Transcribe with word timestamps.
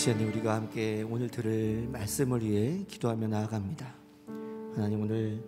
시간에 0.00 0.24
우리가 0.24 0.54
함께 0.54 1.02
오늘 1.02 1.28
들을 1.28 1.86
말씀을 1.92 2.42
위해 2.42 2.86
기도하며 2.88 3.28
나아갑니다. 3.28 3.94
하나님 4.74 5.02
오늘 5.02 5.44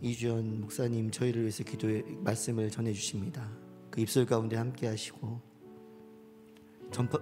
이주연 0.00 0.60
목사님 0.60 1.10
저희를 1.10 1.40
위해서 1.40 1.64
기도의 1.64 2.04
말씀을 2.20 2.70
전해 2.70 2.92
주십니다. 2.92 3.50
그 3.90 4.00
입술 4.00 4.26
가운데 4.26 4.54
함께 4.54 4.86
하시고 4.86 5.40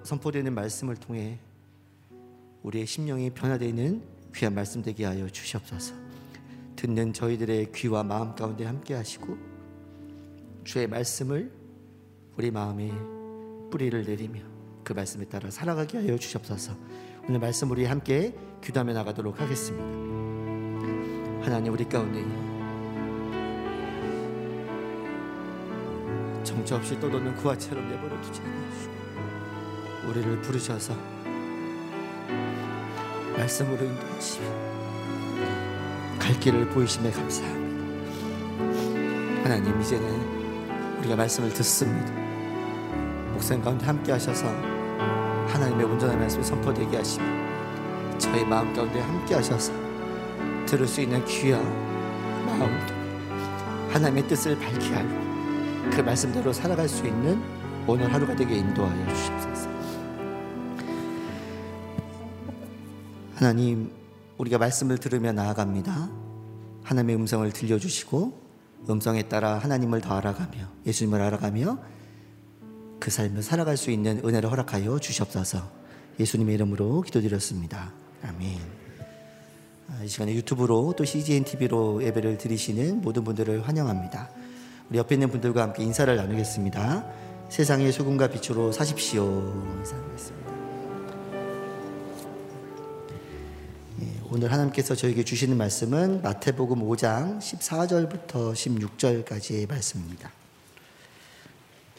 선포되는 0.03 0.53
말씀을 0.53 0.97
통해 0.97 1.39
우리의 2.65 2.85
심령이 2.85 3.31
변화되는 3.31 4.03
귀한 4.35 4.55
말씀 4.55 4.83
되게 4.83 5.07
하여 5.07 5.27
주시옵소서. 5.27 5.95
듣는 6.77 7.15
저희들의 7.15 7.73
귀와 7.73 8.03
마음 8.03 8.35
가운데 8.35 8.67
함께 8.67 8.93
하시고 8.93 9.39
주의 10.65 10.87
말씀을 10.87 11.51
우리 12.37 12.51
마음에 12.51 12.93
뿌리를 13.71 14.05
내리며 14.05 14.50
그 14.85 14.93
말씀에 14.93 15.25
따라 15.27 15.51
살아가게 15.51 15.99
하여 15.99 16.17
주시옵소서. 16.17 16.77
오늘 17.29 17.41
말씀 17.41 17.71
우리 17.71 17.85
함께 17.85 18.35
기도하며 18.63 18.93
나가도록 18.93 19.41
하겠습니다. 19.41 19.85
하나님 21.45 21.73
우리 21.73 21.85
가운데 21.85 22.23
정처 26.45 26.77
없이 26.77 26.99
떠도는 27.01 27.37
구하처럼 27.37 27.89
내버려 27.89 28.21
두지 28.21 28.41
않으시고 28.41 28.93
우리를 30.09 30.41
부르셔서 30.43 30.95
말씀으로 33.37 33.85
인도하시며 33.85 34.47
갈 36.19 36.39
길을 36.41 36.69
보이심에 36.71 37.11
감사합니다. 37.11 37.71
하나님 39.43 39.81
이제는 39.81 40.99
우리가 40.99 41.17
말씀을 41.17 41.51
듣습니다. 41.55 42.20
목사님 43.41 43.65
가운데 43.65 43.87
함께 43.87 44.13
하셔서 44.13 44.47
하나님의 45.49 45.87
온전한 45.87 46.19
말씀을 46.19 46.45
선포되게 46.45 46.99
하시며 46.99 47.25
저희 48.19 48.45
마음 48.45 48.71
가운데 48.75 49.01
함께 49.01 49.35
하셔서 49.35 49.73
들을 50.67 50.87
수 50.87 51.01
있는 51.01 51.25
귀와 51.25 51.59
마음도 52.45 52.95
하나님의 53.93 54.29
뜻을 54.29 54.59
밝게 54.59 54.95
하고 54.95 55.09
그 55.91 56.03
말씀대로 56.03 56.53
살아갈 56.53 56.87
수 56.87 57.07
있는 57.07 57.43
오늘 57.87 58.13
하루가 58.13 58.37
되게 58.37 58.57
인도하여 58.57 59.09
주시옵소서. 59.09 59.71
하나님, 63.37 63.91
우리가 64.37 64.59
말씀을 64.59 64.99
들으며 64.99 65.33
나아갑니다. 65.33 66.11
하나님의 66.85 67.17
음성을 67.17 67.51
들려주시고 67.53 68.39
음성에 68.91 69.23
따라 69.25 69.57
하나님을 69.57 70.03
더 70.03 70.19
알아가며 70.19 70.59
예수님을 70.87 71.23
알아가며 71.23 72.00
그 73.01 73.11
삶을 73.11 73.43
살아갈 73.43 73.77
수 73.77 73.91
있는 73.91 74.21
은혜를 74.25 74.51
허락하여 74.51 74.99
주시옵소서. 74.99 75.71
예수님의 76.21 76.55
이름으로 76.55 77.01
기도드렸습니다. 77.01 77.93
아멘. 78.23 78.59
아, 79.89 80.05
이 80.05 80.09
시간에 80.09 80.35
유튜브로 80.35 80.95
또 80.97 81.05
CGN 81.05 81.45
TV로 81.45 82.05
예배를 82.05 82.39
드리시는 82.39 83.01
모든 83.01 83.25
분들을 83.25 83.67
환영합니다. 83.67 84.29
우리 84.91 84.99
옆에 84.99 85.15
있는 85.15 85.31
분들과 85.31 85.63
함께 85.63 85.83
인사를 85.83 86.15
나누겠습니다. 86.15 87.07
세상의 87.49 87.91
소금과 87.91 88.29
빛으로 88.29 88.71
사십시오. 88.71 89.25
인사하겠습니다. 89.79 90.51
예, 94.03 94.21
오늘 94.31 94.53
하나님께서 94.53 94.95
저에게 94.95 95.25
주시는 95.25 95.57
말씀은 95.57 96.23
마태복음 96.23 96.81
5장 96.81 97.39
14절부터 97.39 98.53
16절까지의 98.53 99.69
말씀입니다. 99.69 100.31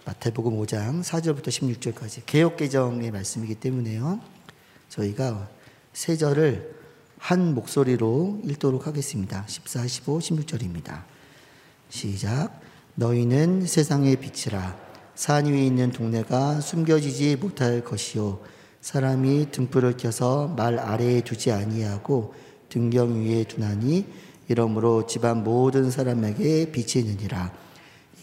마태복음 0.04 0.58
5장 0.58 1.04
4절부터 1.04 1.50
16절까지 1.50 2.24
개혁개정의 2.26 3.12
말씀이기 3.12 3.56
때문에요. 3.56 4.20
저희가 4.90 5.48
세 5.94 6.18
절을 6.18 6.76
한 7.20 7.54
목소리로 7.54 8.42
읽도록 8.44 8.88
하겠습니다. 8.88 9.46
14, 9.48 9.86
15, 9.86 10.18
16절입니다. 10.18 11.04
시작. 11.90 12.60
너희는 12.96 13.68
세상의 13.68 14.16
빛이라 14.16 14.76
산 15.14 15.46
위에 15.46 15.66
있는 15.66 15.92
동네가 15.92 16.62
숨겨지지 16.62 17.36
못할 17.36 17.84
것이요 17.84 18.40
사람이 18.82 19.52
등불을 19.52 19.98
켜서 19.98 20.48
말 20.48 20.80
아래에 20.80 21.22
두지 21.22 21.52
아니하고 21.52 22.34
등경 22.70 23.24
위에 23.24 23.44
두나니 23.44 24.08
이러므로 24.48 25.06
집안 25.06 25.44
모든 25.44 25.92
사람에게 25.92 26.72
빛이 26.72 27.06
있느니라 27.06 27.54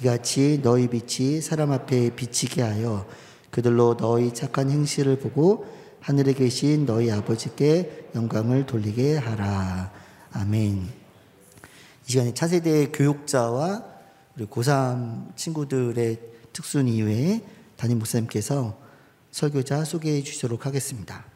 이같이 0.01 0.61
너희 0.63 0.89
빛이 0.89 1.41
사람 1.41 1.73
앞에 1.73 2.15
비치게 2.15 2.63
하여 2.63 3.07
그들로 3.51 3.97
너희 3.97 4.33
착한 4.33 4.71
행실을 4.71 5.19
보고 5.19 5.67
하늘에 6.01 6.33
계신 6.33 6.87
너희 6.87 7.11
아버지께 7.11 8.11
영광을 8.15 8.67
돌리게 8.67 9.17
하라 9.17 9.91
아멘 10.33 10.89
이 12.07 12.11
시간에 12.11 12.33
차세대 12.33 12.93
교육자와 12.93 13.85
우리 14.37 14.47
고3 14.47 15.37
친구들의 15.37 16.19
특순 16.53 16.87
이후에 16.89 17.43
담임 17.77 17.99
목사님께서 17.99 18.79
설교자 19.31 19.85
소개해 19.85 20.23
주시도록 20.23 20.65
하겠습니다. 20.65 21.28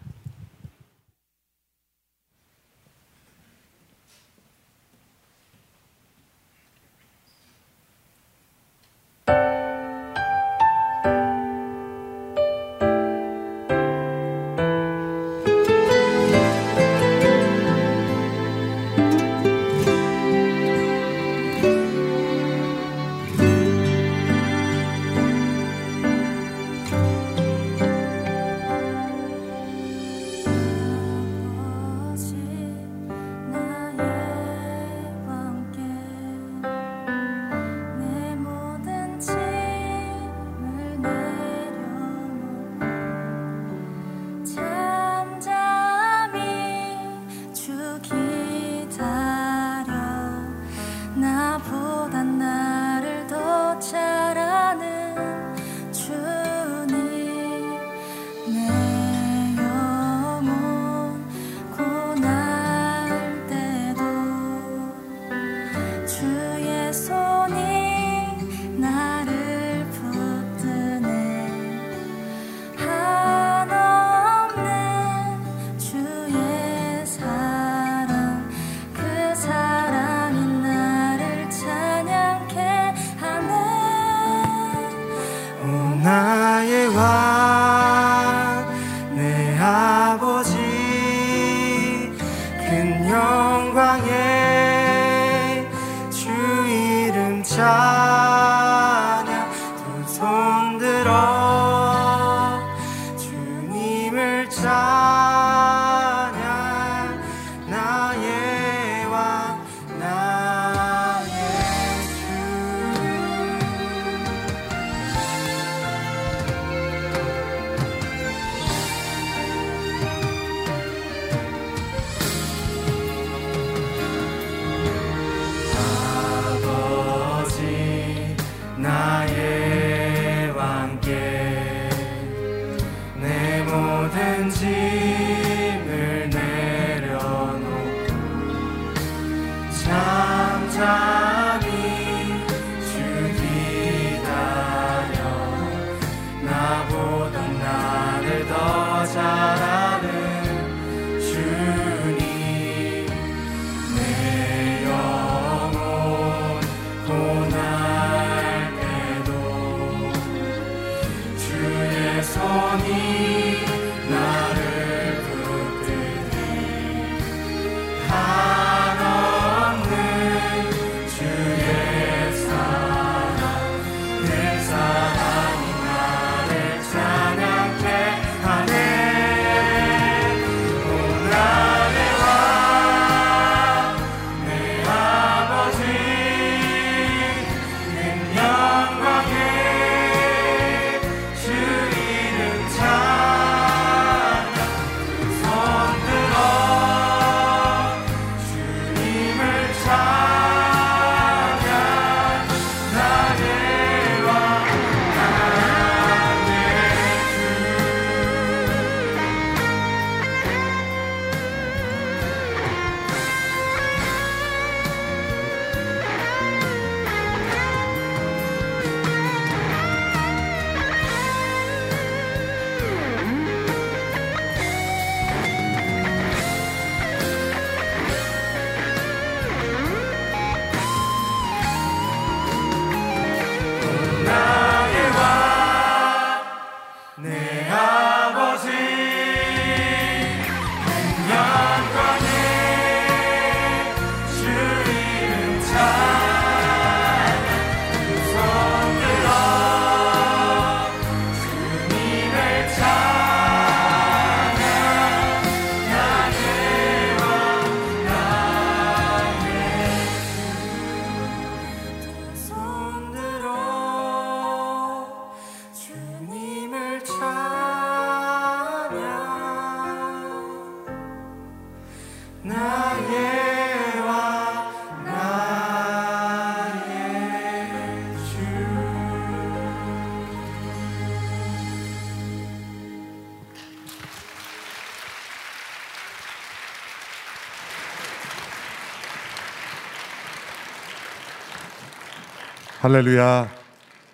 할렐루야. 292.82 293.48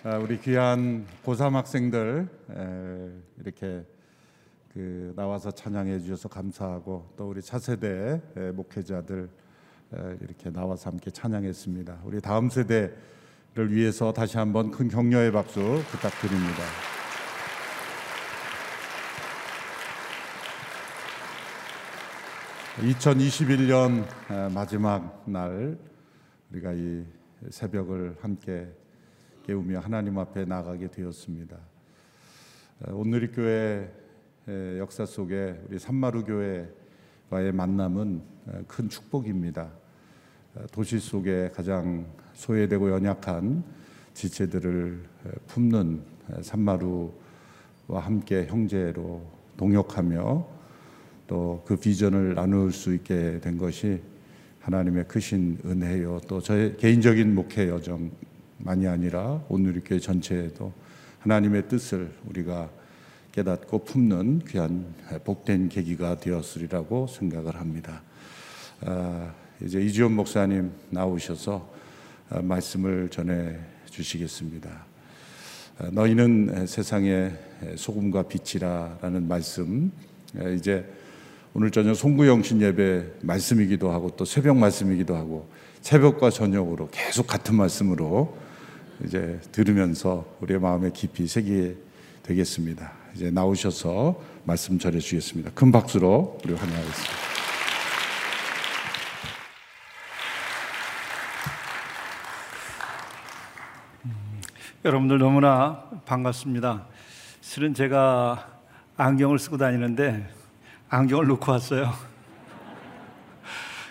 아, 0.05 0.17
우리 0.19 0.39
귀한 0.39 1.07
고3 1.25 1.53
학생들 1.53 2.29
이렇게 3.39 3.83
그 4.75 5.15
나와서 5.17 5.51
찬양해 5.51 5.99
주셔서 6.01 6.29
감사하고 6.29 7.15
또 7.17 7.31
우리 7.31 7.41
차세대 7.41 8.21
목회자들 8.53 9.31
이렇게 10.21 10.51
나와서 10.53 10.91
함께 10.91 11.11
찬양했습니다. 11.11 12.01
우리 12.05 12.21
다음 12.21 12.51
세대를 12.51 13.71
위해서 13.71 14.13
다시 14.13 14.37
한번 14.37 14.71
큰 14.71 14.89
격려의 14.89 15.33
박수 15.33 15.83
부탁드립니다. 15.91 16.63
(2021년) 22.81 24.53
마지막 24.53 25.23
날 25.25 25.79
우리가 26.51 26.75
이 26.75 27.07
새벽을 27.51 28.17
함께 28.21 28.69
깨우며 29.45 29.81
하나님 29.81 30.19
앞에 30.19 30.45
나가게 30.45 30.91
되었습니다. 30.91 31.57
오늘의 32.91 33.33
교회 33.33 33.91
역사 34.79 35.05
속에 35.07 35.61
우리 35.69 35.79
산마루 35.79 36.25
교회와의 36.25 37.53
만남은 37.53 38.23
큰 38.67 38.89
축복입니다. 38.89 39.71
도시 40.73 40.99
속에 40.99 41.51
가장 41.55 42.07
소외되고 42.35 42.91
연약한 42.91 43.63
지체들을 44.15 45.05
품는 45.47 46.03
산마루와 46.43 47.13
함께 48.01 48.47
형제로 48.47 49.23
동역하며 49.57 50.59
또 51.29 51.63
그 51.67 51.77
비전을 51.77 52.35
나눌 52.35 52.73
수 52.73 52.95
있게 52.95 53.39
된 53.41 53.59
것이 53.59 54.01
하나님의 54.61 55.09
크신 55.09 55.59
은혜요 55.65 56.21
또 56.29 56.41
저의 56.41 56.77
개인적인 56.77 57.35
목회 57.35 57.69
여정만이 57.69 58.87
아니라 58.87 59.43
오늘교회 59.49 59.99
전체에도 60.01 60.73
하나님의 61.21 61.69
뜻을 61.69 62.13
우리가 62.27 62.71
깨닫고 63.33 63.85
품는 63.85 64.43
귀한 64.49 64.87
복된 65.25 65.69
계기가 65.69 66.19
되었으리라고 66.19 67.07
생각을 67.07 67.57
합니다. 67.57 68.03
아, 68.81 69.33
이제 69.61 69.81
이지원 69.81 70.13
목사님 70.13 70.73
나오셔서 70.91 71.73
아, 72.31 72.41
말씀을 72.43 73.09
전해 73.11 73.57
주시겠습니다. 73.91 74.87
아, 75.79 75.91
너희는 75.93 76.67
세상의 76.67 77.37
소금과 77.77 78.25
빛이라라는 78.25 79.29
말씀 79.29 79.93
이제 80.57 80.85
오늘 81.61 81.73
저녁 81.73 81.97
송구영신 81.97 82.63
예배 82.63 83.15
말씀이기도 83.23 83.91
하고 83.91 84.11
또 84.11 84.25
새벽 84.25 84.57
말씀이기도 84.57 85.17
하고 85.17 85.51
새벽과 85.81 86.31
저녁으로 86.31 86.89
계속 86.93 87.27
같은 87.27 87.57
말씀으로 87.57 88.39
이제 89.05 89.41
들으면서 89.51 90.25
우리의 90.41 90.61
마음에 90.61 90.91
깊이 90.95 91.27
새기게 91.27 91.75
되겠습니다. 92.23 92.93
이제 93.17 93.33
나오셔서 93.33 94.23
말씀 94.45 94.79
전해 94.79 95.01
주겠습니다. 95.01 95.51
큰 95.53 95.73
박수로 95.73 96.39
우리 96.45 96.55
환영하겠습니다. 96.55 97.15
여러분들 104.85 105.19
너무나 105.19 105.91
반갑습니다. 106.07 106.87
실은 107.41 107.75
제가 107.75 108.49
안경을 108.97 109.41
쓰고 109.41 109.57
다니는데 109.57 110.38
안경을 110.91 111.27
놓고 111.27 111.53
왔어요. 111.53 111.93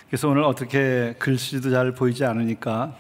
그래서 0.07 0.29
오늘 0.29 0.41
어떻게 0.43 1.13
글씨도 1.19 1.69
잘 1.69 1.91
보이지 1.91 2.25
않으니까 2.25 2.95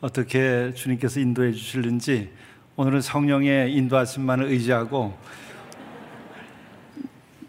어떻게 0.00 0.72
주님께서 0.72 1.18
인도해 1.18 1.50
주실는지 1.52 2.30
오늘은 2.76 3.00
성령의 3.00 3.74
인도하심만을 3.74 4.46
의지하고 4.46 5.18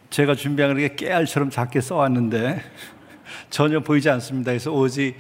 제가 0.10 0.34
준비한 0.34 0.74
그렇게 0.74 0.96
깨알처럼 0.96 1.52
작게 1.52 1.82
써왔는데 1.82 2.64
전혀 3.52 3.80
보이지 3.80 4.10
않습니다. 4.10 4.52
그래서 4.52 4.72
오직 4.72 5.16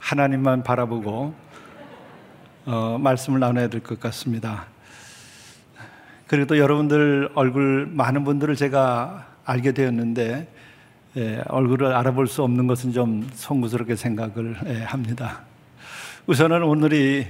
하나님만 0.00 0.64
바라보고 0.64 1.34
어, 2.64 2.98
말씀을 2.98 3.38
나눠야 3.38 3.68
될 3.68 3.80
것 3.80 4.00
같습니다. 4.00 4.66
그리고 6.26 6.48
또 6.48 6.58
여러분들 6.58 7.30
얼굴 7.36 7.86
많은 7.86 8.24
분들을 8.24 8.56
제가 8.56 9.35
알게 9.46 9.72
되었는데 9.72 10.48
예, 11.16 11.42
얼굴을 11.46 11.94
알아볼 11.94 12.26
수 12.26 12.42
없는 12.42 12.66
것은 12.66 12.92
좀 12.92 13.26
송구스럽게 13.32 13.96
생각을 13.96 14.56
예, 14.66 14.82
합니다. 14.82 15.42
우선은 16.26 16.62
오늘이 16.64 17.26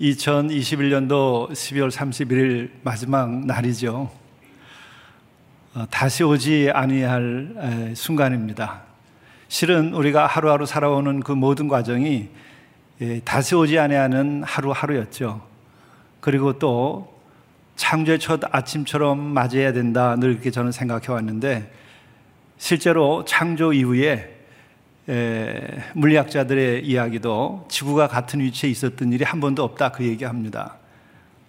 2021년도 0.00 1.50
12월 1.50 1.90
31일 1.90 2.70
마지막 2.82 3.44
날이죠. 3.44 4.10
어, 5.74 5.86
다시 5.90 6.22
오지 6.22 6.70
아니할 6.72 7.90
에, 7.90 7.94
순간입니다. 7.94 8.82
실은 9.48 9.92
우리가 9.92 10.26
하루하루 10.26 10.64
살아오는 10.64 11.20
그 11.20 11.32
모든 11.32 11.66
과정이 11.66 12.28
예, 13.00 13.20
다시 13.24 13.56
오지 13.56 13.78
아니하는 13.78 14.44
하루하루였죠. 14.44 15.44
그리고 16.20 16.58
또 16.60 17.17
창조의 17.78 18.18
첫 18.18 18.40
아침처럼 18.50 19.18
맞이해야 19.20 19.72
된다 19.72 20.16
늘 20.16 20.32
이렇게 20.32 20.50
저는 20.50 20.72
생각해 20.72 21.12
왔는데 21.12 21.72
실제로 22.58 23.24
창조 23.24 23.72
이후에 23.72 24.36
에, 25.08 25.78
물리학자들의 25.94 26.84
이야기도 26.84 27.66
지구가 27.70 28.08
같은 28.08 28.40
위치에 28.40 28.68
있었던 28.68 29.12
일이 29.12 29.24
한 29.24 29.40
번도 29.40 29.62
없다 29.62 29.92
그 29.92 30.04
얘기합니다. 30.04 30.76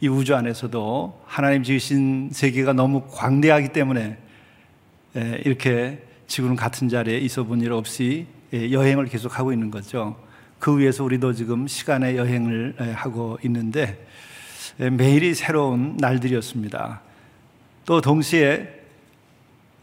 이 0.02 0.08
우주 0.08 0.36
안에서도 0.36 1.24
하나님 1.26 1.64
지으신 1.64 2.30
세계가 2.32 2.74
너무 2.74 3.08
광대하기 3.12 3.70
때문에 3.70 4.18
에, 5.18 5.42
이렇게 5.44 6.04
지구는 6.28 6.56
같은 6.56 6.88
자리에 6.90 7.18
있어 7.18 7.44
본 7.44 7.62
일 7.64 7.74
없이 7.74 8.28
에, 8.54 8.72
여행을 8.72 9.08
계속하고 9.08 9.52
있는 9.52 9.72
거죠. 9.72 10.16
그 10.60 10.78
위에서 10.78 11.04
우리도 11.04 11.34
지금 11.34 11.68
시간의 11.68 12.18
여행을 12.18 12.76
하고 12.96 13.40
있는데 13.44 14.06
매일이 14.78 15.34
새로운 15.34 15.98
날들이었습니다. 15.98 17.02
또 17.86 18.02
동시에 18.02 18.80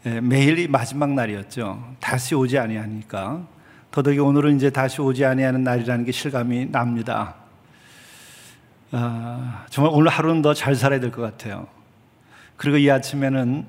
매일이 0.03 0.67
마지막 0.67 1.13
날이었죠. 1.13 1.95
다시 1.99 2.35
오지 2.35 2.57
아니하니까 2.57 3.45
더더욱이 3.91 4.19
오늘은 4.19 4.55
이제 4.55 4.69
다시 4.69 5.01
오지 5.01 5.25
아니하는 5.25 5.63
날이라는 5.63 6.05
게 6.05 6.11
실감이 6.11 6.71
납니다. 6.71 7.35
아, 8.91 9.65
정말 9.69 9.91
오늘 9.93 10.09
하루는 10.09 10.41
더 10.41 10.53
잘 10.53 10.75
살아야 10.75 10.99
될 10.99 11.11
것 11.11 11.21
같아요. 11.21 11.67
그리고 12.55 12.77
이 12.77 12.89
아침에는 12.89 13.65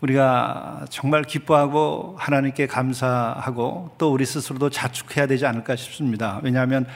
우리가 0.00 0.84
정말 0.90 1.22
기뻐하고 1.22 2.14
하나님께 2.18 2.66
감사하고 2.66 3.94
또 3.98 4.12
우리 4.12 4.24
스스로도 4.24 4.70
자축해야 4.70 5.26
되지 5.26 5.46
않을까 5.46 5.74
싶습니다. 5.74 6.38
왜냐하면 6.42 6.86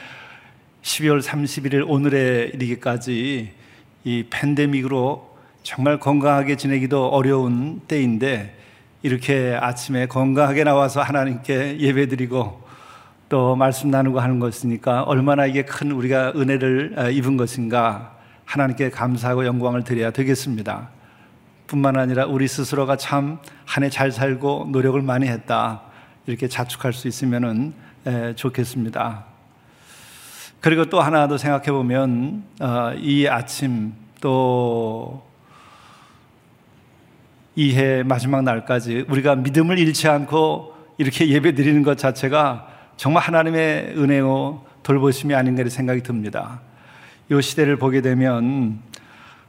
12월 0.81 1.21
31일 1.21 1.85
오늘에 1.87 2.51
이르기까지 2.53 3.51
이 4.03 4.25
팬데믹으로 4.29 5.29
정말 5.63 5.99
건강하게 5.99 6.55
지내기도 6.55 7.07
어려운 7.07 7.81
때인데 7.87 8.57
이렇게 9.03 9.57
아침에 9.59 10.07
건강하게 10.07 10.63
나와서 10.63 11.01
하나님께 11.01 11.79
예배드리고 11.79 12.61
또 13.29 13.55
말씀 13.55 13.91
나누고 13.91 14.19
하는 14.19 14.39
것이니까 14.39 15.03
얼마나 15.03 15.45
이게 15.45 15.63
큰 15.63 15.91
우리가 15.91 16.33
은혜를 16.35 16.93
아, 16.97 17.09
입은 17.09 17.37
것인가 17.37 18.17
하나님께 18.45 18.89
감사하고 18.89 19.45
영광을 19.45 19.83
드려야 19.83 20.11
되겠습니다. 20.11 20.89
뿐만 21.67 21.95
아니라 21.97 22.25
우리 22.25 22.47
스스로가 22.47 22.97
참 22.97 23.39
한 23.65 23.83
해 23.83 23.89
잘 23.89 24.11
살고 24.11 24.67
노력을 24.71 25.01
많이 25.01 25.27
했다 25.27 25.83
이렇게 26.27 26.47
자축할 26.49 26.91
수 26.91 27.07
있으면 27.07 27.73
좋겠습니다. 28.35 29.30
그리고 30.61 30.85
또 30.85 31.01
하나 31.01 31.27
더 31.27 31.37
생각해 31.37 31.71
보면 31.71 32.43
어, 32.61 32.93
이 32.97 33.27
아침 33.27 33.93
또 34.21 35.31
이 37.55 37.75
해 37.75 38.01
마지막 38.03 38.43
날까지 38.43 39.05
우리가 39.09 39.35
믿음을 39.35 39.77
잃지 39.77 40.07
않고 40.07 40.73
이렇게 40.97 41.27
예배 41.27 41.53
드리는 41.53 41.83
것 41.83 41.97
자체가 41.97 42.67
정말 42.95 43.23
하나님의 43.23 43.95
은혜요 43.97 44.63
돌보심이 44.83 45.35
아닌가 45.35 45.67
생각이 45.67 46.01
듭니다. 46.01 46.61
이 47.29 47.41
시대를 47.41 47.75
보게 47.75 48.01
되면 48.01 48.79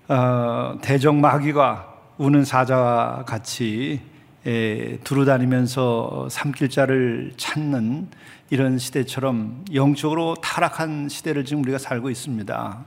어, 0.08 0.78
대적 0.82 1.14
마귀가 1.14 1.94
우는 2.18 2.44
사자와 2.44 3.24
같이 3.24 4.00
에, 4.44 4.98
두루 5.04 5.24
다니면서 5.24 6.26
삼킬자를 6.28 7.34
찾는 7.36 8.08
이런 8.52 8.76
시대처럼 8.76 9.64
영적으로 9.72 10.34
타락한 10.34 11.08
시대를 11.08 11.46
지금 11.46 11.62
우리가 11.62 11.78
살고 11.78 12.10
있습니다. 12.10 12.84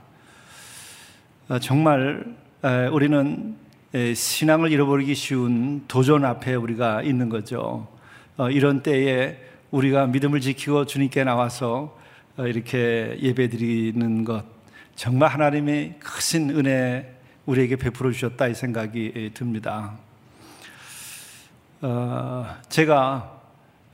어, 1.48 1.58
정말 1.58 2.36
우리는 2.92 3.56
신앙을 4.14 4.70
잃어버리기 4.70 5.16
쉬운 5.16 5.82
도전 5.88 6.24
앞에 6.24 6.54
우리가 6.54 7.02
있는 7.02 7.28
거죠. 7.28 7.88
어, 8.36 8.48
이런 8.48 8.84
때에 8.84 9.38
우리가 9.72 10.06
믿음을 10.06 10.40
지키고 10.40 10.86
주님께 10.86 11.24
나와서 11.24 11.98
어, 12.36 12.46
이렇게 12.46 13.18
예배드리는 13.20 14.22
것 14.22 14.44
정말 14.94 15.30
하나님의 15.30 15.96
크신 15.98 16.50
은혜 16.50 17.12
우리에게 17.44 17.74
베풀어 17.74 18.12
주셨다 18.12 18.46
이 18.46 18.54
생각이 18.54 19.32
듭니다. 19.34 19.94
제가 22.68 23.35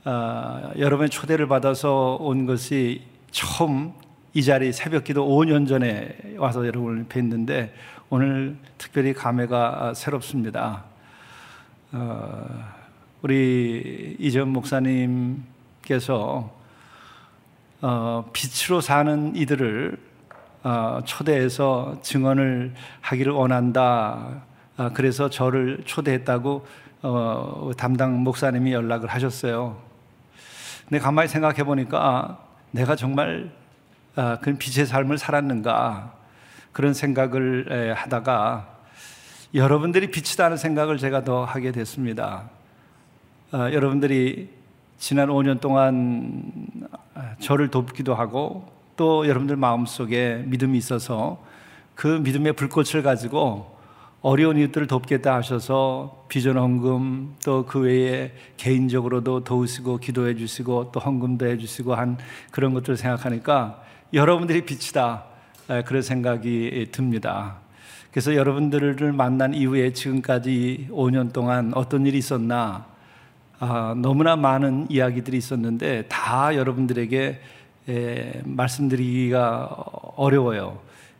어, 0.05 0.73
여러분의 0.77 1.09
초대를 1.09 1.47
받아서 1.47 2.17
온 2.19 2.45
것이 2.45 3.03
처음 3.31 3.93
이 4.33 4.43
자리 4.43 4.73
새벽 4.73 5.05
기도 5.05 5.25
5년 5.25 5.65
전에 5.65 6.35
와서 6.37 6.67
여러분을 6.67 7.05
뵀는데 7.05 7.71
오늘 8.09 8.57
특별히 8.77 9.13
감회가 9.13 9.93
새롭습니다. 9.93 10.83
어, 11.93 12.45
우리 13.21 14.17
이전 14.19 14.49
목사님께서 14.49 15.43
어, 17.81 18.29
빛으로 18.33 18.81
사는 18.81 19.33
이들을 19.37 19.97
어, 20.63 20.99
초대해서 21.05 21.97
증언을 22.01 22.73
하기를 22.99 23.31
원한다. 23.31 24.41
아, 24.75 24.89
그래서 24.93 25.29
저를 25.29 25.83
초대했다고 25.85 26.65
어, 27.03 27.71
담당 27.77 28.21
목사님이 28.23 28.73
연락을 28.73 29.07
하셨어요. 29.07 29.92
근데 30.93 31.03
가만히 31.03 31.27
생각해 31.27 31.63
보니까 31.63 32.05
아, 32.05 32.37
내가 32.69 32.95
정말 32.95 33.49
아, 34.15 34.37
그런 34.39 34.59
빛의 34.59 34.85
삶을 34.85 35.17
살았는가 35.17 36.13
그런 36.71 36.93
생각을 36.93 37.95
하다가 37.97 38.67
여러분들이 39.55 40.11
빛이다는 40.11 40.55
생각을 40.55 40.99
제가 40.99 41.23
더 41.23 41.45
하게 41.45 41.71
됐습니다. 41.71 42.43
아, 43.49 43.71
여러분들이 43.71 44.51
지난 44.99 45.29
5년 45.29 45.59
동안 45.59 46.51
저를 47.39 47.69
돕기도 47.69 48.13
하고 48.13 48.71
또 48.95 49.27
여러분들 49.27 49.55
마음속에 49.55 50.43
믿음이 50.45 50.77
있어서 50.77 51.43
그 51.95 52.05
믿음의 52.05 52.53
불꽃을 52.53 53.01
가지고 53.01 53.72
어려운 54.23 54.57
이웃들을 54.57 54.87
돕겠다 54.87 55.35
하셔서 55.35 56.25
비전 56.29 56.57
헌금 56.57 57.35
또 57.43 57.65
그 57.67 57.81
외에 57.81 58.31
개인적으로도 58.55 59.43
도우시고 59.43 59.97
기도해 59.97 60.35
주시고 60.35 60.91
또 60.93 61.01
헌금도 61.01 61.45
해 61.45 61.57
주시고 61.57 61.93
한 61.93 62.17
그런 62.49 62.73
것들을 62.73 62.95
생각하니까 62.95 63.83
여러분들이 64.13 64.63
빛이다 64.63 65.25
그런 65.85 66.01
생각이 66.01 66.87
듭니다. 66.93 67.57
그래서 68.11 68.33
여러분들을 68.33 69.11
만난 69.11 69.53
이후에 69.53 69.91
지금까지 69.91 70.87
5년 70.89 71.33
동안 71.33 71.73
어떤 71.75 72.05
일이 72.05 72.19
있었나 72.19 72.85
아, 73.59 73.93
너무나 73.97 74.37
많은 74.37 74.87
이야기들이 74.89 75.35
있었는데 75.37 76.05
다 76.07 76.55
여러분들에게 76.55 77.41
에, 77.89 78.41
말씀드리기가 78.45 79.65
어려워요. 80.15 80.79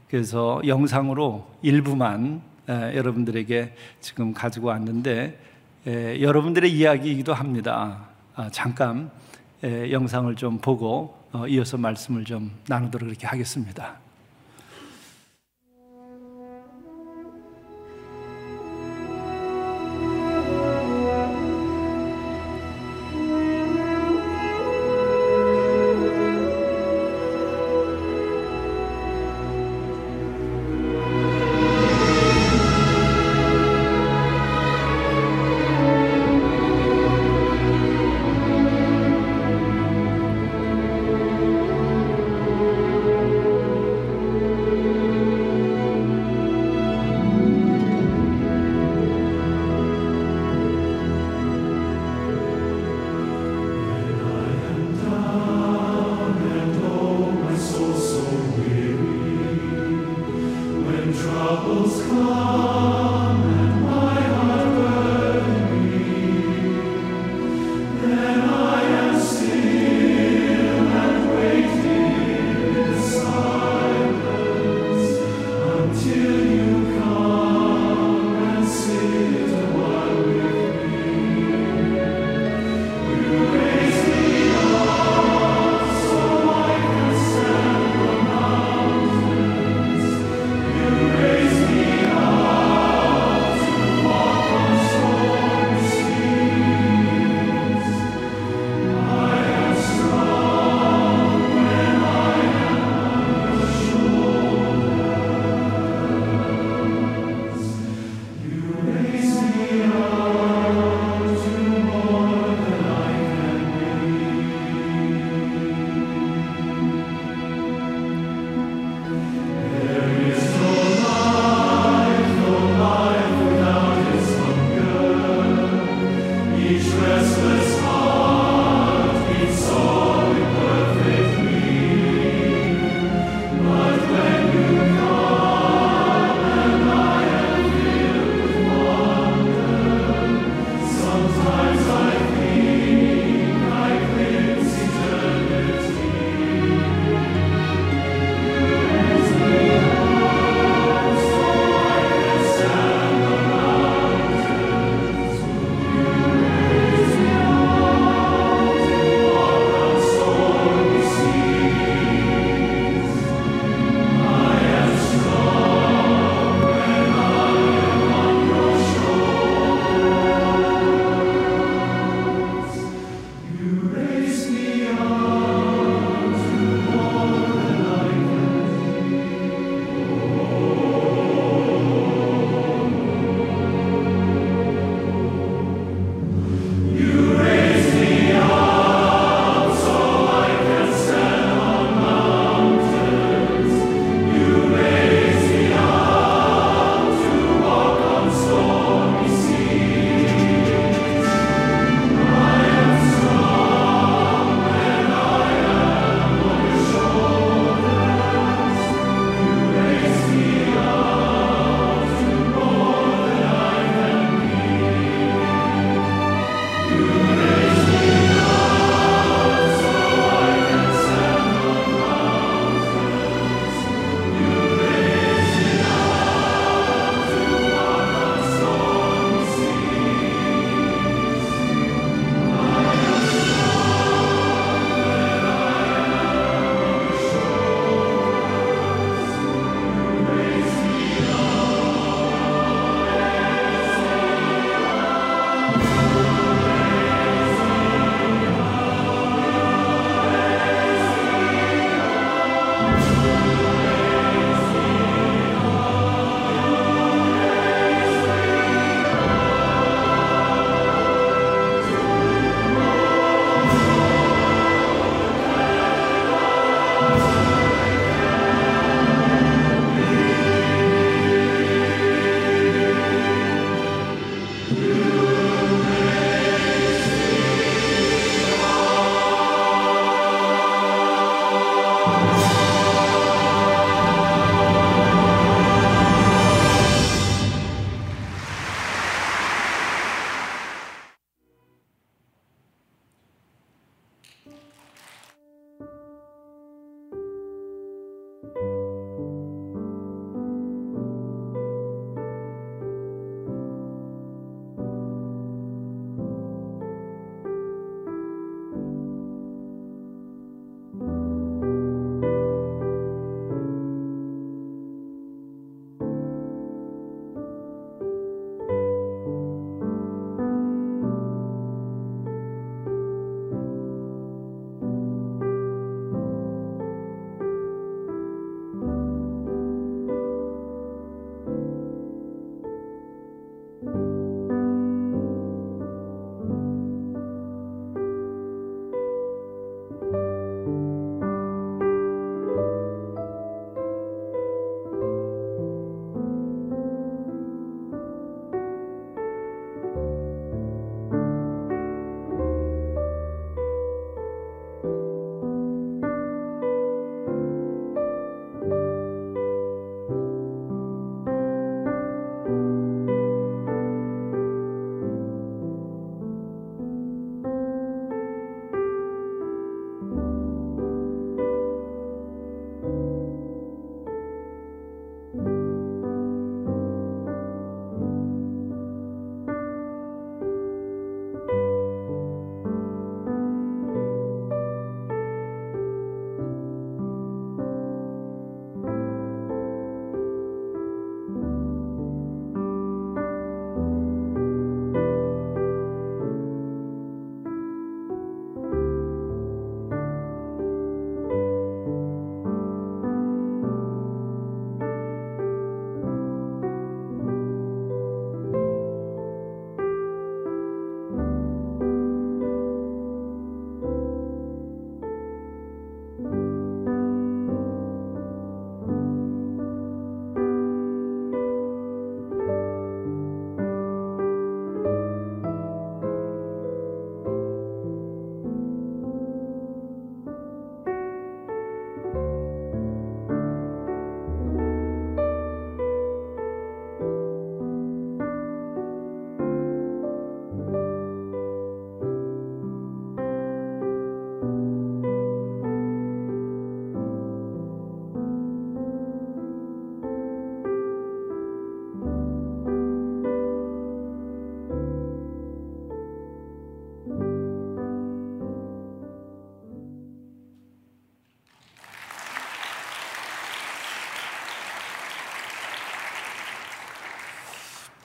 그래서 0.10 0.62
영상으로 0.66 1.48
일부만 1.62 2.53
에, 2.70 2.96
여러분들에게 2.96 3.76
지금 4.00 4.34
가지고 4.34 4.68
왔는데 4.68 5.40
에, 5.88 6.22
여러분들의 6.22 6.72
이야기이기도 6.72 7.34
합니다. 7.34 8.08
아, 8.36 8.50
잠깐 8.52 9.12
에, 9.64 9.92
영상을 9.92 10.34
좀 10.36 10.58
보고 10.60 11.18
어, 11.32 11.48
이어서 11.48 11.78
말씀을 11.78 12.26
좀 12.26 12.52
나누도록 12.68 13.08
그렇게 13.08 13.28
하겠습니다. 13.28 14.03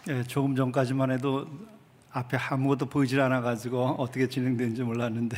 예, 0.09 0.23
조금 0.23 0.57
전까지만 0.57 1.11
해도 1.11 1.47
앞에 2.13 2.39
아무것도 2.39 2.87
보이질 2.87 3.21
않아 3.21 3.43
가지고 3.43 3.89
어떻게 3.99 4.27
진행되는지 4.27 4.83
몰랐는데 4.83 5.37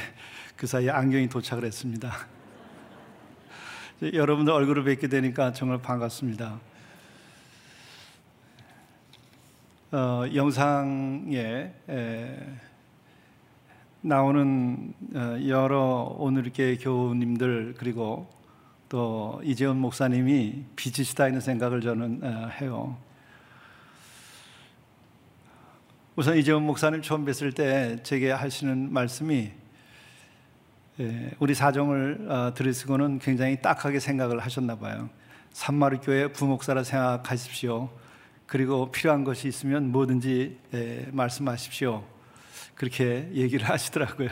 그 0.54 0.68
사이에 0.68 0.90
안경이 0.90 1.28
도착을 1.28 1.64
했습니다. 1.64 2.12
여러분들 4.14 4.52
얼굴을 4.52 4.84
뵙게 4.84 5.08
되니까 5.08 5.52
정말 5.52 5.82
반갑습니다. 5.82 6.60
어, 9.90 10.24
영상에 10.32 11.72
에, 11.88 12.38
나오는 14.02 14.94
어, 15.16 15.36
여러 15.48 16.14
오늘께 16.16 16.76
교우님들 16.76 17.74
그리고 17.76 18.30
또 18.88 19.40
이재훈 19.42 19.78
목사님이 19.78 20.62
빛이시다 20.76 21.26
이런 21.26 21.40
생각을 21.40 21.80
저는 21.80 22.20
어, 22.22 22.48
해요. 22.60 23.09
우선 26.16 26.36
이재훈 26.36 26.64
목사님 26.64 27.02
처음 27.02 27.24
뵀을 27.24 27.54
때 27.54 27.96
제게 28.02 28.32
하시는 28.32 28.92
말씀이 28.92 29.52
예, 30.98 31.30
우리 31.38 31.54
사정을 31.54 32.26
어, 32.28 32.52
들으시고는 32.52 33.20
굉장히 33.20 33.62
딱하게 33.62 34.00
생각을 34.00 34.40
하셨나 34.40 34.76
봐요. 34.76 35.08
산마루 35.52 36.00
교회 36.00 36.26
부목사라 36.32 36.82
생각하십시오. 36.82 37.90
그리고 38.46 38.90
필요한 38.90 39.22
것이 39.22 39.46
있으면 39.46 39.92
뭐든지 39.92 40.58
예, 40.74 41.06
말씀하십시오. 41.12 42.04
그렇게 42.74 43.30
얘기를 43.32 43.64
하시더라고요. 43.70 44.30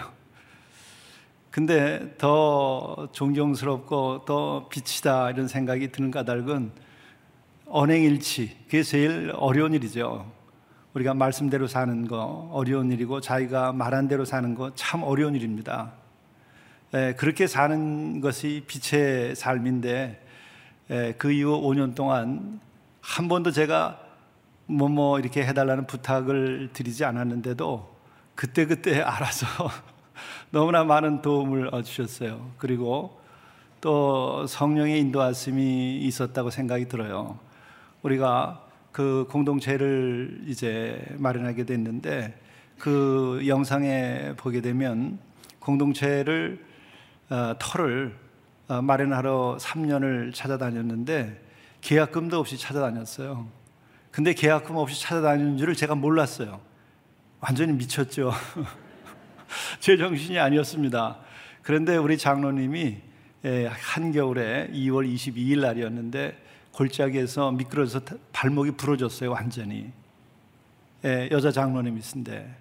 근데 1.52 2.12
더 2.18 3.08
존경스럽고 3.12 4.24
더 4.24 4.68
빛이다 4.68 5.30
이런 5.30 5.46
생각이 5.46 5.92
드는 5.92 6.10
까닭은 6.10 6.72
언행일치 7.66 8.56
그게 8.64 8.82
제일 8.82 9.32
어려운 9.36 9.74
일이죠. 9.74 10.37
우리가 10.98 11.14
말씀대로 11.14 11.68
사는 11.68 12.08
거 12.08 12.50
어려운 12.52 12.90
일이고 12.90 13.20
자기가 13.20 13.72
말한 13.72 14.08
대로 14.08 14.24
사는 14.24 14.54
거 14.54 14.72
참 14.74 15.02
어려운 15.04 15.34
일입니다. 15.34 15.92
에, 16.94 17.08
예, 17.08 17.14
그렇게 17.14 17.46
사는 17.46 18.20
것이 18.20 18.64
빛의 18.66 19.36
삶인데 19.36 20.26
에, 20.90 20.94
예, 21.08 21.14
그 21.16 21.30
이후 21.30 21.60
5년 21.60 21.94
동안 21.94 22.60
한 23.00 23.28
번도 23.28 23.52
제가 23.52 24.00
뭐뭐 24.66 24.88
뭐 24.88 25.18
이렇게 25.20 25.44
해달라는 25.46 25.86
부탁을 25.86 26.70
드리지 26.72 27.04
않았는데도 27.04 27.96
그때 28.34 28.66
그때 28.66 29.00
알아서 29.02 29.46
너무나 30.50 30.82
많은 30.82 31.22
도움을 31.22 31.70
주셨어요. 31.84 32.50
그리고 32.58 33.20
또 33.80 34.46
성령의 34.48 34.98
인도하심이 35.00 35.98
있었다고 35.98 36.50
생각이 36.50 36.88
들어요. 36.88 37.38
우리가 38.02 38.67
그 38.98 39.28
공동체를 39.30 40.40
이제 40.48 41.00
마련하게 41.18 41.66
됐는데 41.66 42.36
그 42.78 43.44
영상에 43.46 44.34
보게 44.36 44.60
되면 44.60 45.20
공동체를 45.60 46.58
어, 47.30 47.54
터를 47.60 48.16
어, 48.66 48.82
마련하러 48.82 49.56
3년을 49.60 50.34
찾아다녔는데 50.34 51.40
계약금도 51.80 52.40
없이 52.40 52.58
찾아다녔어요. 52.58 53.46
근데 54.10 54.34
계약금 54.34 54.74
없이 54.74 55.00
찾아다니는 55.00 55.58
줄을 55.58 55.76
제가 55.76 55.94
몰랐어요. 55.94 56.60
완전히 57.38 57.74
미쳤죠. 57.74 58.32
제 59.78 59.96
정신이 59.96 60.40
아니었습니다. 60.40 61.18
그런데 61.62 61.96
우리 61.96 62.18
장로님이 62.18 62.96
예, 63.44 63.66
한겨울에 63.68 64.70
2월 64.72 65.08
22일 65.08 65.60
날이었는데 65.60 66.47
골짜기에서 66.78 67.50
미끄러져서 67.50 68.00
발목이 68.32 68.72
부러졌어요, 68.72 69.32
완전히. 69.32 69.90
예, 71.04 71.28
여자 71.32 71.50
장로님이신데. 71.50 72.56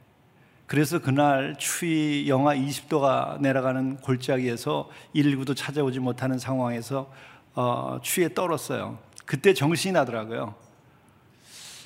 그래서 0.66 1.00
그날 1.00 1.56
추위 1.60 2.28
영하 2.28 2.56
20도가 2.56 3.40
내려가는 3.40 3.98
골짜기에서 3.98 4.90
119도 5.16 5.56
찾아오지 5.56 6.00
못하는 6.00 6.40
상황에서 6.40 7.12
어, 7.54 8.00
추위에 8.02 8.34
떨었어요. 8.34 8.98
그때 9.26 9.54
정신이 9.54 9.94
나더라고요. 9.94 10.56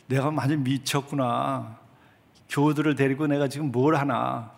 내가 0.08 0.30
완전 0.30 0.64
미쳤구나. 0.64 1.80
교우들을 2.48 2.96
데리고 2.96 3.28
내가 3.28 3.50
지금 3.50 3.74
뭘 3.74 3.98
하나. 3.98 4.52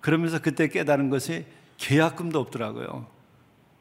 그러면서 0.00 0.40
그때 0.40 0.68
깨달은 0.68 1.10
것이 1.10 1.46
계약금도 1.78 2.38
없더라고요. 2.38 3.06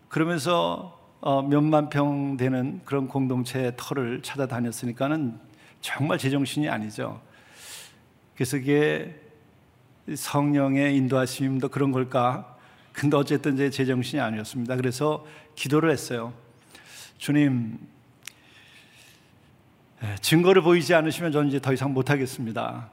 그러면서 0.10 0.97
어, 1.20 1.42
몇만 1.42 1.90
평 1.90 2.38
되는 2.38 2.80
그런 2.86 3.08
공동체의 3.08 3.74
터를 3.76 4.22
찾아다녔으니까는 4.22 5.40
정말 5.82 6.18
제정신이 6.18 6.70
아니죠. 6.70 7.22
그래서 8.36 8.58
그게 8.58 9.20
성령의 10.14 10.96
인도하심도 10.96 11.70
그런 11.70 11.92
걸까? 11.92 12.56
근데 12.94 13.18
어쨌든 13.18 13.58
제 13.58 13.70
제정신이 13.70 14.22
아니었습니다. 14.22 14.76
그래서 14.76 15.26
기도를 15.56 15.92
했어요. 15.92 16.34
주님, 17.18 17.80
증거를 20.22 20.62
보이지 20.62 20.94
않으시면 20.94 21.32
저는 21.32 21.50
이제 21.50 21.60
더 21.60 21.74
이상 21.74 21.94
못하겠습니다. 21.94 22.92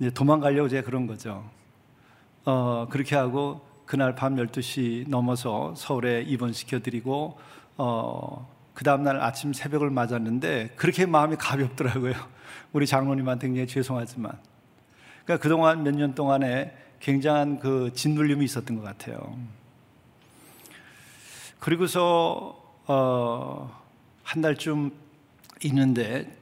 이제 0.00 0.10
도망가려고 0.10 0.68
제가 0.68 0.82
그런 0.84 1.06
거죠. 1.06 1.48
어, 2.44 2.86
그렇게 2.90 3.16
하고 3.16 3.73
그날 3.86 4.14
밤 4.14 4.36
12시 4.36 5.08
넘어서 5.08 5.74
서울에 5.76 6.22
입원시켜 6.22 6.80
드리고 6.80 7.38
어, 7.76 8.48
그 8.74 8.84
다음 8.84 9.02
날 9.02 9.20
아침 9.20 9.52
새벽을 9.52 9.90
맞았는데 9.90 10.70
그렇게 10.76 11.06
마음이 11.06 11.36
가볍더라고요. 11.36 12.14
우리 12.72 12.86
장로님한테 12.86 13.48
굉장히 13.48 13.66
죄송하지만. 13.68 14.32
그러니까 15.24 15.42
그동안 15.42 15.82
몇 15.82 15.94
년 15.94 16.14
동안에 16.14 16.76
굉장한 17.00 17.58
그 17.60 17.92
짓눌림이 17.94 18.44
있었던 18.44 18.76
것 18.76 18.82
같아요. 18.82 19.36
그리고서 21.60 22.60
어, 22.86 23.82
한 24.22 24.42
달쯤 24.42 24.92
있는데 25.64 26.36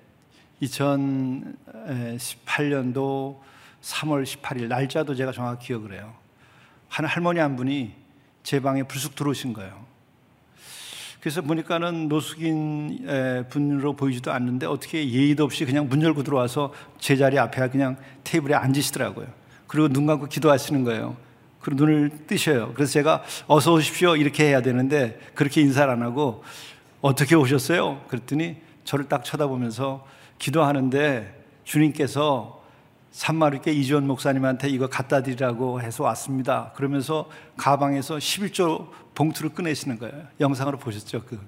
2018년도 0.62 3.38
3월 3.82 4.24
18일 4.24 4.68
날짜도 4.68 5.14
제가 5.14 5.32
정확히 5.32 5.68
기억을 5.68 5.94
해요. 5.94 6.12
한 6.92 7.06
할머니 7.06 7.40
한 7.40 7.56
분이 7.56 7.90
제 8.42 8.60
방에 8.60 8.82
불쑥 8.82 9.14
들어오신 9.14 9.54
거예요. 9.54 9.72
그래서 11.20 11.40
보니까는 11.40 12.08
노숙인 12.08 13.06
분으로 13.48 13.96
보이지도 13.96 14.30
않는데 14.30 14.66
어떻게 14.66 15.08
예의도 15.10 15.42
없이 15.42 15.64
그냥 15.64 15.88
문 15.88 16.02
열고 16.02 16.22
들어와서 16.22 16.74
제 16.98 17.16
자리 17.16 17.38
앞에 17.38 17.66
그냥 17.70 17.96
테이블에 18.24 18.54
앉으시더라고요. 18.54 19.26
그리고 19.66 19.88
눈 19.88 20.04
감고 20.04 20.26
기도하시는 20.26 20.84
거예요. 20.84 21.16
그리고 21.62 21.86
눈을 21.86 22.26
뜨셔요. 22.26 22.74
그래서 22.74 22.92
제가 22.92 23.22
어서 23.46 23.72
오십시오 23.72 24.16
이렇게 24.16 24.44
해야 24.48 24.60
되는데 24.60 25.18
그렇게 25.34 25.62
인사를 25.62 25.90
안 25.90 26.02
하고 26.02 26.44
어떻게 27.00 27.36
오셨어요? 27.36 28.02
그랬더니 28.08 28.56
저를 28.84 29.08
딱 29.08 29.24
쳐다보면서 29.24 30.06
기도하는데 30.38 31.42
주님께서 31.64 32.61
산마루께 33.12 33.72
이지원 33.72 34.06
목사님한테 34.06 34.68
이거 34.68 34.88
갖다 34.88 35.22
드리라고 35.22 35.80
해서 35.82 36.02
왔습니다. 36.04 36.72
그러면서 36.74 37.28
가방에서 37.58 38.16
11조 38.16 38.88
봉투를 39.14 39.50
꺼내시는 39.52 39.98
거예요. 39.98 40.26
영상으로 40.40 40.78
보셨죠? 40.78 41.22
그 41.26 41.38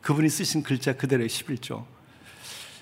그분이 0.00 0.30
쓰신 0.30 0.62
글자 0.62 0.94
그대로의 0.96 1.28
11조. 1.28 1.84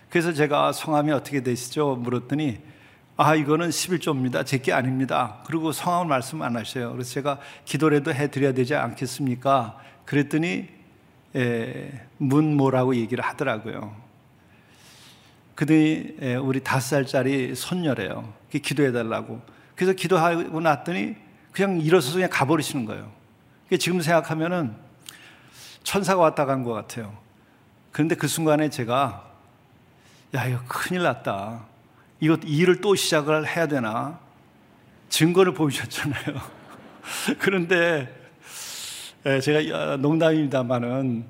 그래서 0.09 0.33
제가 0.33 0.73
성함이 0.73 1.11
어떻게 1.11 1.43
되시죠? 1.43 1.97
물었더니 1.97 2.59
아 3.17 3.35
이거는 3.35 3.71
11조입니다. 3.71 4.47
제 4.47 4.59
게 4.59 4.73
아닙니다. 4.73 5.43
그리고 5.45 5.73
성함을 5.73 6.07
말씀 6.07 6.41
안 6.43 6.57
하셔요. 6.57 6.93
그래서 6.93 7.11
제가 7.11 7.41
기도라도 7.65 8.15
해드려야 8.15 8.53
되지 8.53 8.77
않겠습니까? 8.77 9.77
그랬더니 10.05 10.69
에, 11.35 12.07
문모라고 12.19 12.95
얘기를 12.95 13.25
하더라고요. 13.25 14.08
그들이 15.59 16.37
우리 16.41 16.61
다섯 16.61 16.89
살짜리 16.91 17.53
손녀래요. 17.57 18.33
기도해 18.63 18.93
달라고. 18.93 19.43
그래서 19.75 19.93
기도하고 19.93 20.61
났더니 20.61 21.17
그냥 21.51 21.81
일어서서 21.81 22.15
그냥 22.15 22.31
가버리시는 22.31 22.85
거예요. 22.85 23.11
지금 23.81 24.01
생각하면은 24.01 24.77
천사가 25.83 26.23
왔다 26.23 26.45
간 26.45 26.63
것 26.63 26.73
같아요. 26.75 27.13
그런데 27.91 28.15
그 28.15 28.29
순간에 28.29 28.71
제가 28.71 29.29
야 30.37 30.47
이거 30.47 30.61
큰일 30.69 31.03
났다. 31.03 31.65
이거 32.21 32.37
일을 32.45 32.81
또 32.81 32.95
시작을 32.95 33.49
해야 33.49 33.67
되나? 33.67 34.21
증거를 35.09 35.55
보여주셨잖아요. 35.55 36.41
그런데 37.41 38.15
제가 39.43 39.97
농담입니다만은 39.97 41.25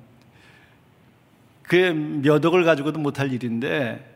그게 1.63 1.93
몇 1.93 2.45
억을 2.45 2.63
가지고도 2.63 2.99
못할 2.99 3.33
일인데 3.33 4.08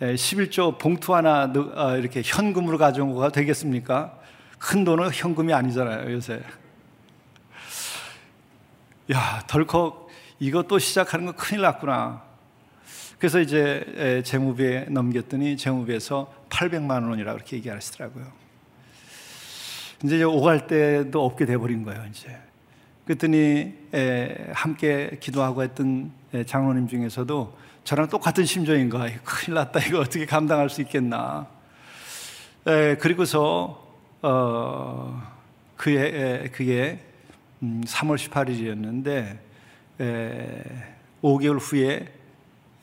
11조 0.00 0.78
봉투 0.78 1.14
하나 1.14 1.44
어, 1.44 1.96
이렇게 1.96 2.22
현금으로 2.24 2.78
가져온 2.78 3.12
거가 3.12 3.30
되겠습니까? 3.30 4.18
큰 4.58 4.84
돈은 4.84 5.10
현금이 5.12 5.52
아니잖아요, 5.52 6.12
요새. 6.12 6.40
야, 9.12 9.44
덜컥 9.46 10.08
이것도 10.40 10.78
시작하는 10.78 11.26
거 11.26 11.32
큰일 11.32 11.62
났구나. 11.62 12.22
그래서 13.18 13.40
이제 13.40 14.22
재무부에 14.24 14.86
넘겼더니 14.90 15.56
재무부에서 15.56 16.32
800만 16.48 17.08
원이라 17.08 17.32
그렇게 17.32 17.56
얘기하시더라고요. 17.56 18.26
이제 20.02 20.22
오갈 20.24 20.66
때도 20.66 21.24
없게 21.24 21.46
돼버린 21.46 21.84
거예요. 21.84 22.04
이제 22.10 22.36
그랬더니 23.06 23.74
함께 24.52 25.18
기도하고 25.20 25.62
했던 25.62 26.12
장로님 26.46 26.88
중에서도 26.88 27.56
저랑 27.84 28.08
똑같은 28.08 28.44
심정인 28.44 28.88
거야. 28.88 29.12
큰일 29.22 29.54
났다. 29.54 29.80
이거 29.86 30.00
어떻게 30.00 30.26
감당할 30.26 30.68
수 30.68 30.80
있겠나. 30.80 31.46
그리고서 32.64 33.86
어, 34.22 35.22
그해 35.76 36.48
그게 36.50 37.04
3월 37.62 38.16
18일이었는데 38.16 39.38
5개월 41.22 41.58
후에 41.60 42.12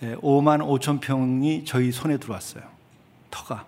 5만 0.01 0.61
5천 0.79 1.01
평이 1.01 1.65
저희 1.65 1.91
손에 1.91 2.17
들어왔어요. 2.17 2.63
터가. 3.31 3.65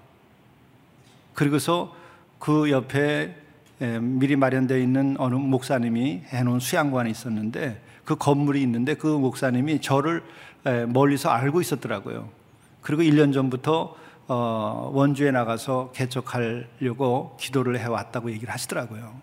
그리고서 1.34 1.96
그 2.40 2.72
옆에 2.72 3.36
미리 3.80 4.36
마련되어 4.36 4.78
있는 4.78 5.16
어느 5.18 5.36
목사님이 5.36 6.24
해놓은 6.28 6.60
수양관이 6.60 7.10
있었는데 7.12 7.82
그 8.06 8.16
건물이 8.16 8.62
있는데 8.62 8.96
그 8.96 9.08
목사님이 9.08 9.82
저를 9.82 10.24
멀리서 10.88 11.30
알고 11.30 11.62
있었더라고요. 11.62 12.30
그리고 12.82 13.02
1년 13.02 13.34
전부터 13.34 13.96
어, 14.28 14.92
원주에 14.94 15.32
나가서 15.32 15.92
개척하려고 15.94 17.36
기도를 17.40 17.80
해왔다고 17.80 18.32
얘기를 18.32 18.54
하시더라고요. 18.54 19.14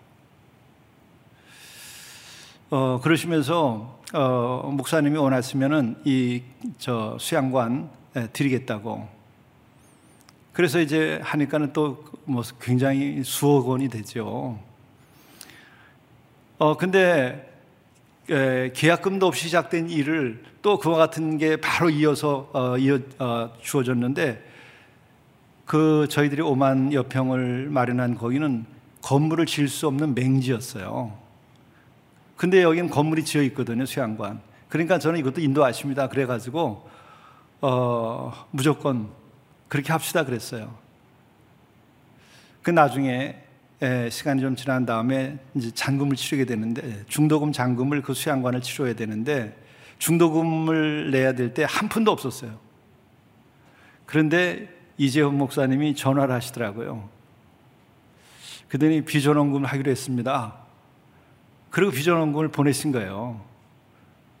어, 2.69 2.99
그러시면서 3.01 3.99
어, 4.13 4.69
목사님이 4.73 5.17
원하시면은 5.17 5.97
이 6.05 6.43
저 6.77 7.17
수양관 7.19 7.89
드리겠다고. 8.33 9.07
그래서 10.53 10.79
이제 10.79 11.19
하니까는 11.23 11.73
또 11.73 12.11
뭐 12.25 12.43
굉장히 12.61 13.23
수억 13.23 13.67
원이 13.67 13.89
되죠. 13.89 14.59
어 16.57 16.77
근데 16.77 16.99
에, 16.99 17.50
계약금도 18.27 19.27
없이 19.27 19.45
시작된 19.45 19.89
일을 19.89 20.43
또 20.61 20.77
그와 20.77 20.97
같은 20.97 21.37
게 21.37 21.57
바로 21.57 21.89
이어서 21.89 22.49
어, 22.53 22.77
이어 22.77 22.99
어, 23.19 23.51
주어졌는데 23.61 24.51
그 25.65 26.07
저희들이 26.09 26.41
5만 26.41 26.93
여평을 26.93 27.69
마련한 27.69 28.15
거기는 28.15 28.65
건물을 29.01 29.45
지을 29.45 29.67
수 29.67 29.87
없는 29.87 30.13
맹지였어요. 30.15 31.17
근데 32.35 32.63
여기는 32.63 32.89
건물이 32.89 33.23
지어 33.23 33.41
있거든요, 33.43 33.85
수양관. 33.85 34.41
그러니까 34.67 34.99
저는 34.99 35.19
이것도 35.19 35.41
인도하십니다. 35.41 36.09
그래가지고, 36.09 36.89
어, 37.61 38.47
무조건 38.51 39.09
그렇게 39.67 39.91
합시다 39.91 40.25
그랬어요. 40.25 40.73
그 42.61 42.71
나중에 42.71 43.37
에, 43.81 44.09
시간이 44.09 44.41
좀 44.41 44.55
지난 44.55 44.85
다음에 44.85 45.39
이제 45.55 45.71
잔금을 45.71 46.15
치르게 46.15 46.45
되는데 46.45 47.03
중도금 47.07 47.51
잔금을 47.51 48.01
그 48.01 48.13
수양관을 48.13 48.61
치러야 48.61 48.93
되는데 48.93 49.57
중도금을 49.97 51.11
내야 51.11 51.33
될 51.33 51.53
때 51.53 51.63
한 51.63 51.89
푼도 51.89 52.11
없었어요. 52.11 52.59
그런데 54.05 54.69
이재훈 54.97 55.37
목사님이 55.37 55.95
전화를 55.95 56.33
하시더라고요. 56.35 57.09
그더니 58.67 59.01
비전원금을 59.03 59.67
하기로 59.67 59.89
했습니다. 59.91 60.55
그리고 61.69 61.91
비전원금을 61.91 62.49
보내신 62.49 62.91
거예요. 62.91 63.43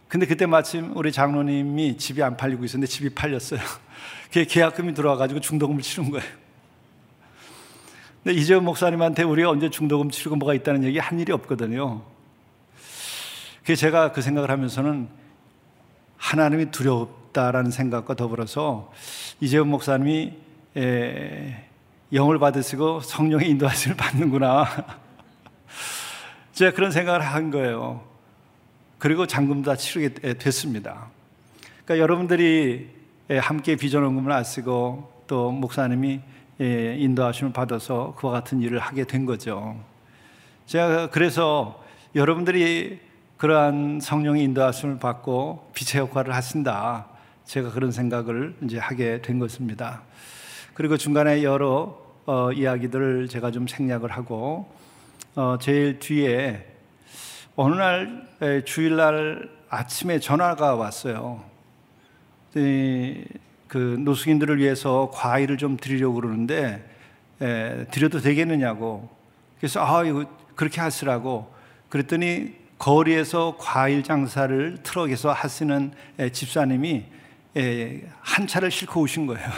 근데 0.07 0.25
그때 0.25 0.45
마침 0.45 0.95
우리 0.95 1.11
장로님이 1.11 1.97
집이 1.97 2.21
안 2.21 2.37
팔리고 2.37 2.63
있었는데 2.65 2.87
집이 2.91 3.09
팔렸어요. 3.15 3.59
그게 4.27 4.45
계약금이 4.45 4.93
들어와가지고 4.93 5.39
중도금을 5.39 5.81
치른 5.81 6.11
거예요. 6.11 6.25
근데 8.23 8.39
이재훈 8.39 8.63
목사님한테 8.65 9.23
우리가 9.23 9.49
언제 9.49 9.69
중도금 9.69 10.11
치르고 10.11 10.35
뭐가 10.35 10.53
있다는 10.53 10.83
얘기 10.83 10.99
한 10.99 11.19
일이 11.19 11.31
없거든요. 11.31 12.03
그래서 13.63 13.79
제가 13.79 14.11
그 14.11 14.21
생각을 14.21 14.51
하면서는 14.51 15.09
하나님이 16.17 16.69
두렵다라는 16.69 17.71
생각과 17.71 18.13
더불어서 18.13 18.91
이재훈 19.39 19.69
목사님이 19.69 20.33
영을 22.13 22.37
받으시고 22.37 23.01
성령의 23.01 23.49
인도하심을 23.49 23.97
받는구나. 23.97 24.67
제가 26.53 26.75
그런 26.75 26.91
생각을 26.91 27.21
한 27.21 27.49
거예요. 27.49 28.03
그리고 28.99 29.25
잔금 29.25 29.63
다 29.63 29.75
치르게 29.75 30.33
됐습니다. 30.33 31.07
그러니까 31.85 32.03
여러분들이 32.03 32.87
함께 33.39 33.75
비전원금을 33.75 34.31
아시고 34.31 35.23
또 35.25 35.51
목사님이 35.51 36.21
인도하심을 36.63 37.53
받아서 37.53 38.13
그와 38.17 38.33
같은 38.33 38.61
일을 38.61 38.79
하게 38.79 39.05
된 39.05 39.25
거죠. 39.25 39.75
제가 40.65 41.09
그래서 41.09 41.83
여러분들이 42.15 42.99
그러한 43.37 43.99
성령의 44.01 44.43
인도하심을 44.43 44.99
받고 44.99 45.71
빛의 45.73 46.03
역할을 46.03 46.35
하신다. 46.35 47.07
제가 47.45 47.71
그런 47.71 47.91
생각을 47.91 48.55
이제 48.61 48.77
하게 48.77 49.21
된 49.21 49.39
것입니다. 49.39 50.03
그리고 50.73 50.97
중간에 50.97 51.43
여러 51.43 51.99
어, 52.25 52.51
이야기들을 52.51 53.27
제가 53.27 53.51
좀 53.51 53.67
생략을 53.67 54.11
하고 54.11 54.71
어, 55.35 55.57
제일 55.59 55.97
뒤에 55.97 56.67
어느 57.55 57.75
날 57.75 58.29
에, 58.41 58.63
주일날 58.63 59.49
아침에 59.69 60.19
전화가 60.19 60.75
왔어요. 60.75 61.43
에, 62.55 63.25
그 63.71 63.95
노숙인들을 63.99 64.57
위해서 64.57 65.09
과일을 65.13 65.57
좀 65.57 65.77
드리려고 65.77 66.15
그러는데 66.15 66.85
에, 67.41 67.85
드려도 67.85 68.19
되겠느냐고. 68.19 69.09
그래서 69.59 69.79
아 69.79 70.03
이거 70.03 70.25
그렇게 70.55 70.81
하시라고. 70.81 71.49
그랬더니 71.87 72.53
거리에서 72.77 73.55
과일 73.57 74.03
장사를 74.03 74.79
트럭에서 74.83 75.31
하시는 75.31 75.93
에, 76.19 76.33
집사님이 76.33 77.05
에, 77.55 78.01
한 78.19 78.45
차를 78.45 78.71
싣고 78.71 78.99
오신 79.03 79.25
거예요. 79.27 79.49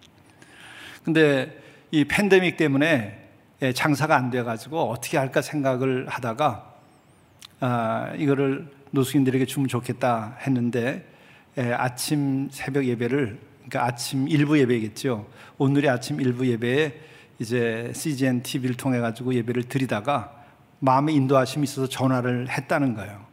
근데 1.04 1.62
이 1.90 2.06
팬데믹 2.06 2.56
때문에 2.56 3.28
예, 3.60 3.74
장사가 3.74 4.16
안 4.16 4.30
돼가지고 4.30 4.88
어떻게 4.90 5.18
할까 5.18 5.42
생각을 5.42 6.08
하다가 6.08 6.72
아, 7.60 8.14
이거를 8.16 8.72
노숙인들에게 8.92 9.44
주면 9.44 9.68
좋겠다 9.68 10.38
했는데 10.46 11.04
예, 11.04 11.09
아침 11.56 12.48
새벽 12.50 12.84
예배를 12.84 13.38
그러니까 13.56 13.84
아침 13.84 14.28
일부 14.28 14.58
예배겠죠. 14.58 15.26
오늘의 15.58 15.90
아침 15.90 16.20
일부 16.20 16.46
예배에 16.46 17.00
이제 17.38 17.90
CGN 17.94 18.42
TV를 18.42 18.76
통해 18.76 18.98
가지고 19.00 19.34
예배를 19.34 19.64
드리다가 19.64 20.32
마음의 20.80 21.14
인도하심이 21.14 21.64
있어서 21.64 21.88
전화를 21.88 22.48
했다는 22.48 22.94
거예요. 22.94 23.24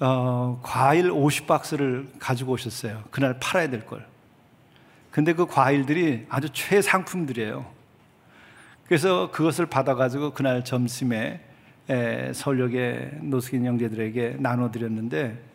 어, 0.00 0.60
과일 0.62 1.10
50박스를 1.10 2.08
가지고 2.18 2.52
오셨어요. 2.52 3.04
그날 3.10 3.38
팔아야 3.38 3.70
될 3.70 3.86
걸. 3.86 4.06
근데 5.10 5.32
그 5.32 5.46
과일들이 5.46 6.26
아주 6.28 6.48
최상품들이에요. 6.52 7.64
그래서 8.86 9.30
그것을 9.30 9.66
받아가지고 9.66 10.32
그날 10.32 10.64
점심에 10.64 11.40
서울역의 12.34 13.18
노숙인 13.22 13.64
형제들에게 13.64 14.36
나눠드렸는데 14.38 15.51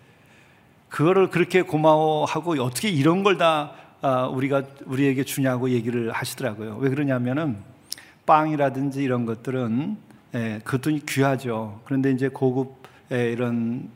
그거를 0.89 1.29
그렇게 1.29 1.61
고마워하고 1.61 2.61
어떻게 2.63 2.89
이런 2.89 3.23
걸다 3.23 3.73
아, 4.01 4.27
우리가 4.27 4.63
우리에게 4.85 5.23
주냐고 5.23 5.69
얘기를 5.69 6.11
하시더라고요. 6.11 6.77
왜 6.79 6.89
그러냐면은 6.89 7.57
빵이라든지 8.25 9.01
이런 9.01 9.25
것들은 9.25 9.97
그것도 10.63 10.99
귀하죠. 11.07 11.81
그런데 11.85 12.11
이제 12.11 12.27
고급 12.27 12.75
이런 13.09 13.89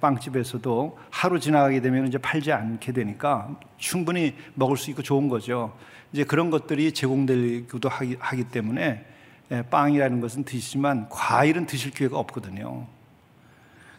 빵집에서도 0.00 0.98
하루 1.10 1.40
지나가게 1.40 1.80
되면 1.80 2.06
이제 2.06 2.18
팔지 2.18 2.52
않게 2.52 2.92
되니까 2.92 3.56
충분히 3.78 4.34
먹을 4.54 4.76
수 4.76 4.90
있고 4.90 5.02
좋은 5.02 5.28
거죠. 5.28 5.72
이제 6.12 6.24
그런 6.24 6.50
것들이 6.50 6.92
제공되기도 6.92 7.88
하기, 7.88 8.16
하기 8.20 8.44
때문에 8.44 9.04
예, 9.50 9.62
빵이라는 9.62 10.20
것은 10.20 10.44
드시지만 10.44 11.08
과일은 11.08 11.66
드실 11.66 11.90
기회가 11.90 12.18
없거든요. 12.18 12.86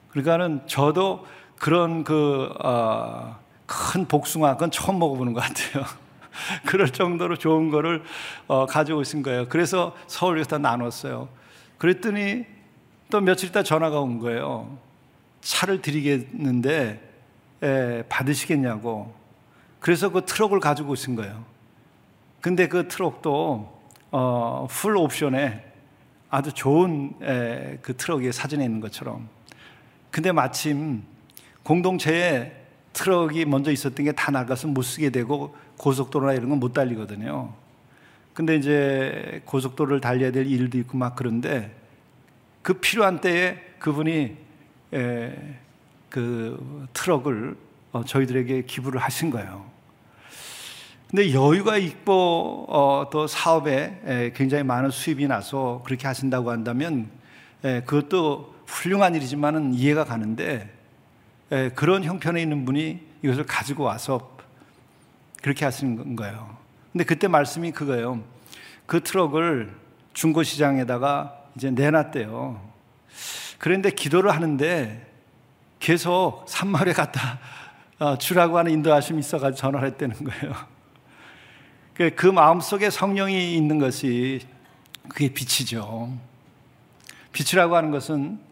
그러니까는 0.09 0.61
저도 0.67 1.25
그런 1.59 2.03
그, 2.03 2.51
어, 2.63 3.37
큰 3.65 4.07
복숭아, 4.07 4.53
그건 4.53 4.71
처음 4.71 4.97
먹어보는 4.97 5.33
것 5.33 5.41
같아요. 5.41 5.85
그럴 6.65 6.89
정도로 6.89 7.37
좋은 7.37 7.69
거를 7.69 8.03
어, 8.47 8.65
가지고 8.65 8.99
오신 8.99 9.21
거예요. 9.21 9.47
그래서 9.49 9.95
서울에서 10.07 10.49
다 10.49 10.57
나눴어요. 10.57 11.27
그랬더니 11.77 12.45
또 13.11 13.21
며칠 13.21 13.49
있다 13.49 13.63
전화가 13.63 13.99
온 13.99 14.19
거예요. 14.19 14.77
차를 15.41 15.81
드리겠는데 15.81 17.09
에, 17.61 17.67
예, 17.67 18.03
받으시겠냐고. 18.07 19.13
그래서 19.79 20.09
그 20.09 20.25
트럭을 20.25 20.59
가지고 20.59 20.91
오신 20.93 21.15
거예요. 21.15 21.43
근데 22.41 22.67
그 22.67 22.87
트럭도 22.87 23.79
어, 24.11 24.67
풀 24.69 24.95
옵션에 24.95 25.65
아주 26.29 26.53
좋은 26.53 27.13
에, 27.21 27.77
그 27.81 27.97
트럭에 27.97 28.31
사진에 28.31 28.63
있는 28.63 28.79
것처럼. 28.79 29.27
근데 30.09 30.31
마침 30.31 31.03
공동체에 31.63 32.53
트럭이 32.93 33.45
먼저 33.45 33.71
있었던 33.71 34.05
게 34.05 34.11
다 34.13 34.31
나가서 34.31 34.67
못 34.67 34.81
쓰게 34.81 35.09
되고 35.11 35.55
고속도로나 35.77 36.33
이런 36.33 36.49
건 36.49 36.59
못 36.59 36.73
달리거든요. 36.73 37.53
근데 38.33 38.55
이제 38.55 39.41
고속도로를 39.45 40.01
달려야 40.01 40.31
될 40.31 40.47
일도 40.47 40.77
있고 40.79 40.97
막 40.97 41.15
그런데 41.15 41.75
그 42.61 42.73
필요한 42.73 43.21
때에 43.21 43.57
그분이 43.79 44.37
에, 44.93 45.35
그 46.09 46.87
트럭을 46.93 47.55
어, 47.91 48.03
저희들에게 48.03 48.63
기부를 48.65 48.99
하신 49.01 49.29
거예요. 49.29 49.65
근데 51.09 51.33
여유가 51.33 51.77
있고 51.77 52.65
어, 52.69 53.09
또 53.11 53.27
사업에 53.27 53.99
에, 54.05 54.31
굉장히 54.35 54.63
많은 54.63 54.91
수입이 54.91 55.27
나서 55.27 55.81
그렇게 55.85 56.07
하신다고 56.07 56.51
한다면 56.51 57.09
에, 57.63 57.81
그것도 57.81 58.55
훌륭한 58.67 59.15
일이지만은 59.15 59.73
이해가 59.73 60.05
가는데 60.05 60.53
에, 60.55 60.69
그런 61.75 62.03
형편에 62.03 62.41
있는 62.41 62.65
분이 62.65 62.99
이것을 63.23 63.45
가지고 63.45 63.83
와서 63.83 64.37
그렇게 65.41 65.65
하시는 65.65 66.15
거예요. 66.15 66.57
근데 66.91 67.03
그때 67.03 67.27
말씀이 67.27 67.71
그거예요. 67.71 68.23
그 68.85 69.01
트럭을 69.01 69.73
중고 70.13 70.43
시장에다가 70.43 71.35
이제 71.55 71.71
내놨대요. 71.71 72.69
그런데 73.57 73.91
기도를 73.91 74.31
하는데 74.31 75.07
계속 75.79 76.45
산마을에 76.47 76.93
갖다 76.93 77.39
어, 77.99 78.17
주라고 78.17 78.57
하는 78.57 78.71
인도하심이 78.71 79.19
있어가지고 79.19 79.57
전화를 79.57 79.87
했다는 79.89 80.23
거예요. 80.23 80.53
그, 81.93 82.15
그 82.15 82.27
마음 82.27 82.61
속에 82.61 82.89
성령이 82.89 83.57
있는 83.57 83.77
것이 83.77 84.39
그게 85.09 85.33
빛이죠. 85.33 86.13
빛이라고 87.33 87.75
하는 87.75 87.91
것은 87.91 88.39
어, 88.39 88.48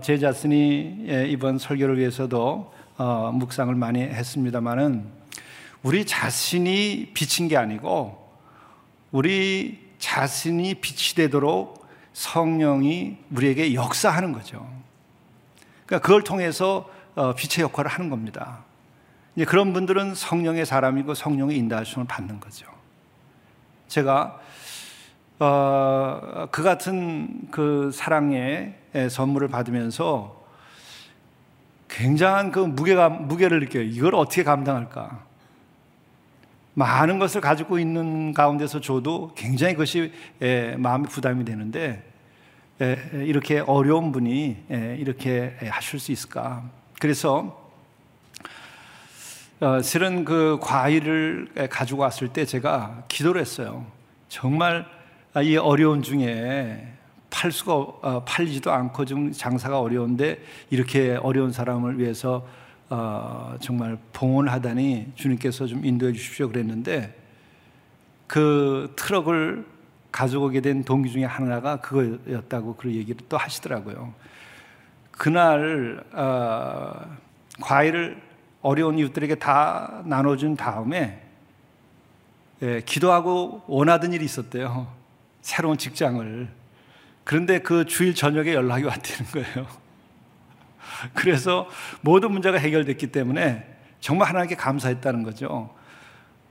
제 0.00 0.16
자신이 0.16 1.06
예, 1.08 1.26
이번 1.26 1.58
설교를 1.58 1.98
위해서도 1.98 2.72
어, 2.98 3.32
묵상을 3.32 3.74
많이 3.74 4.00
했습니다만은 4.00 5.04
우리 5.82 6.06
자신이 6.06 7.10
빛인 7.14 7.48
게 7.48 7.56
아니고 7.56 8.16
우리 9.10 9.80
자신이 9.98 10.74
빛이 10.74 11.16
되도록 11.16 11.84
성령이 12.12 13.16
우리에게 13.32 13.74
역사하는 13.74 14.32
거죠. 14.32 14.64
그러니까 15.84 16.06
그걸 16.06 16.22
통해서 16.22 16.88
어, 17.16 17.34
빛의 17.34 17.64
역할을 17.64 17.90
하는 17.90 18.08
겁니다. 18.08 18.64
이제 19.34 19.44
그런 19.44 19.72
분들은 19.72 20.14
성령의 20.14 20.64
사람이고 20.64 21.14
성령의 21.14 21.56
인도하심을 21.56 22.06
받는 22.06 22.38
거죠. 22.38 22.66
제가 23.88 24.38
어, 25.40 26.46
그 26.52 26.62
같은 26.62 27.48
그 27.50 27.90
사랑의 27.92 28.81
선물을 29.10 29.48
받으면서 29.48 30.40
굉장한 31.88 32.52
그 32.52 32.60
무게가 32.60 33.08
무게를 33.08 33.60
느껴요. 33.60 33.82
이걸 33.84 34.14
어떻게 34.14 34.44
감당할까? 34.44 35.24
많은 36.74 37.18
것을 37.18 37.40
가지고 37.42 37.78
있는 37.78 38.32
가운데서 38.32 38.80
줘도 38.80 39.32
굉장히 39.34 39.74
그것이 39.74 40.12
마음의 40.78 41.08
부담이 41.10 41.44
되는데 41.44 42.02
이렇게 43.12 43.58
어려운 43.60 44.10
분이 44.10 44.64
이렇게 44.98 45.54
하실 45.70 46.00
수 46.00 46.12
있을까? 46.12 46.62
그래서 46.98 47.60
어, 49.60 49.80
실은 49.80 50.24
그 50.24 50.58
과일을 50.60 51.68
가지고 51.70 52.00
왔을 52.02 52.28
때 52.28 52.44
제가 52.44 53.04
기도를 53.06 53.40
했어요. 53.40 53.86
정말 54.28 54.86
이 55.42 55.56
어려운 55.56 56.02
중에 56.02 56.91
팔 57.32 57.50
수가 57.50 57.74
어, 57.74 58.22
팔리지도 58.26 58.70
않고 58.70 59.06
좀 59.06 59.32
장사가 59.32 59.80
어려운데 59.80 60.38
이렇게 60.70 61.16
어려운 61.16 61.50
사람을 61.50 61.98
위해서 61.98 62.46
어, 62.90 63.56
정말 63.58 63.96
봉헌하다니 64.12 65.12
주님께서 65.14 65.66
좀 65.66 65.84
인도해 65.84 66.12
주십시오 66.12 66.48
그랬는데 66.48 67.18
그 68.26 68.92
트럭을 68.96 69.66
가져오게 70.12 70.60
된 70.60 70.84
동기 70.84 71.10
중에 71.10 71.24
하나가 71.24 71.80
그거였다고 71.80 72.76
그 72.76 72.92
얘기를 72.92 73.16
또 73.30 73.38
하시더라고요. 73.38 74.12
그날 75.10 76.04
어, 76.12 77.16
과일을 77.62 78.20
어려운 78.60 78.98
이웃들에게 78.98 79.36
다 79.36 80.02
나눠준 80.04 80.56
다음에 80.56 81.22
예, 82.60 82.82
기도하고 82.84 83.62
원하던 83.66 84.12
일이 84.12 84.24
있었대요. 84.24 84.86
새로운 85.40 85.78
직장을. 85.78 86.61
그런데 87.24 87.60
그 87.60 87.84
주일 87.84 88.14
저녁에 88.14 88.54
연락이 88.54 88.84
왔다는 88.84 89.30
거예요. 89.32 89.66
그래서 91.14 91.68
모든 92.00 92.32
문제가 92.32 92.58
해결됐기 92.58 93.08
때문에 93.08 93.66
정말 94.00 94.28
하나님께 94.28 94.56
감사했다는 94.56 95.22
거죠. 95.22 95.74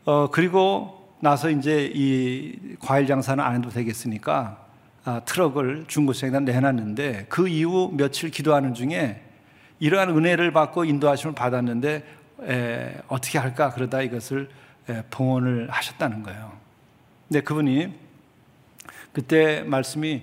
어, 0.06 0.30
그리고 0.32 1.16
나서 1.20 1.50
이제 1.50 1.92
이 1.94 2.76
과일 2.80 3.06
장사는 3.06 3.44
안 3.44 3.56
해도 3.56 3.70
되겠으니까 3.70 4.66
아, 5.04 5.22
트럭을 5.26 5.86
중고시장에다 5.88 6.40
내놨는데 6.40 7.26
그 7.28 7.48
이후 7.48 7.92
며칠 7.94 8.30
기도하는 8.30 8.74
중에 8.74 9.22
이러한 9.80 10.10
은혜를 10.10 10.52
받고 10.52 10.86
인도하심을 10.86 11.34
받았는데 11.36 12.04
에, 12.44 13.02
어떻게 13.08 13.40
할까 13.40 13.72
그러다 13.72 14.02
이것을 14.02 14.50
에, 14.90 15.04
봉헌을 15.10 15.70
하셨다는 15.70 16.24
거예요. 16.24 16.54
근데 17.28 17.42
그분이 17.42 17.94
그때 19.12 19.62
말씀이 19.64 20.22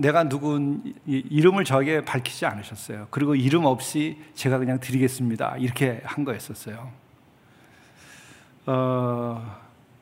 내가 0.00 0.26
누군 0.26 0.94
이름을 1.06 1.64
저에게 1.64 2.02
밝히지 2.06 2.46
않으셨어요. 2.46 3.08
그리고 3.10 3.34
이름 3.34 3.66
없이 3.66 4.16
제가 4.32 4.56
그냥 4.56 4.80
드리겠습니다. 4.80 5.56
이렇게 5.58 6.00
한 6.04 6.24
거였었어요. 6.24 6.90
어, 8.64 9.60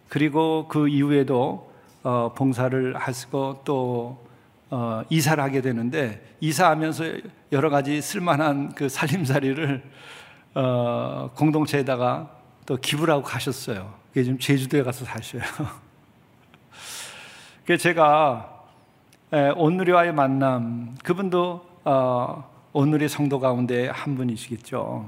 그리고 0.09 0.69
그 0.69 0.87
이후에도 0.89 1.73
어, 2.05 2.33
봉사를 2.33 2.97
하시고 2.97 3.63
또 3.65 4.25
어, 4.71 5.03
이사를 5.11 5.43
하게 5.43 5.63
되는데 5.63 6.25
이사하면서 6.39 7.05
여러 7.51 7.69
가지 7.69 8.01
쓸만한 8.01 8.77
그 8.77 8.89
살림살이를 8.89 9.83
어, 10.55 11.33
공동체에다가 11.35 12.31
또 12.67 12.77
기부를 12.77 13.15
하고 13.15 13.25
가셨어요. 13.25 13.95
그게 14.11 14.23
지금 14.23 14.39
제주도에 14.39 14.85
가서 14.85 15.05
사셔요. 15.05 15.43
그래서 17.67 17.83
제가 17.83 18.58
온누리와의 19.31 20.13
만남 20.13 20.97
그분도 21.03 21.67
어, 21.85 22.51
온누리 22.73 23.09
성도 23.09 23.41
가운데 23.41 23.89
한 23.89 24.15
분이시겠죠. 24.17 25.07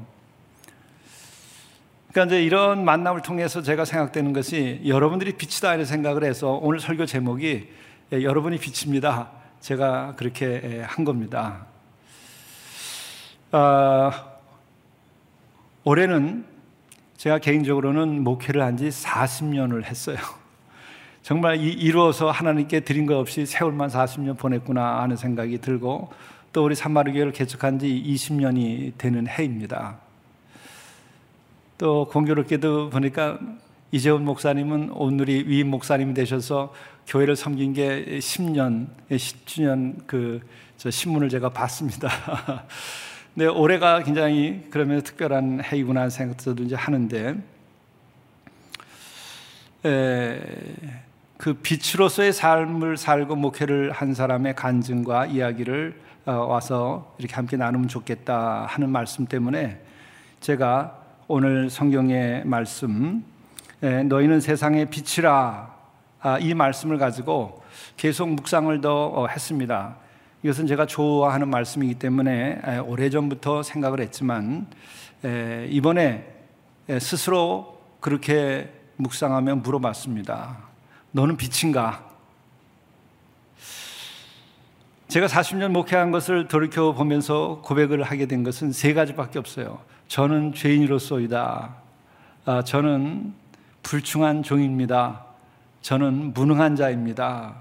그러니까 2.10 2.34
이제 2.34 2.44
이런 2.44 2.84
만남을 2.84 3.22
통해서 3.22 3.62
제가 3.62 3.84
생각되는 3.84 4.32
것이 4.32 4.82
여러분들이 4.84 5.36
빛이다 5.36 5.74
이런 5.74 5.86
생각을 5.86 6.24
해서 6.24 6.58
오늘 6.60 6.80
설교 6.80 7.06
제목이 7.06 7.68
여러분이 8.12 8.58
빛입니다. 8.58 9.30
제가 9.60 10.14
그렇게 10.16 10.82
한 10.86 11.04
겁니다. 11.04 11.66
어, 13.52 14.10
올해는 15.84 16.44
제가 17.16 17.38
개인적으로는 17.38 18.22
목회를 18.24 18.62
한 18.62 18.76
지 18.76 18.88
40년을 18.88 19.84
했어요. 19.84 20.16
정말 21.30 21.60
이루어서 21.60 22.28
하나님께 22.32 22.80
드린 22.80 23.06
것 23.06 23.14
없이 23.14 23.46
세월만 23.46 23.88
40년 23.88 24.36
보냈구나 24.36 25.00
하는 25.00 25.14
생각이 25.14 25.58
들고 25.58 26.12
또 26.52 26.64
우리 26.64 26.74
산마르교회를 26.74 27.30
개척한 27.30 27.78
지 27.78 27.86
20년이 28.04 28.98
되는 28.98 29.28
해입니다. 29.28 29.98
또 31.78 32.08
공교롭게도 32.08 32.90
보니까 32.90 33.38
이재훈 33.92 34.24
목사님은 34.24 34.90
오늘이 34.90 35.44
위임 35.46 35.70
목사님이 35.70 36.14
되셔서 36.14 36.74
교회를 37.06 37.36
섬긴 37.36 37.74
게 37.74 38.18
10년, 38.18 38.88
10주년 39.12 40.04
그 40.08 40.40
신문을 40.78 41.28
제가 41.28 41.50
봤습니다. 41.50 42.08
네, 43.34 43.46
올해가 43.46 44.02
굉장히 44.02 44.66
그러면 44.68 45.00
특별한 45.02 45.62
해이구나 45.62 46.10
생각도 46.10 46.60
이제 46.64 46.74
하는데, 46.74 47.36
에, 49.84 50.40
그 51.40 51.54
빛으로서의 51.54 52.34
삶을 52.34 52.98
살고 52.98 53.34
목회를 53.34 53.92
한 53.92 54.12
사람의 54.12 54.54
간증과 54.56 55.24
이야기를 55.24 55.98
어, 56.26 56.32
와서 56.32 57.14
이렇게 57.16 57.34
함께 57.34 57.56
나누면 57.56 57.88
좋겠다 57.88 58.66
하는 58.68 58.90
말씀 58.90 59.24
때문에 59.24 59.80
제가 60.40 60.98
오늘 61.28 61.70
성경의 61.70 62.44
말씀 62.44 63.24
너희는 63.80 64.40
세상의 64.42 64.90
빛이라 64.90 65.74
아, 66.20 66.38
이 66.38 66.52
말씀을 66.52 66.98
가지고 66.98 67.62
계속 67.96 68.28
묵상을 68.28 68.78
더 68.82 69.06
어, 69.06 69.26
했습니다. 69.26 69.96
이것은 70.42 70.66
제가 70.66 70.84
좋아하는 70.84 71.48
말씀이기 71.48 71.94
때문에 71.94 72.80
오래전부터 72.84 73.62
생각을 73.62 74.00
했지만 74.00 74.66
이번에 75.70 76.26
스스로 76.98 77.80
그렇게 78.00 78.70
묵상하며 78.96 79.56
물어봤습니다. 79.56 80.69
너는 81.12 81.36
빛인가? 81.36 82.08
제가 85.08 85.26
40년 85.26 85.72
목회한 85.72 86.12
것을 86.12 86.46
돌이켜 86.46 86.92
보면서 86.92 87.60
고백을 87.64 88.04
하게 88.04 88.26
된 88.26 88.44
것은 88.44 88.70
세 88.70 88.94
가지밖에 88.94 89.40
없어요. 89.40 89.82
저는 90.06 90.54
죄인으로서이다. 90.54 91.74
아, 92.44 92.62
저는 92.62 93.34
불충한 93.82 94.44
종입니다. 94.44 95.24
저는 95.82 96.32
무능한 96.32 96.76
자입니다. 96.76 97.56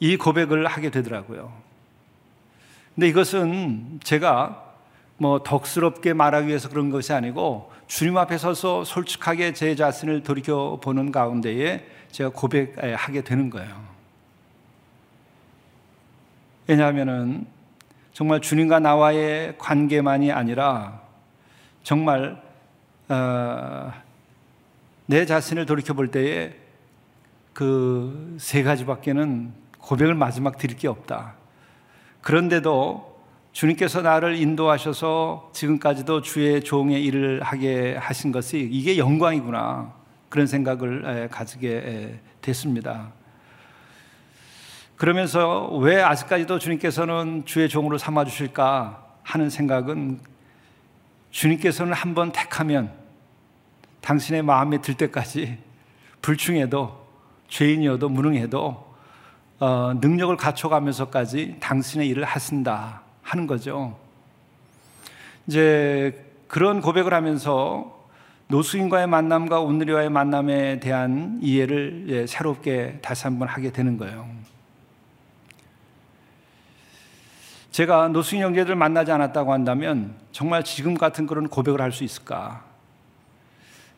이 0.00 0.16
고백을 0.16 0.66
하게 0.66 0.90
되더라고요. 0.90 1.52
근데 2.96 3.06
이것은 3.06 4.00
제가 4.02 4.71
뭐 5.22 5.40
덕스럽게 5.44 6.14
말하기 6.14 6.48
위해서 6.48 6.68
그런 6.68 6.90
것이 6.90 7.12
아니고 7.12 7.70
주님 7.86 8.16
앞에 8.16 8.38
서서 8.38 8.82
솔직하게 8.82 9.52
제 9.52 9.76
자신을 9.76 10.24
돌이켜 10.24 10.80
보는 10.82 11.12
가운데에 11.12 11.86
제가 12.10 12.30
고백하게 12.30 13.22
되는 13.22 13.48
거예요. 13.48 13.72
왜냐하면은 16.66 17.46
정말 18.12 18.40
주님과 18.40 18.80
나와의 18.80 19.54
관계만이 19.58 20.32
아니라 20.32 21.00
정말 21.84 22.42
어, 23.08 23.92
내 25.06 25.24
자신을 25.24 25.66
돌이켜 25.66 25.94
볼 25.94 26.08
때에 26.08 26.56
그 27.52 28.32
세 28.40 28.64
가지밖에는 28.64 29.52
고백을 29.78 30.16
마지막 30.16 30.58
드릴 30.58 30.76
게 30.76 30.88
없다. 30.88 31.34
그런데도 32.22 33.11
주님께서 33.52 34.00
나를 34.00 34.36
인도하셔서 34.36 35.50
지금까지도 35.52 36.22
주의 36.22 36.62
종의 36.62 37.04
일을 37.04 37.42
하게 37.42 37.96
하신 37.96 38.32
것이 38.32 38.68
이게 38.70 38.96
영광이구나. 38.96 39.92
그런 40.30 40.46
생각을 40.46 41.28
가지게 41.30 42.18
됐습니다. 42.40 43.12
그러면서 44.96 45.68
왜 45.76 46.00
아직까지도 46.00 46.58
주님께서는 46.58 47.44
주의 47.44 47.68
종으로 47.68 47.98
삼아 47.98 48.24
주실까 48.24 49.04
하는 49.22 49.50
생각은 49.50 50.20
주님께서는 51.30 51.92
한번 51.92 52.32
택하면 52.32 52.92
당신의 54.00 54.42
마음에 54.42 54.80
들 54.80 54.94
때까지 54.94 55.58
불충해도 56.22 57.06
죄인이어도 57.48 58.08
무능해도 58.08 58.94
어, 59.58 59.94
능력을 60.00 60.34
갖춰가면서까지 60.36 61.56
당신의 61.60 62.08
일을 62.08 62.24
하신다 62.24 63.01
하는 63.22 63.46
거죠. 63.46 63.96
이제 65.46 66.24
그런 66.48 66.80
고백을 66.80 67.14
하면서 67.14 68.00
노수인과의 68.48 69.06
만남과 69.06 69.60
오늘이와의 69.60 70.10
만남에 70.10 70.80
대한 70.80 71.38
이해를 71.40 72.06
예, 72.08 72.26
새롭게 72.26 72.98
다시 73.00 73.24
한번 73.24 73.48
하게 73.48 73.72
되는 73.72 73.96
거예요. 73.96 74.28
제가 77.70 78.08
노수인 78.08 78.42
형제들 78.42 78.76
만나지 78.76 79.10
않았다고 79.12 79.50
한다면 79.50 80.14
정말 80.30 80.62
지금 80.62 80.92
같은 80.94 81.26
그런 81.26 81.48
고백을 81.48 81.80
할 81.80 81.90
수 81.90 82.04
있을까? 82.04 82.64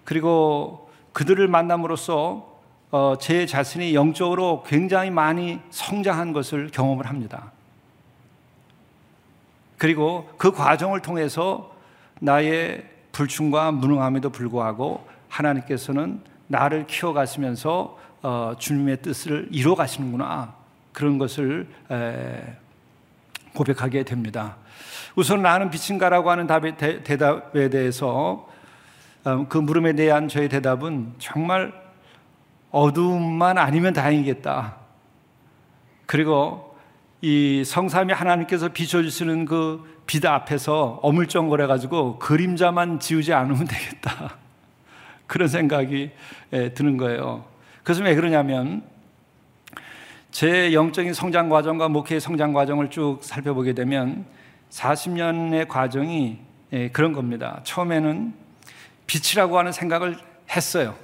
그리고 0.04 0.88
그들을 1.12 1.48
만남으로써 1.48 2.54
어, 2.92 3.16
제 3.18 3.46
자신이 3.46 3.94
영적으로 3.96 4.62
굉장히 4.64 5.10
많이 5.10 5.58
성장한 5.70 6.32
것을 6.32 6.70
경험을 6.72 7.06
합니다. 7.06 7.50
그리고 9.76 10.30
그 10.38 10.52
과정을 10.52 11.00
통해서 11.00 11.74
나의 12.20 12.84
불충과 13.12 13.72
무능함에도 13.72 14.30
불구하고 14.30 15.06
하나님께서는 15.28 16.20
나를 16.46 16.86
키워가시면서 16.86 17.98
어, 18.22 18.54
주님의 18.58 19.02
뜻을 19.02 19.48
이루어 19.50 19.74
가시는구나 19.74 20.54
그런 20.92 21.18
것을 21.18 21.68
고백하게 23.54 24.04
됩니다. 24.04 24.56
우선 25.16 25.42
나는 25.42 25.70
빛인가라고 25.70 26.30
하는 26.30 26.46
답에, 26.46 26.76
대, 26.76 27.16
답에 27.16 27.68
대해서 27.68 28.48
어, 29.24 29.46
그 29.48 29.58
물음에 29.58 29.94
대한 29.94 30.28
저의 30.28 30.48
대답은 30.48 31.14
정말 31.18 31.72
어두움만 32.70 33.56
아니면 33.56 33.92
다행이겠다. 33.92 34.76
그리고 36.06 36.73
이 37.26 37.64
성삼이 37.64 38.12
하나님께서 38.12 38.68
비춰주시는 38.68 39.46
그빛 39.46 40.26
앞에서 40.26 41.00
어물쩡거려 41.02 41.66
가지고 41.66 42.18
그림자만 42.18 43.00
지우지 43.00 43.32
않으면 43.32 43.64
되겠다. 43.64 44.36
그런 45.26 45.48
생각이 45.48 46.10
드는 46.74 46.98
거예요. 46.98 47.46
그래서 47.82 48.04
왜 48.04 48.14
그러냐면 48.14 48.82
제 50.32 50.74
영적인 50.74 51.14
성장 51.14 51.48
과정과 51.48 51.88
목회의 51.88 52.20
성장 52.20 52.52
과정을 52.52 52.90
쭉 52.90 53.20
살펴보게 53.22 53.72
되면 53.72 54.26
40년의 54.68 55.66
과정이 55.66 56.40
그런 56.92 57.14
겁니다. 57.14 57.62
처음에는 57.64 58.34
빛이라고 59.06 59.58
하는 59.58 59.72
생각을 59.72 60.18
했어요. 60.54 60.94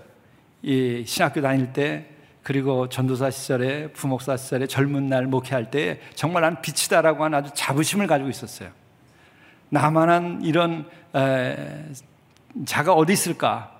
이 0.60 1.02
신학교 1.06 1.40
다닐 1.40 1.72
때 1.72 2.09
그리고 2.43 2.88
전도사 2.88 3.30
시절에 3.30 3.93
부목사 3.93 4.36
시절에 4.36 4.66
젊은 4.66 5.09
날 5.09 5.26
목회할 5.26 5.70
때 5.70 6.01
정말 6.14 6.43
난 6.43 6.62
빛이다라고 6.62 7.24
하는 7.24 7.38
아주 7.38 7.51
자부심을 7.55 8.07
가지고 8.07 8.30
있었어요. 8.30 8.70
나만한 9.68 10.41
이런 10.43 10.88
에, 11.14 11.84
자가 12.64 12.95
어디 12.95 13.12
있을까? 13.12 13.72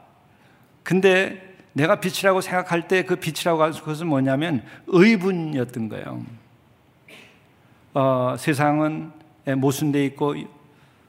근데 0.83 1.51
내가 1.73 2.01
빛이라고 2.01 2.41
생각할 2.41 2.89
때 2.89 3.03
그 3.03 3.17
빛이라고 3.17 3.63
하는 3.63 3.79
것은 3.81 4.07
뭐냐면 4.07 4.63
의분이었던 4.87 5.89
거예요. 5.89 6.25
어, 7.95 8.37
세상은 8.39 9.13
모순돼 9.57 10.05
있고 10.07 10.35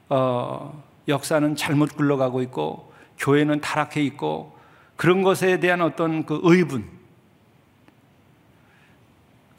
어, 0.08 0.82
역사는 1.08 1.56
잘못 1.56 1.96
굴러가고 1.96 2.42
있고 2.42 2.92
교회는 3.18 3.60
타락해 3.60 4.02
있고 4.02 4.56
그런 4.96 5.22
것에 5.22 5.60
대한 5.60 5.80
어떤 5.80 6.24
그 6.24 6.40
의분, 6.42 6.88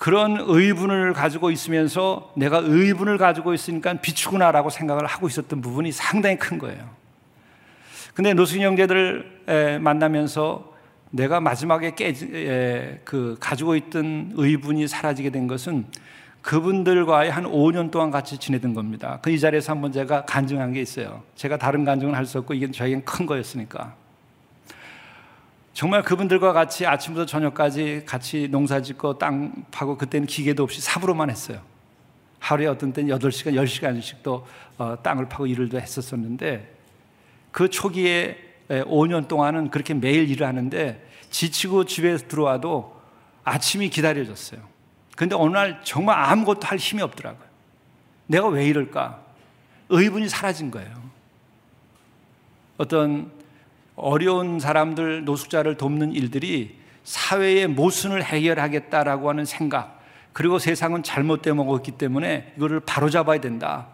그런 0.04 0.38
의분을 0.38 1.14
가지고 1.14 1.50
있으면서 1.50 2.34
내가 2.36 2.60
의분을 2.62 3.18
가지고 3.18 3.54
있으니까 3.54 3.94
비추구나라고 3.94 4.70
생각을 4.70 5.06
하고 5.06 5.28
있었던 5.28 5.62
부분이 5.62 5.94
상당히 5.94 6.38
큰 6.38 6.60
거예요. 6.60 6.90
근데 8.14 8.34
노승 8.34 8.60
형제들을 8.60 9.80
만나면서 9.80 10.74
내가 11.10 11.40
마지막에 11.40 11.96
깨, 11.96 13.00
그 13.06 13.38
가지고 13.40 13.78
있던 13.78 14.34
의분이 14.36 14.90
사라지게 14.90 15.30
된 15.30 15.48
것은 15.48 15.86
그분들과의 16.42 17.32
한 17.32 17.46
5년 17.46 17.90
동안 17.90 18.12
같이 18.12 18.38
지내던 18.38 18.74
겁니다. 18.74 19.20
그 19.22 19.32
이 19.32 19.40
자리에서 19.40 19.72
한번 19.72 19.94
제가 19.94 20.26
간증한 20.26 20.74
게 20.74 20.82
있어요. 20.82 21.24
제가 21.36 21.56
다른 21.56 21.86
간증은 21.86 22.14
할 22.14 22.26
수 22.26 22.40
없고 22.40 22.56
이게 22.56 22.70
저에겐 22.70 23.06
큰 23.06 23.26
거였으니까. 23.26 23.96
정말 25.74 26.04
그분들과 26.04 26.54
같이 26.54 26.86
아침부터 26.86 27.26
저녁까지 27.26 28.04
같이 28.06 28.48
농사 28.50 28.82
짓고 28.82 29.18
땅 29.18 29.66
파고 29.72 29.98
그때는 29.98 30.28
기계도 30.28 30.64
없이 30.64 30.82
삽으로만 30.82 31.30
했어요. 31.30 31.62
하루에 32.40 32.68
어떤 32.68 32.94
때는 32.94 33.16
8시간, 33.18 33.54
10시간씩 33.56 34.18
또 34.22 34.46
어, 34.78 34.96
땅을 35.02 35.30
파고 35.30 35.48
일을 35.48 35.70
도 35.70 35.80
했었었는데 35.80 36.76
그 37.52 37.70
초기에 37.70 38.38
5년 38.70 39.28
동안은 39.28 39.70
그렇게 39.70 39.94
매일 39.94 40.30
일을 40.30 40.48
하는데 40.48 41.10
지치고 41.30 41.86
집에 41.86 42.18
들어와도 42.18 43.02
아침이 43.44 43.90
기다려졌어요. 43.90 44.62
근데 45.16 45.36
어느 45.36 45.54
날 45.54 45.82
정말 45.84 46.18
아무것도 46.18 46.62
할 46.64 46.78
힘이 46.78 47.02
없더라고요. 47.02 47.48
내가 48.28 48.48
왜 48.48 48.68
이럴까? 48.68 49.22
의분이 49.90 50.30
사라진 50.30 50.72
거예요. 50.72 50.92
어떤 52.78 53.32
어려운 53.96 54.60
사람들, 54.60 55.26
노숙자를 55.26 55.78
돕는 55.78 56.14
일들이 56.14 56.78
사회의 57.04 57.68
모순을 57.68 58.24
해결하겠다라고 58.24 59.30
하는 59.30 59.46
생각, 59.46 60.02
그리고 60.32 60.58
세상은 60.58 61.04
잘못되어 61.04 61.54
먹었기 61.54 61.92
때문에 61.92 62.54
이거를 62.58 62.80
바로잡아야 62.80 63.40
된다. 63.40 63.88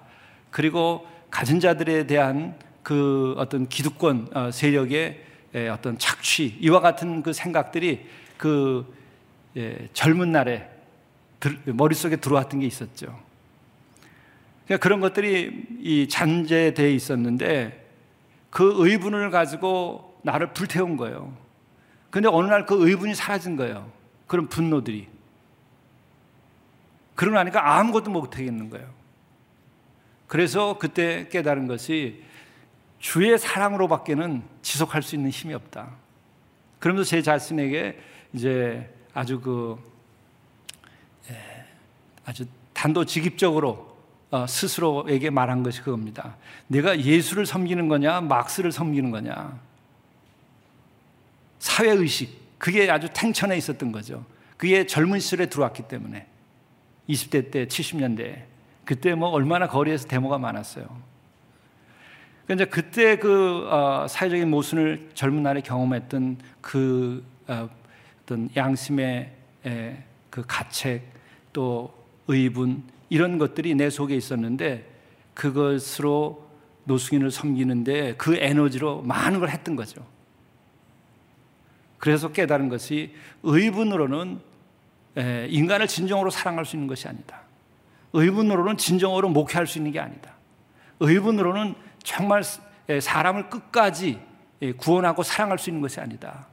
그리고 0.51 1.05
가진 1.29 1.59
자들에 1.59 2.07
대한 2.07 2.55
그 2.81 3.35
어떤 3.37 3.67
기득권 3.67 4.29
어, 4.33 4.51
세력의 4.51 5.25
어떤 5.71 5.97
착취, 5.97 6.57
이와 6.59 6.79
같은 6.79 7.23
그 7.23 7.33
생각들이 7.33 8.05
그 8.37 8.85
예, 9.57 9.89
젊은 9.93 10.31
날에 10.31 10.69
머릿속에 11.65 12.17
들어왔던 12.17 12.59
게 12.59 12.67
있었죠. 12.67 13.19
그러니까 14.65 14.83
그런 14.83 14.99
것들이 14.99 15.65
이 15.81 16.07
잔재되어 16.07 16.87
있었는데 16.87 17.88
그 18.49 18.73
의분을 18.77 19.29
가지고 19.31 20.19
나를 20.23 20.53
불태운 20.53 20.97
거예요. 20.97 21.33
근데 22.09 22.27
어느 22.27 22.47
날 22.47 22.65
그 22.65 22.87
의분이 22.87 23.15
사라진 23.15 23.55
거예요. 23.55 23.91
그런 24.27 24.47
분노들이. 24.47 25.07
그러고 27.15 27.35
나니까 27.35 27.77
아무것도 27.77 28.11
못 28.11 28.37
하겠는 28.37 28.69
거예요. 28.69 28.87
그래서 30.27 30.77
그때 30.77 31.27
깨달은 31.29 31.67
것이 31.67 32.23
주의 32.99 33.37
사랑으로밖에는 33.37 34.43
지속할 34.61 35.01
수 35.01 35.15
있는 35.15 35.29
힘이 35.29 35.53
없다. 35.53 35.89
그러면서 36.79 37.09
제 37.09 37.21
자신에게 37.21 37.99
이제 38.33 38.93
아주 39.13 39.41
그 39.41 39.77
예, 41.29 41.65
아주 42.25 42.45
단도직입적으로 42.73 43.69
어, 43.71 43.88
스스로에게 44.47 45.29
말한 45.29 45.63
것이 45.63 45.81
그겁니다. 45.81 46.35
내가 46.67 46.99
예수를 46.99 47.45
섬기는 47.45 47.87
거냐, 47.87 48.21
막스를 48.21 48.71
섬기는 48.71 49.09
거냐. 49.11 49.59
사회의식, 51.59 52.57
그게 52.57 52.89
아주 52.89 53.07
탱천해 53.11 53.57
있었던 53.57 53.91
거죠. 53.91 54.25
그게 54.57 54.85
젊은 54.85 55.19
시절에 55.19 55.47
들어왔기 55.47 55.83
때문에. 55.83 56.27
20대 57.09 57.51
때, 57.51 57.65
70년대. 57.65 58.43
그때 58.85 59.15
뭐 59.15 59.29
얼마나 59.29 59.67
거리에서 59.67 60.07
데모가 60.07 60.37
많았어요. 60.37 60.85
그러니까 62.45 62.73
그때 62.73 63.17
그 63.17 63.67
어, 63.69 64.07
사회적인 64.07 64.49
모순을 64.49 65.11
젊은 65.13 65.43
날에 65.43 65.61
경험했던 65.61 66.37
그 66.61 67.23
어, 67.47 67.69
어떤 68.23 68.49
양심의 68.55 69.31
에, 69.65 70.03
그 70.29 70.43
가책 70.47 71.03
또 71.53 71.93
의분 72.27 72.83
이런 73.09 73.37
것들이 73.37 73.75
내 73.75 73.89
속에 73.89 74.15
있었는데 74.15 74.87
그것으로 75.33 76.47
노숙인을 76.85 77.31
섬기는데 77.31 78.15
그 78.17 78.35
에너지로 78.35 79.01
많은 79.01 79.39
걸 79.39 79.49
했던 79.49 79.75
거죠. 79.75 80.05
그래서 81.97 82.31
깨달은 82.31 82.69
것이 82.69 83.13
의분으로는 83.43 84.39
인간을 85.49 85.87
진정으로 85.87 86.29
사랑할 86.29 86.65
수 86.65 86.75
있는 86.75 86.87
것이 86.87 87.07
아니다. 87.07 87.41
의분으로는 88.13 88.77
진정으로 88.77 89.29
목회할 89.29 89.67
수 89.67 89.77
있는 89.77 89.91
게 89.91 89.99
아니다. 89.99 90.33
의분으로는 90.99 91.75
정말 92.03 92.43
사람을 93.01 93.49
끝까지 93.49 94.19
구원하고 94.77 95.23
사랑할 95.23 95.59
수 95.59 95.69
있는 95.69 95.81
것이 95.81 95.99
아니다. 95.99 96.47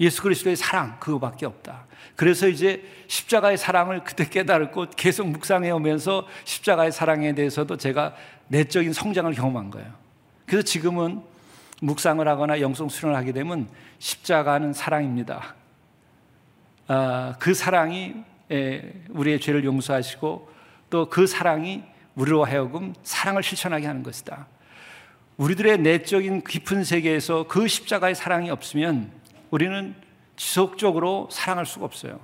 예수 0.00 0.22
그리스도의 0.22 0.56
사랑 0.56 0.98
그거밖에 1.00 1.46
없다. 1.46 1.86
그래서 2.16 2.48
이제 2.48 2.84
십자가의 3.08 3.58
사랑을 3.58 4.04
그때 4.04 4.28
깨달았고 4.28 4.86
계속 4.96 5.28
묵상해 5.28 5.70
오면서 5.70 6.26
십자가의 6.44 6.92
사랑에 6.92 7.34
대해서도 7.34 7.76
제가 7.76 8.14
내적인 8.48 8.92
성장을 8.92 9.32
경험한 9.32 9.70
거예요. 9.70 9.92
그래서 10.46 10.64
지금은 10.64 11.22
묵상을 11.80 12.26
하거나 12.26 12.60
영성 12.60 12.88
수련을 12.88 13.16
하게 13.16 13.32
되면 13.32 13.68
십자가는 13.98 14.72
사랑입니다. 14.72 15.54
아, 16.88 17.34
그 17.38 17.54
사랑이 17.54 18.14
우리의 19.10 19.40
죄를 19.40 19.64
용서하시고 19.64 20.50
또 20.90 21.08
그 21.10 21.26
사랑이 21.26 21.84
우리로 22.14 22.44
하여금 22.44 22.94
사랑을 23.02 23.42
실천하게 23.42 23.86
하는 23.86 24.02
것이다. 24.02 24.48
우리들의 25.36 25.78
내적인 25.78 26.42
깊은 26.42 26.82
세계에서 26.82 27.46
그 27.46 27.68
십자가의 27.68 28.16
사랑이 28.16 28.50
없으면 28.50 29.12
우리는 29.50 29.94
지속적으로 30.36 31.28
사랑할 31.30 31.66
수가 31.66 31.84
없어요. 31.84 32.20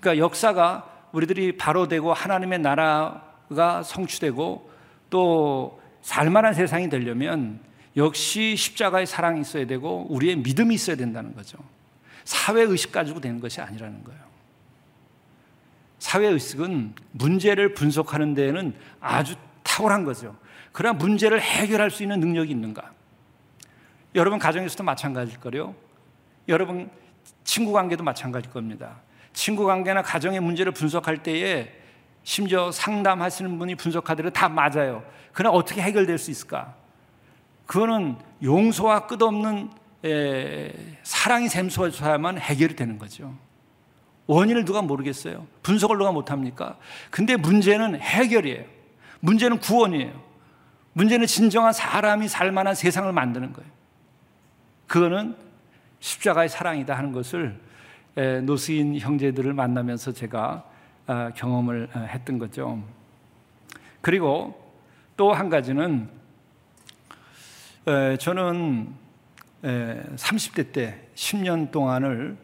그러니까 0.00 0.24
역사가 0.24 1.08
우리들이 1.12 1.56
바로 1.56 1.88
되고 1.88 2.12
하나님의 2.12 2.60
나라가 2.60 3.82
성취되고 3.82 4.70
또 5.10 5.80
살만한 6.02 6.54
세상이 6.54 6.88
되려면 6.88 7.60
역시 7.96 8.56
십자가의 8.56 9.06
사랑이 9.06 9.40
있어야 9.40 9.66
되고 9.66 10.06
우리의 10.08 10.36
믿음이 10.36 10.74
있어야 10.74 10.96
된다는 10.96 11.34
거죠. 11.34 11.58
사회 12.24 12.62
의식 12.62 12.92
가지고 12.92 13.20
되는 13.20 13.40
것이 13.40 13.60
아니라는 13.60 14.04
거예요. 14.04 14.20
사회 15.98 16.26
의식은 16.28 16.94
문제를 17.12 17.74
분석하는 17.74 18.34
데에는 18.34 18.74
아주 19.00 19.34
탁월한 19.62 20.04
거죠. 20.04 20.36
그러나 20.72 20.96
문제를 20.96 21.40
해결할 21.40 21.90
수 21.90 22.02
있는 22.02 22.20
능력이 22.20 22.50
있는가? 22.52 22.92
여러분 24.14 24.38
가정에서도 24.38 24.82
마찬가지일 24.84 25.40
거요. 25.40 25.74
여러분 26.50 26.90
친구 27.44 27.72
관계도 27.72 28.04
마찬가지일 28.04 28.52
겁니다. 28.52 29.00
친구 29.32 29.64
관계나 29.64 30.02
가정의 30.02 30.40
문제를 30.40 30.72
분석할 30.72 31.22
때에 31.22 31.72
심지어 32.22 32.70
상담하시는 32.70 33.58
분이 33.58 33.76
분석하더라도 33.76 34.32
다 34.32 34.48
맞아요. 34.48 35.02
그러나 35.32 35.56
어떻게 35.56 35.80
해결될 35.80 36.18
수 36.18 36.30
있을까? 36.30 36.74
그거는 37.66 38.16
용서와 38.42 39.06
끝없는 39.06 39.70
에, 40.04 40.72
사랑이 41.02 41.48
샘솟아야만 41.48 42.38
해결이 42.38 42.74
되는 42.74 42.98
거죠. 42.98 43.34
원인을 44.26 44.64
누가 44.64 44.82
모르겠어요. 44.82 45.46
분석을 45.62 45.98
누가 45.98 46.12
못합니까? 46.12 46.76
근데 47.10 47.36
문제는 47.36 48.00
해결이에요. 48.00 48.64
문제는 49.20 49.58
구원이에요. 49.58 50.30
문제는 50.92 51.26
진정한 51.26 51.72
사람이 51.72 52.28
살만한 52.28 52.74
세상을 52.74 53.12
만드는 53.12 53.52
거예요. 53.52 53.70
그거는 54.86 55.36
십자가의 56.00 56.48
사랑이다 56.48 56.96
하는 56.96 57.12
것을 57.12 57.58
노스인 58.42 58.98
형제들을 58.98 59.52
만나면서 59.54 60.12
제가 60.12 60.64
아, 61.06 61.32
경험을 61.34 61.88
아, 61.92 62.00
했던 62.00 62.38
거죠. 62.38 62.82
그리고 64.00 64.58
또 65.16 65.32
한 65.32 65.48
가지는 65.50 66.08
저는 68.18 68.94
30대 69.62 70.72
때 70.72 71.08
10년 71.14 71.70
동안을 71.70 72.36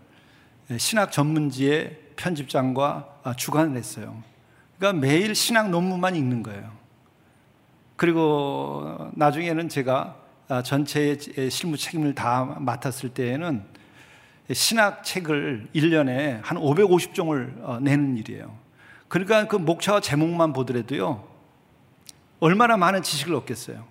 신학 0.78 1.12
전문지의 1.12 1.98
편집장과 2.16 3.20
아, 3.22 3.34
주관을 3.34 3.76
했어요. 3.76 4.22
그러니까 4.78 5.00
매일 5.06 5.34
신학 5.34 5.70
논문만 5.70 6.16
읽는 6.16 6.42
거예요. 6.42 6.72
그리고 7.96 9.10
나중에는 9.14 9.68
제가 9.68 9.92
아, 9.94 10.25
전체의 10.48 11.18
실무 11.50 11.76
책임을 11.76 12.14
다 12.14 12.44
맡았을 12.58 13.10
때에는 13.10 13.64
신학 14.52 15.02
책을 15.02 15.68
1년에 15.74 16.40
한 16.42 16.58
550종을 16.58 17.64
어, 17.64 17.80
내는 17.80 18.16
일이에요. 18.16 18.56
그러니까 19.08 19.46
그 19.48 19.56
목차와 19.56 20.00
제목만 20.00 20.52
보더라도요, 20.52 21.26
얼마나 22.38 22.76
많은 22.76 23.02
지식을 23.02 23.34
얻겠어요. 23.34 23.84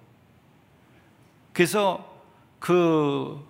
그래서 1.51 2.13
그 2.59 3.45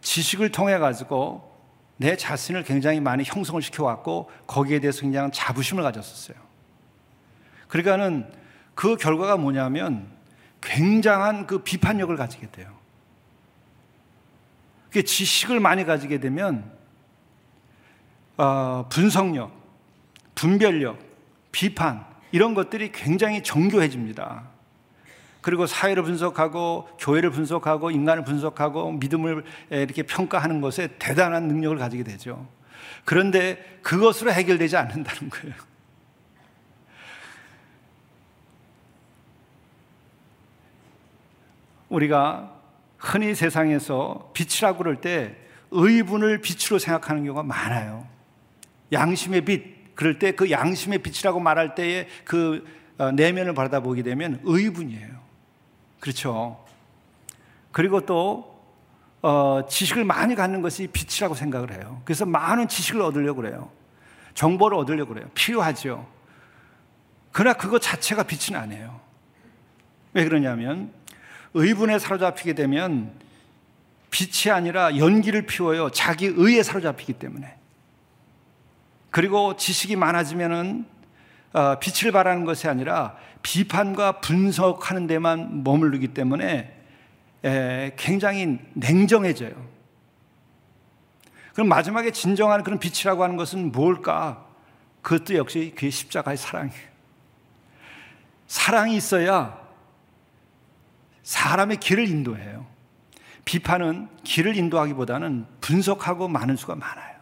지식을 0.00 0.50
통해 0.52 0.78
가지고 0.78 1.56
내 1.96 2.16
자신을 2.16 2.64
굉장히 2.64 3.00
많이 3.00 3.24
형성을 3.24 3.60
시켜왔고 3.62 4.30
거기에 4.46 4.80
대해서 4.80 5.02
굉장히 5.02 5.30
자부심을 5.32 5.82
가졌었어요. 5.82 6.36
그러니까는 7.68 8.30
그 8.74 8.96
결과가 8.96 9.36
뭐냐면 9.36 10.15
굉장한 10.66 11.46
그 11.46 11.58
비판력을 11.58 12.14
가지게 12.16 12.50
돼요. 12.50 12.68
그 14.90 15.04
지식을 15.04 15.60
많이 15.60 15.84
가지게 15.84 16.18
되면 16.18 16.70
어, 18.36 18.86
분석력, 18.90 19.52
분별력, 20.34 20.98
비판 21.52 22.04
이런 22.32 22.54
것들이 22.54 22.90
굉장히 22.92 23.42
정교해집니다. 23.42 24.42
그리고 25.40 25.66
사회를 25.66 26.02
분석하고 26.02 26.88
교회를 26.98 27.30
분석하고 27.30 27.92
인간을 27.92 28.24
분석하고 28.24 28.92
믿음을 28.92 29.44
이렇게 29.70 30.02
평가하는 30.02 30.60
것에 30.60 30.88
대단한 30.98 31.46
능력을 31.46 31.78
가지게 31.78 32.02
되죠. 32.02 32.48
그런데 33.04 33.78
그것으로 33.82 34.32
해결되지 34.32 34.76
않는다는 34.76 35.30
거예요. 35.30 35.54
우리가 41.96 42.52
흔히 42.98 43.34
세상에서 43.34 44.30
빛이라고 44.34 44.78
그럴 44.78 45.00
때 45.00 45.36
의분을 45.70 46.40
빛으로 46.40 46.78
생각하는 46.78 47.24
경우가 47.24 47.42
많아요. 47.42 48.06
양심의 48.92 49.44
빛, 49.44 49.94
그럴 49.94 50.18
때 50.18 50.32
그 50.32 50.50
양심의 50.50 50.98
빛이라고 50.98 51.40
말할 51.40 51.74
때에 51.74 52.06
그 52.24 52.64
어, 52.98 53.10
내면을 53.12 53.54
바라보게 53.54 54.02
되면 54.02 54.40
의분이에요. 54.44 55.08
그렇죠. 56.00 56.64
그리고 57.72 58.00
또 58.04 58.54
어, 59.22 59.62
지식을 59.68 60.04
많이 60.04 60.34
갖는 60.34 60.62
것이 60.62 60.86
빛이라고 60.88 61.34
생각을 61.34 61.72
해요. 61.72 62.00
그래서 62.04 62.24
많은 62.26 62.68
지식을 62.68 63.00
얻으려고 63.00 63.42
그래요. 63.42 63.70
정보를 64.34 64.76
얻으려고 64.78 65.14
그래요. 65.14 65.28
필요하죠. 65.34 66.06
그러나 67.32 67.56
그것 67.56 67.80
자체가 67.80 68.22
빛은 68.22 68.58
아니에요. 68.58 69.00
왜 70.12 70.24
그러냐면 70.24 70.92
의분에 71.56 71.98
사로잡히게 71.98 72.52
되면 72.52 73.10
빛이 74.10 74.52
아니라 74.52 74.96
연기를 74.98 75.46
피워요. 75.46 75.90
자기 75.90 76.26
의에 76.26 76.62
사로잡히기 76.62 77.14
때문에. 77.14 77.54
그리고 79.10 79.56
지식이 79.56 79.96
많아지면은 79.96 80.84
어, 81.54 81.78
빛을 81.78 82.12
발하는 82.12 82.44
것이 82.44 82.68
아니라 82.68 83.16
비판과 83.42 84.20
분석하는 84.20 85.06
데만 85.06 85.64
머무르기 85.64 86.08
때문에 86.08 86.74
굉장히 87.96 88.58
냉정해져요. 88.74 89.52
그럼 91.54 91.68
마지막에 91.68 92.10
진정한 92.10 92.62
그런 92.62 92.78
빛이라고 92.78 93.22
하는 93.22 93.36
것은 93.36 93.72
뭘까? 93.72 94.44
그것도 95.00 95.36
역시 95.36 95.72
그의 95.76 95.90
십자가의 95.90 96.36
사랑이에요. 96.36 96.96
사랑이 98.48 98.96
있어야 98.96 99.65
사람의 101.26 101.78
길을 101.78 102.08
인도해요. 102.08 102.64
비판은 103.44 104.08
길을 104.22 104.56
인도하기보다는 104.56 105.44
분석하고 105.60 106.28
많은 106.28 106.54
수가 106.54 106.76
많아요. 106.76 107.16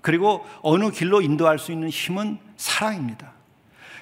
그리고 0.00 0.46
어느 0.62 0.90
길로 0.90 1.20
인도할 1.20 1.58
수 1.58 1.72
있는 1.72 1.88
힘은 1.88 2.38
사랑입니다. 2.56 3.32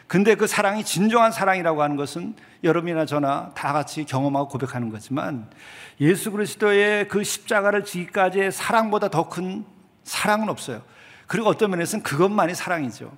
근데 0.07 0.35
그 0.35 0.47
사랑이 0.47 0.85
진정한 0.85 1.33
사랑이라고 1.33 1.83
하는 1.83 1.97
것은 1.97 2.35
여러분이나 2.65 3.07
저나 3.07 3.53
다 3.55 3.73
같이 3.73 4.05
경험하고 4.05 4.49
고백하는 4.49 4.91
거지만 4.91 5.49
예수 5.99 6.31
그리스도의 6.31 7.09
그 7.09 7.25
십자가를 7.25 7.87
지기까지의 7.87 8.53
사랑보다 8.53 9.09
더 9.09 9.31
큰 9.31 9.65
사랑은 10.05 10.51
없어요. 10.51 10.83
그리고 11.27 11.49
어떤 11.49 11.71
면에서는 11.71 12.03
그것만이 12.03 12.55
사랑이죠. 12.55 13.11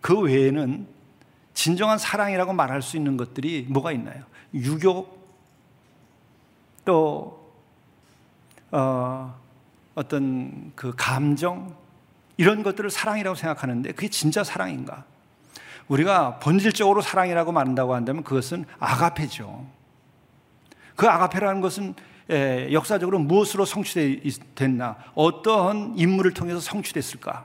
그 0.00 0.18
외에는 0.18 0.86
진정한 1.52 1.98
사랑이라고 1.98 2.54
말할 2.54 2.80
수 2.80 2.96
있는 2.96 3.18
것들이 3.18 3.66
뭐가 3.68 3.92
있나요? 3.92 4.22
유교, 4.54 5.17
또, 6.88 7.52
어, 8.70 9.38
어떤 9.94 10.72
그 10.74 10.94
감정, 10.96 11.76
이런 12.38 12.62
것들을 12.62 12.88
사랑이라고 12.88 13.36
생각하는데 13.36 13.92
그게 13.92 14.08
진짜 14.08 14.42
사랑인가? 14.42 15.04
우리가 15.88 16.38
본질적으로 16.38 17.02
사랑이라고 17.02 17.52
말한다고 17.52 17.94
한다면 17.94 18.24
그것은 18.24 18.64
아가페죠. 18.78 19.66
그 20.96 21.06
아가페라는 21.06 21.60
것은 21.60 21.94
역사적으로 22.72 23.18
무엇으로 23.18 23.66
성취됐나? 23.66 24.96
어떠한 25.14 25.92
인물을 25.98 26.32
통해서 26.32 26.58
성취됐을까? 26.58 27.44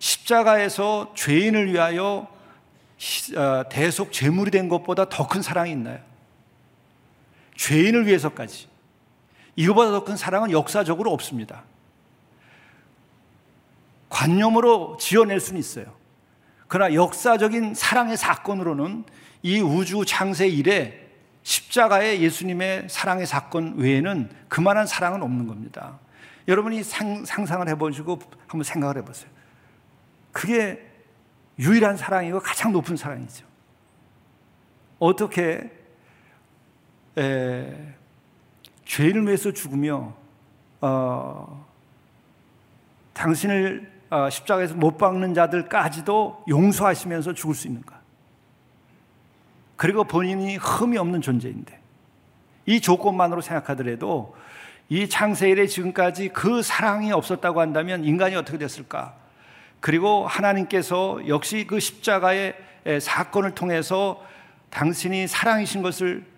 십자가에서 0.00 1.12
죄인을 1.14 1.72
위하여 1.72 2.26
어, 3.36 3.62
대속 3.68 4.12
제물이 4.12 4.50
된 4.50 4.68
것보다 4.68 5.08
더 5.08 5.28
큰 5.28 5.40
사랑이 5.40 5.70
있나요? 5.70 6.13
죄인을 7.54 8.06
위해서까지. 8.06 8.68
이거보다 9.56 9.90
더 9.90 10.04
큰 10.04 10.16
사랑은 10.16 10.50
역사적으로 10.50 11.12
없습니다. 11.12 11.62
관념으로 14.08 14.96
지어낼 14.98 15.40
수는 15.40 15.58
있어요. 15.60 15.86
그러나 16.68 16.94
역사적인 16.94 17.74
사랑의 17.74 18.16
사건으로는 18.16 19.04
이 19.42 19.60
우주 19.60 20.04
창세 20.04 20.48
이래 20.48 21.04
십자가의 21.42 22.22
예수님의 22.22 22.88
사랑의 22.88 23.26
사건 23.26 23.76
외에는 23.76 24.30
그만한 24.48 24.86
사랑은 24.86 25.22
없는 25.22 25.46
겁니다. 25.46 25.98
여러분이 26.48 26.82
상, 26.82 27.24
상상을 27.24 27.68
해보시고 27.68 28.18
한번 28.46 28.62
생각을 28.62 28.96
해보세요. 28.98 29.30
그게 30.32 30.80
유일한 31.58 31.96
사랑이고 31.96 32.40
가장 32.40 32.72
높은 32.72 32.96
사랑이죠. 32.96 33.46
어떻게 34.98 35.70
에, 37.18 37.94
죄인을 38.84 39.26
위해서 39.26 39.52
죽으며 39.52 40.14
어, 40.80 41.66
당신을 43.12 43.92
어, 44.10 44.28
십자가에서 44.30 44.74
못 44.74 44.98
박는 44.98 45.34
자들까지도 45.34 46.44
용서하시면서 46.48 47.34
죽을 47.34 47.54
수 47.54 47.66
있는가? 47.66 48.00
그리고 49.76 50.04
본인이 50.04 50.56
흠이 50.56 50.98
없는 50.98 51.20
존재인데 51.20 51.80
이 52.66 52.80
조건만으로 52.80 53.40
생각하더라도 53.40 54.34
이 54.88 55.08
창세 55.08 55.48
일에 55.50 55.66
지금까지 55.66 56.28
그 56.28 56.62
사랑이 56.62 57.10
없었다고 57.12 57.60
한다면 57.60 58.04
인간이 58.04 58.36
어떻게 58.36 58.58
됐을까? 58.58 59.14
그리고 59.80 60.26
하나님께서 60.26 61.26
역시 61.26 61.66
그 61.66 61.80
십자가의 61.80 62.54
사건을 63.00 63.54
통해서 63.54 64.22
당신이 64.70 65.26
사랑이신 65.26 65.82
것을 65.82 66.24
어, 66.24 66.33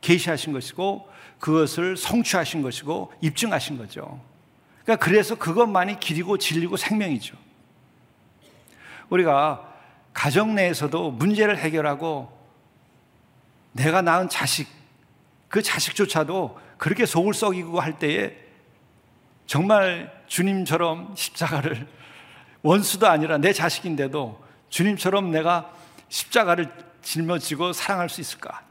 계시하신 0.00 0.52
것이고 0.52 1.08
그것을 1.38 1.96
성취하신 1.96 2.62
것이고 2.62 3.12
입증하신 3.20 3.78
거죠. 3.78 4.20
그러니까 4.82 5.04
그래서 5.04 5.34
그것만이 5.34 6.00
길이고 6.00 6.38
진리고 6.38 6.76
생명이죠. 6.76 7.36
우리가 9.08 9.72
가정 10.12 10.54
내에서도 10.54 11.10
문제를 11.10 11.58
해결하고 11.58 12.32
내가 13.72 14.02
낳은 14.02 14.28
자식, 14.28 14.68
그 15.48 15.62
자식조차도 15.62 16.60
그렇게 16.78 17.06
속을 17.06 17.34
썩이고 17.34 17.80
할 17.80 17.98
때에 17.98 18.36
정말 19.46 20.12
주님처럼 20.26 21.14
십자가를 21.16 21.86
원수도 22.62 23.08
아니라 23.08 23.38
내 23.38 23.52
자식인데도 23.52 24.42
주님처럼 24.68 25.30
내가 25.30 25.70
십자가를 26.08 26.70
짊어지고 27.02 27.72
사랑할 27.72 28.08
수 28.08 28.20
있을까? 28.20 28.62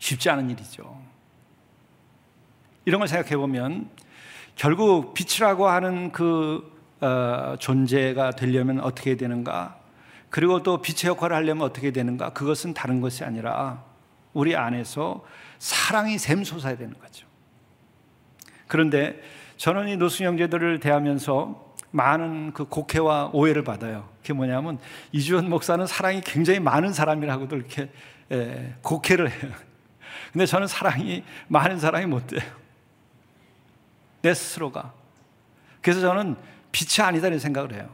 쉽지 0.00 0.28
않은 0.30 0.50
일이죠. 0.50 1.00
이런 2.84 2.98
걸 2.98 3.06
생각해 3.06 3.36
보면 3.36 3.88
결국 4.56 5.14
빛이라고 5.14 5.68
하는 5.68 6.10
그 6.10 6.80
어, 7.00 7.54
존재가 7.58 8.32
되려면 8.32 8.80
어떻게 8.80 9.16
되는가? 9.16 9.78
그리고 10.28 10.62
또 10.62 10.82
빛의 10.82 11.10
역할을 11.10 11.36
하려면 11.36 11.64
어떻게 11.64 11.92
되는가? 11.92 12.30
그것은 12.30 12.74
다른 12.74 13.00
것이 13.00 13.24
아니라 13.24 13.84
우리 14.32 14.56
안에서 14.56 15.24
사랑이 15.58 16.18
샘솟아야 16.18 16.76
되는 16.76 16.94
거죠. 16.98 17.26
그런데 18.66 19.20
저는 19.56 19.88
이 19.88 19.96
노승 19.96 20.26
형제들을 20.26 20.80
대하면서 20.80 21.74
많은 21.90 22.52
그 22.52 22.64
곡해와 22.66 23.30
오해를 23.32 23.64
받아요. 23.64 24.08
그게 24.20 24.32
뭐냐면 24.32 24.78
이주원 25.12 25.48
목사는 25.50 25.86
사랑이 25.86 26.20
굉장히 26.20 26.60
많은 26.60 26.92
사람이라고도 26.92 27.56
이렇게 27.56 27.90
예, 28.30 28.74
곡해를 28.82 29.30
해요. 29.30 29.52
근데 30.32 30.46
저는 30.46 30.66
사랑이 30.66 31.24
많은 31.48 31.78
사람이 31.78 32.06
못 32.06 32.26
돼요. 32.26 32.42
내 34.22 34.34
스스로가. 34.34 34.92
그래서 35.82 36.00
저는 36.00 36.36
빛이 36.72 37.04
아니다 37.04 37.28
이 37.28 37.38
생각을 37.38 37.74
해요. 37.74 37.88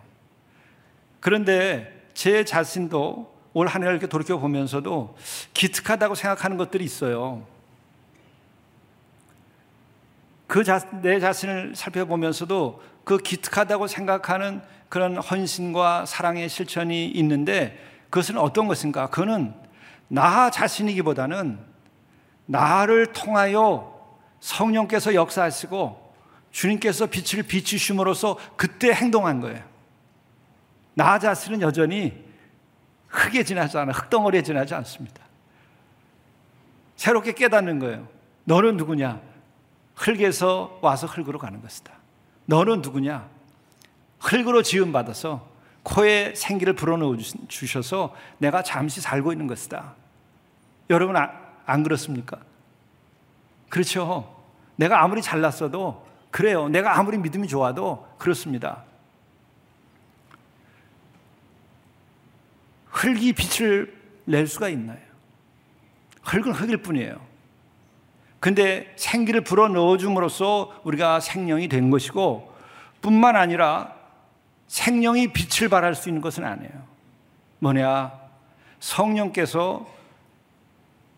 그런데 1.20 2.08
제 2.14 2.44
자신도 2.44 3.36
올 3.56 3.68
한 3.68 3.82
해를 3.82 3.94
이렇게 3.94 4.06
돌이켜 4.06 4.36
보면서도 4.38 5.16
기특하다고 5.54 6.14
생각하는 6.14 6.58
것들이 6.58 6.84
있어요. 6.84 7.46
그내 10.46 11.18
자신을 11.20 11.74
살펴보면서도 11.74 12.82
그 13.04 13.16
기특하다고 13.16 13.86
생각하는 13.86 14.60
그런 14.90 15.16
헌신과 15.16 16.04
사랑의 16.04 16.50
실천이 16.50 17.08
있는데 17.08 17.82
그것은 18.10 18.36
어떤 18.36 18.66
것인가? 18.68 19.06
그거는 19.06 19.54
나 20.08 20.50
자신이기보다는 20.50 21.58
나를 22.46 23.12
통하여 23.12 23.94
성령께서 24.40 25.14
역사하시고 25.14 26.14
주님께서 26.50 27.06
빛을 27.06 27.42
비추심으로써 27.42 28.38
그때 28.56 28.92
행동한 28.92 29.40
거예요. 29.40 29.62
나 30.94 31.18
자신은 31.18 31.60
여전히 31.60 32.24
흙에 33.08 33.42
지나지 33.42 33.76
않아, 33.76 33.92
흙덩어리에 33.92 34.42
지나지 34.42 34.74
않습니다. 34.74 35.22
새롭게 36.96 37.32
깨닫는 37.32 37.78
거예요. 37.78 38.08
너는 38.44 38.76
누구냐? 38.76 39.20
흙에서 39.94 40.78
와서 40.80 41.06
흙으로 41.06 41.38
가는 41.38 41.60
것이다. 41.60 41.92
너는 42.46 42.80
누구냐? 42.80 43.28
흙으로 44.20 44.62
지음받아서 44.62 45.46
코에 45.82 46.34
생기를 46.34 46.72
불어넣어 46.74 47.16
주셔서 47.48 48.14
내가 48.38 48.62
잠시 48.62 49.00
살고 49.00 49.32
있는 49.32 49.46
것이다. 49.46 49.94
여러분, 50.90 51.16
아, 51.16 51.45
안 51.66 51.82
그렇습니까? 51.82 52.38
그렇죠. 53.68 54.34
내가 54.76 55.02
아무리 55.02 55.20
잘났어도 55.20 56.06
그래요. 56.30 56.68
내가 56.68 56.98
아무리 56.98 57.18
믿음이 57.18 57.48
좋아도 57.48 58.06
그렇습니다. 58.18 58.84
흙이 62.86 63.34
빛을 63.34 63.94
낼 64.24 64.46
수가 64.46 64.68
있나요? 64.68 64.98
흙은 66.22 66.52
흙일 66.52 66.78
뿐이에요. 66.78 67.20
근데 68.40 68.92
생기를 68.96 69.42
불어 69.42 69.68
넣어 69.68 69.96
줌으로써 69.96 70.80
우리가 70.84 71.20
생명이 71.20 71.68
된 71.68 71.90
것이고 71.90 72.54
뿐만 73.00 73.36
아니라 73.36 73.94
생명이 74.68 75.32
빛을 75.32 75.68
발할 75.68 75.94
수 75.94 76.08
있는 76.08 76.20
것은 76.20 76.44
아니에요. 76.44 76.86
뭐냐? 77.58 78.12
성령께서 78.78 79.86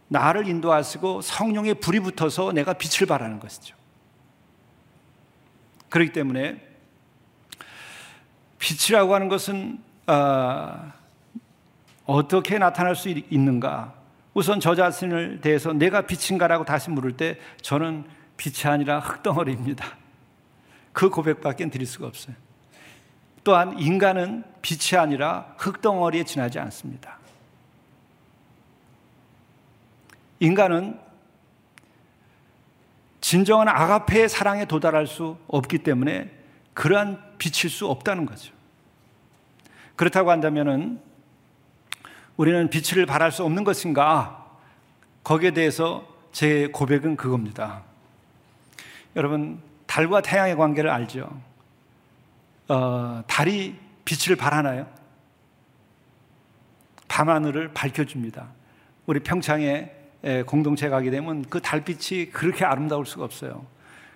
나를 0.08 0.48
인도하시고 0.48 1.20
성령의 1.20 1.74
불이 1.74 2.00
붙어서 2.00 2.52
내가 2.52 2.72
빛을 2.72 3.06
발하는 3.06 3.40
것이죠. 3.40 3.76
그렇기 5.90 6.12
때문에 6.12 6.66
빛이라고 8.58 9.14
하는 9.14 9.28
것은 9.28 9.78
어, 10.06 10.92
어떻게 12.06 12.58
나타날 12.58 12.96
수 12.96 13.08
있는가? 13.08 13.94
우선 14.34 14.60
저 14.60 14.74
자신을 14.74 15.40
대해서 15.40 15.72
내가 15.72 16.02
빛인가라고 16.02 16.64
다시 16.64 16.90
물을 16.90 17.16
때 17.16 17.38
저는 17.60 18.04
빛이 18.36 18.72
아니라 18.72 19.00
흙덩어리입니다. 19.00 19.84
그 20.92 21.10
고백밖에 21.10 21.68
드릴 21.70 21.86
수가 21.86 22.06
없어요. 22.06 22.34
또한 23.44 23.78
인간은 23.78 24.44
빛이 24.62 24.98
아니라 24.98 25.54
흙덩어리에 25.58 26.24
지나지 26.24 26.58
않습니다. 26.58 27.17
인간은 30.40 30.98
진정한 33.20 33.68
아가페의 33.68 34.28
사랑에 34.28 34.64
도달할 34.64 35.06
수 35.06 35.36
없기 35.48 35.78
때문에 35.78 36.30
그러한 36.74 37.36
빛일 37.38 37.70
수 37.70 37.86
없다는 37.88 38.24
거죠. 38.26 38.52
그렇다고 39.96 40.30
한다면은 40.30 41.00
우리는 42.36 42.70
빛을 42.70 43.04
발할 43.04 43.32
수 43.32 43.42
없는 43.44 43.64
것인가? 43.64 44.46
거기에 45.24 45.50
대해서 45.50 46.06
제 46.30 46.68
고백은 46.68 47.16
그겁니다. 47.16 47.82
여러분, 49.16 49.60
달과 49.86 50.22
태양의 50.22 50.56
관계를 50.56 50.88
알죠? 50.88 51.28
어, 52.68 53.22
달이 53.26 53.76
빛을 54.04 54.36
발하나요? 54.36 54.86
밤하늘을 57.08 57.74
밝혀줍니다. 57.74 58.46
우리 59.06 59.20
평창에 59.20 59.97
공동체 60.46 60.88
가게 60.88 61.10
되면 61.10 61.44
그 61.48 61.60
달빛이 61.60 62.30
그렇게 62.30 62.64
아름다울 62.64 63.06
수가 63.06 63.24
없어요. 63.24 63.66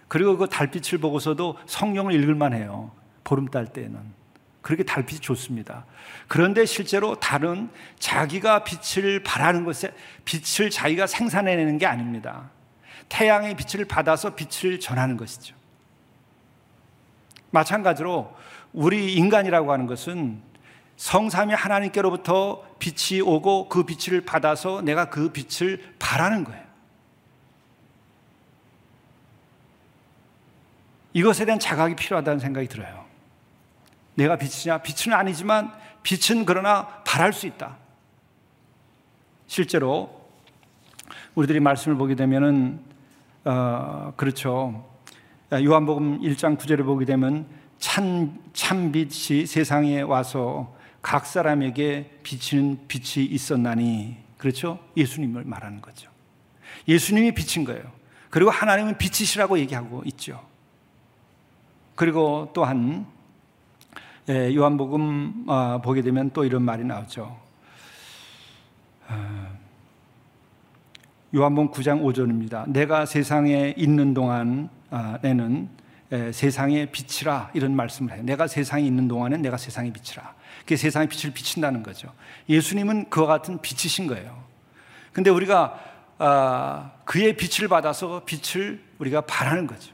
그리고 0.09 0.36
그 0.36 0.48
달빛을 0.48 0.98
보고서도 0.98 1.59
성령을 1.66 2.12
읽을만 2.14 2.53
해요. 2.53 2.90
보름달 3.24 3.66
때는. 3.72 3.98
그렇게 4.61 4.84
달빛이 4.84 5.20
좋습니다. 5.20 5.84
그런데 6.28 6.64
실제로 6.64 7.16
달은 7.18 7.68
자기가 7.98 8.64
빛을 8.64 9.22
발하는 9.22 9.64
것에 9.64 9.92
빛을 10.24 10.70
자기가 10.70 11.07
생산해내는 11.07 11.78
게 11.78 11.86
아닙니다. 11.86 12.50
태양의 13.09 13.57
빛을 13.57 13.84
받아서 13.84 14.34
빛을 14.34 14.80
전하는 14.80 15.16
것이죠. 15.16 15.55
마찬가지로 17.50 18.34
우리 18.72 19.14
인간이라고 19.14 19.72
하는 19.72 19.86
것은 19.86 20.40
성삼위 21.03 21.53
하나님께로부터 21.55 22.62
빛이 22.78 23.20
오고 23.22 23.68
그 23.68 23.82
빛을 23.82 24.20
받아서 24.20 24.82
내가 24.82 25.11
그 25.11 25.32
빛을 25.32 25.94
발하는 25.98 26.44
거예요. 26.44 26.62
이것에 31.12 31.44
대한 31.44 31.59
자각이 31.59 31.96
필요하다는 31.96 32.38
생각이 32.38 32.68
들어요. 32.68 33.05
내가 34.14 34.36
빛이냐? 34.36 34.78
빛은 34.78 35.12
아니지만 35.12 35.72
빛은 36.05 36.44
그러나 36.44 36.86
발할 37.05 37.32
수 37.32 37.48
있다. 37.48 37.78
실제로 39.48 40.30
우리들이 41.34 41.59
말씀을 41.59 41.96
보게 41.96 42.14
되면은 42.14 42.80
어, 43.46 44.12
그렇죠. 44.16 44.88
요한복음 45.53 46.20
1장 46.20 46.57
9절을 46.57 46.84
보게 46.84 47.05
되면 47.07 47.44
참, 47.80 48.38
참 48.53 48.92
빛이 48.92 49.46
세상에 49.46 50.03
와서 50.03 50.80
각 51.03 51.26
사람에게 51.26 52.20
비치는 52.22 52.86
빛이 52.86 53.26
있었나니 53.26 54.16
그렇죠? 54.38 54.78
예수님을 54.96 55.44
말하는 55.44 55.82
거죠. 55.82 56.11
예수님이 56.88 57.34
비친 57.34 57.64
거예요. 57.64 57.82
그리고 58.30 58.50
하나님은 58.50 58.96
빛이시라고 58.96 59.59
얘기하고 59.59 60.03
있죠. 60.07 60.40
그리고 61.94 62.50
또한 62.55 63.07
예, 64.28 64.55
요한복음 64.55 65.46
아, 65.48 65.80
보게 65.82 66.00
되면 66.00 66.30
또 66.30 66.44
이런 66.44 66.62
말이 66.62 66.84
나오죠. 66.84 67.36
아, 69.09 69.48
요한복음 71.34 71.72
9장 71.72 72.03
5절입니다. 72.03 72.70
내가 72.70 73.05
세상에 73.05 73.74
있는 73.76 74.14
동안에는 74.14 75.68
예, 76.12 76.32
세상의 76.32 76.92
빛이라 76.92 77.50
이런 77.55 77.74
말씀을 77.74 78.12
해요. 78.12 78.22
내가 78.22 78.46
세상에 78.46 78.84
있는 78.84 79.09
동안은 79.09 79.42
내가 79.42 79.57
세상의 79.57 79.92
빛이라. 79.92 80.34
그게 80.63 80.77
세상의 80.77 81.09
빛을 81.09 81.35
비친다는 81.35 81.83
거죠. 81.83 82.13
예수님은 82.49 83.11
그와 83.11 83.27
같은 83.27 83.61
빛이신 83.61 84.07
거예요. 84.07 84.43
근데 85.13 85.29
우리가 85.31 85.79
아, 86.19 86.93
그의 87.05 87.37
빛을 87.37 87.69
받아서 87.69 88.23
빛을 88.25 88.81
우리가 88.99 89.23
바라는 89.23 89.67
거죠. 89.67 89.93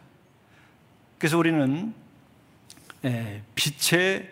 그래서 1.19 1.39
우리는 1.39 1.95
예, 3.05 3.43
빛의 3.55 4.31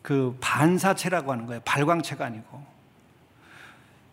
그 0.00 0.36
반사체라고 0.40 1.32
하는 1.32 1.46
거예요. 1.46 1.60
발광체가 1.64 2.24
아니고. 2.24 2.64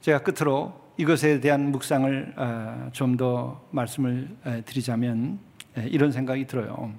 제가 0.01 0.19
끝으로 0.19 0.79
이것에 0.97 1.39
대한 1.39 1.71
묵상을 1.71 2.33
아, 2.35 2.89
좀더 2.91 3.61
말씀을 3.71 4.35
드리자면 4.65 5.39
예, 5.77 5.83
이런 5.83 6.11
생각이 6.11 6.47
들어요. 6.47 6.93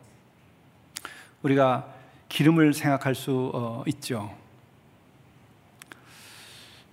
우리가 1.43 1.93
기름을 2.31 2.73
생각할 2.73 3.15
수 3.15 3.51
어, 3.53 3.83
있죠. 3.87 4.35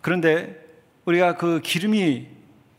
그런데 0.09 0.59
우리가 1.05 1.35
그 1.35 1.61
기름이 1.61 2.27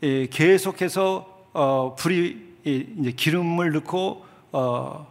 예, 0.03 0.27
계속해서 0.27 1.47
어, 1.53 1.95
불이 1.95 2.57
이제 2.65 3.11
기름을 3.13 3.71
넣고 3.71 4.25
어, 4.51 5.09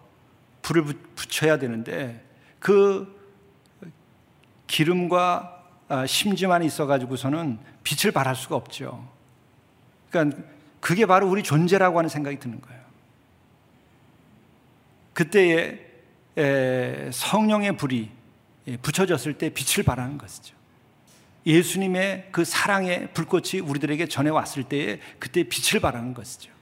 불을 0.61 0.85
붙여야 1.17 1.59
되는데 1.59 2.23
그 2.59 3.19
기름과 4.67 5.65
아, 5.89 6.07
심지만 6.07 6.63
있어가지고서는 6.63 7.59
빛을 7.85 8.13
발할 8.13 8.37
수가 8.37 8.55
없죠. 8.55 9.09
그러니까 10.11 10.43
그게 10.81 11.07
바로 11.07 11.27
우리 11.27 11.43
존재라고 11.43 11.97
하는 11.97 12.11
생각이 12.11 12.39
드는 12.39 12.61
거예요. 12.61 12.83
그때에 15.15 15.79
성령의 17.13 17.79
불이 17.79 18.11
예, 18.69 18.77
붙여졌을 18.77 19.39
때 19.39 19.49
빛을 19.49 19.87
발하는 19.87 20.19
것이죠. 20.19 20.60
예수님의 21.47 22.29
그 22.33 22.45
사랑의 22.45 23.13
불꽃이 23.13 23.61
우리들에게 23.63 24.07
전해왔을 24.07 24.65
때에 24.65 25.01
그때 25.19 25.43
빛을 25.45 25.81
발하는 25.81 26.15
것이죠. 26.15 26.53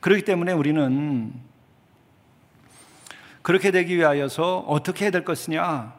그렇기 0.00 0.24
때문에 0.24 0.52
우리는 0.52 1.32
그렇게 3.42 3.70
되기 3.70 3.96
위하여서 3.96 4.60
어떻게 4.60 5.04
해야 5.04 5.10
될 5.10 5.24
것이냐? 5.24 5.94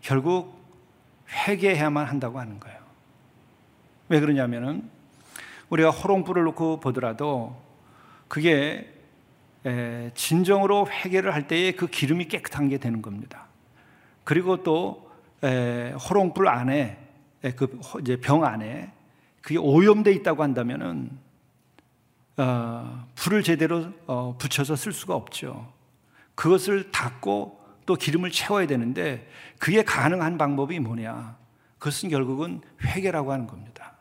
결국 0.00 0.56
회개해야만 1.30 2.06
한다고 2.06 2.40
하는 2.40 2.58
거예요. 2.60 2.78
왜 4.08 4.20
그러냐면은 4.20 4.88
우리가 5.68 5.90
호롱불을 5.90 6.44
놓고 6.44 6.80
보더라도 6.80 7.60
그게 8.28 8.92
진정으로 10.14 10.88
회개를 10.88 11.34
할 11.34 11.48
때에 11.48 11.72
그 11.72 11.88
기름이 11.88 12.28
깨끗한 12.28 12.68
게 12.68 12.78
되는 12.78 13.02
겁니다. 13.02 13.46
그리고 14.24 14.62
또 14.62 15.05
호롱불 16.08 16.48
안에 16.48 16.98
그 17.56 17.80
이제 18.00 18.16
병 18.16 18.44
안에 18.44 18.92
그게 19.40 19.58
오염돼 19.58 20.12
있다고 20.12 20.42
한다면은 20.42 21.10
어, 22.38 23.06
불을 23.14 23.42
제대로 23.42 23.86
어, 24.06 24.36
붙여서 24.38 24.76
쓸 24.76 24.92
수가 24.92 25.14
없죠. 25.14 25.72
그것을 26.34 26.90
닦고 26.90 27.60
또 27.86 27.94
기름을 27.94 28.30
채워야 28.30 28.66
되는데 28.66 29.28
그게 29.58 29.82
가능한 29.82 30.36
방법이 30.36 30.78
뭐냐? 30.80 31.38
그것은 31.78 32.10
결국은 32.10 32.60
회개라고 32.82 33.32
하는 33.32 33.46
겁니다. 33.46 33.92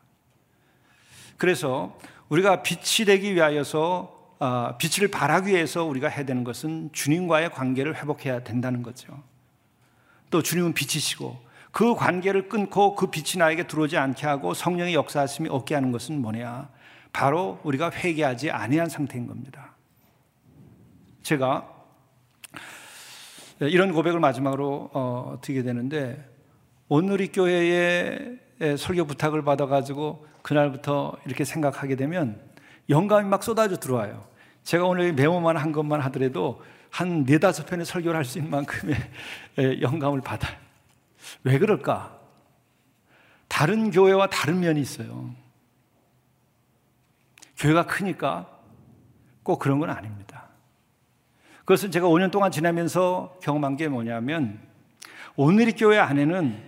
그래서 1.37 1.97
우리가 2.29 2.63
빛이 2.63 3.05
되기 3.05 3.35
위하여서 3.35 4.15
아, 4.39 4.77
빛을 4.77 5.09
발하기 5.09 5.51
위해서 5.51 5.85
우리가 5.85 6.09
해야 6.09 6.25
되는 6.25 6.43
것은 6.43 6.89
주님과의 6.91 7.51
관계를 7.51 7.95
회복해야 7.95 8.43
된다는 8.43 8.83
거죠. 8.83 9.23
또 10.35 10.43
주님은 10.43 10.73
빛이시고 10.73 11.37
그 11.71 11.95
관계를 11.95 12.49
끊고 12.49 12.93
그 12.93 13.07
빛이 13.07 13.39
나에게 13.39 13.67
들어오지 13.67 13.95
않게 13.95 14.27
하고 14.27 14.53
성령의 14.53 14.93
역사하심이 14.93 15.47
없게 15.47 15.75
하는 15.75 15.93
것은 15.93 16.21
뭐냐? 16.21 16.67
바로 17.13 17.61
우리가 17.63 17.89
회개하지 17.89 18.51
아니한 18.51 18.89
상태인 18.89 19.27
겁니다. 19.27 19.77
제가 21.23 21.71
네, 23.59 23.69
이런 23.69 23.93
고백을 23.93 24.19
마지막으로 24.19 24.89
어, 24.91 25.37
드리게 25.41 25.63
되는데 25.63 26.29
오늘이 26.89 27.31
교회에 27.31 28.37
설교 28.77 29.05
부탁을 29.05 29.45
받아가지고 29.45 30.27
그날부터 30.41 31.15
이렇게 31.25 31.45
생각하게 31.45 31.95
되면 31.95 32.41
영감이 32.89 33.29
막 33.29 33.41
쏟아져 33.41 33.77
들어와요. 33.77 34.25
제가 34.63 34.83
오늘 34.83 35.13
메모만 35.13 35.55
한 35.55 35.71
것만 35.71 36.01
하더라도 36.01 36.61
한 36.95 37.25
네다섯 37.25 37.65
편의 37.65 37.85
설교를 37.85 38.15
할 38.17 38.23
수 38.23 38.37
있는 38.37 38.51
만큼의 38.51 38.95
영감을 39.81 40.21
받아요. 40.21 40.57
왜 41.43 41.59
그럴까? 41.59 42.17
다른 43.49 43.91
교회와 43.91 44.29
다른 44.29 44.61
면이 44.61 44.79
있어요. 44.79 45.35
교회가 47.57 47.85
크니까 47.85 48.49
꼭 49.43 49.59
그런 49.59 49.79
건 49.79 49.89
아닙니다. 49.89 50.47
그것은 51.59 51.91
제가 51.91 52.07
5년 52.07 52.31
동안 52.31 52.49
지나면서 52.49 53.39
경험한 53.41 53.75
게 53.75 53.89
뭐냐면 53.89 54.61
오늘의 55.35 55.73
교회 55.73 55.99
안에는 55.99 56.63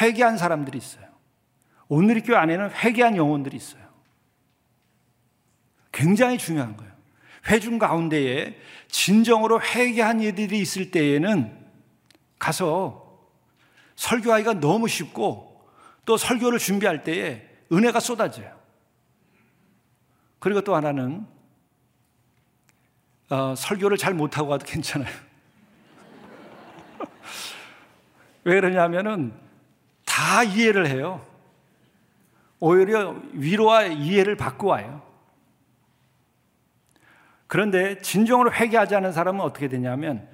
회개한 0.00 0.36
사람들이 0.36 0.78
있어요. 0.78 1.04
오늘의 1.86 2.24
교회 2.24 2.38
안에는 2.38 2.70
회개한 2.72 3.16
영혼들이 3.16 3.56
있어요. 3.56 3.84
굉장히 5.92 6.38
중요한 6.38 6.76
거예요. 6.76 6.92
회중 7.48 7.78
가운데에 7.78 8.58
진정으로 8.94 9.60
회개한 9.60 10.20
이들이 10.20 10.60
있을 10.60 10.92
때에는 10.92 11.52
가서 12.38 13.18
설교하기가 13.96 14.60
너무 14.60 14.86
쉽고 14.86 15.66
또 16.04 16.16
설교를 16.16 16.60
준비할 16.60 17.02
때에 17.02 17.44
은혜가 17.72 17.98
쏟아져요. 17.98 18.56
그리고 20.38 20.60
또 20.60 20.76
하나는 20.76 21.26
어, 23.30 23.56
설교를 23.56 23.96
잘 23.98 24.14
못하고 24.14 24.50
가도 24.50 24.64
괜찮아요. 24.64 25.12
왜 28.44 28.60
그러냐면은 28.60 29.34
다 30.04 30.44
이해를 30.44 30.86
해요. 30.86 31.26
오히려 32.60 33.20
위로와 33.32 33.86
이해를 33.86 34.36
받고 34.36 34.68
와요. 34.68 35.13
그런데 37.54 37.96
진정으로 37.98 38.52
회개하지 38.52 38.96
않은 38.96 39.12
사람은 39.12 39.40
어떻게 39.40 39.68
되냐면 39.68 40.28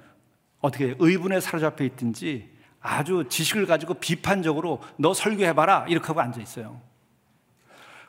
어떻게 0.59 0.95
의분에 0.97 1.39
사로잡혀 1.39 1.83
있든지 1.83 2.49
아주 2.81 3.25
지식을 3.29 3.67
가지고 3.67 3.93
비판적으로 3.93 4.81
너 4.97 5.13
설교해봐라 5.13 5.85
이렇게 5.87 6.07
하고 6.07 6.21
앉아 6.21 6.41
있어요. 6.41 6.81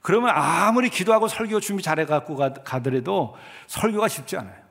그러면 0.00 0.30
아무리 0.34 0.88
기도하고 0.88 1.28
설교 1.28 1.60
준비 1.60 1.82
잘해 1.82 2.06
갖고 2.06 2.36
가더라도 2.36 3.36
설교가 3.66 4.08
쉽지 4.08 4.38
않아요. 4.38 4.62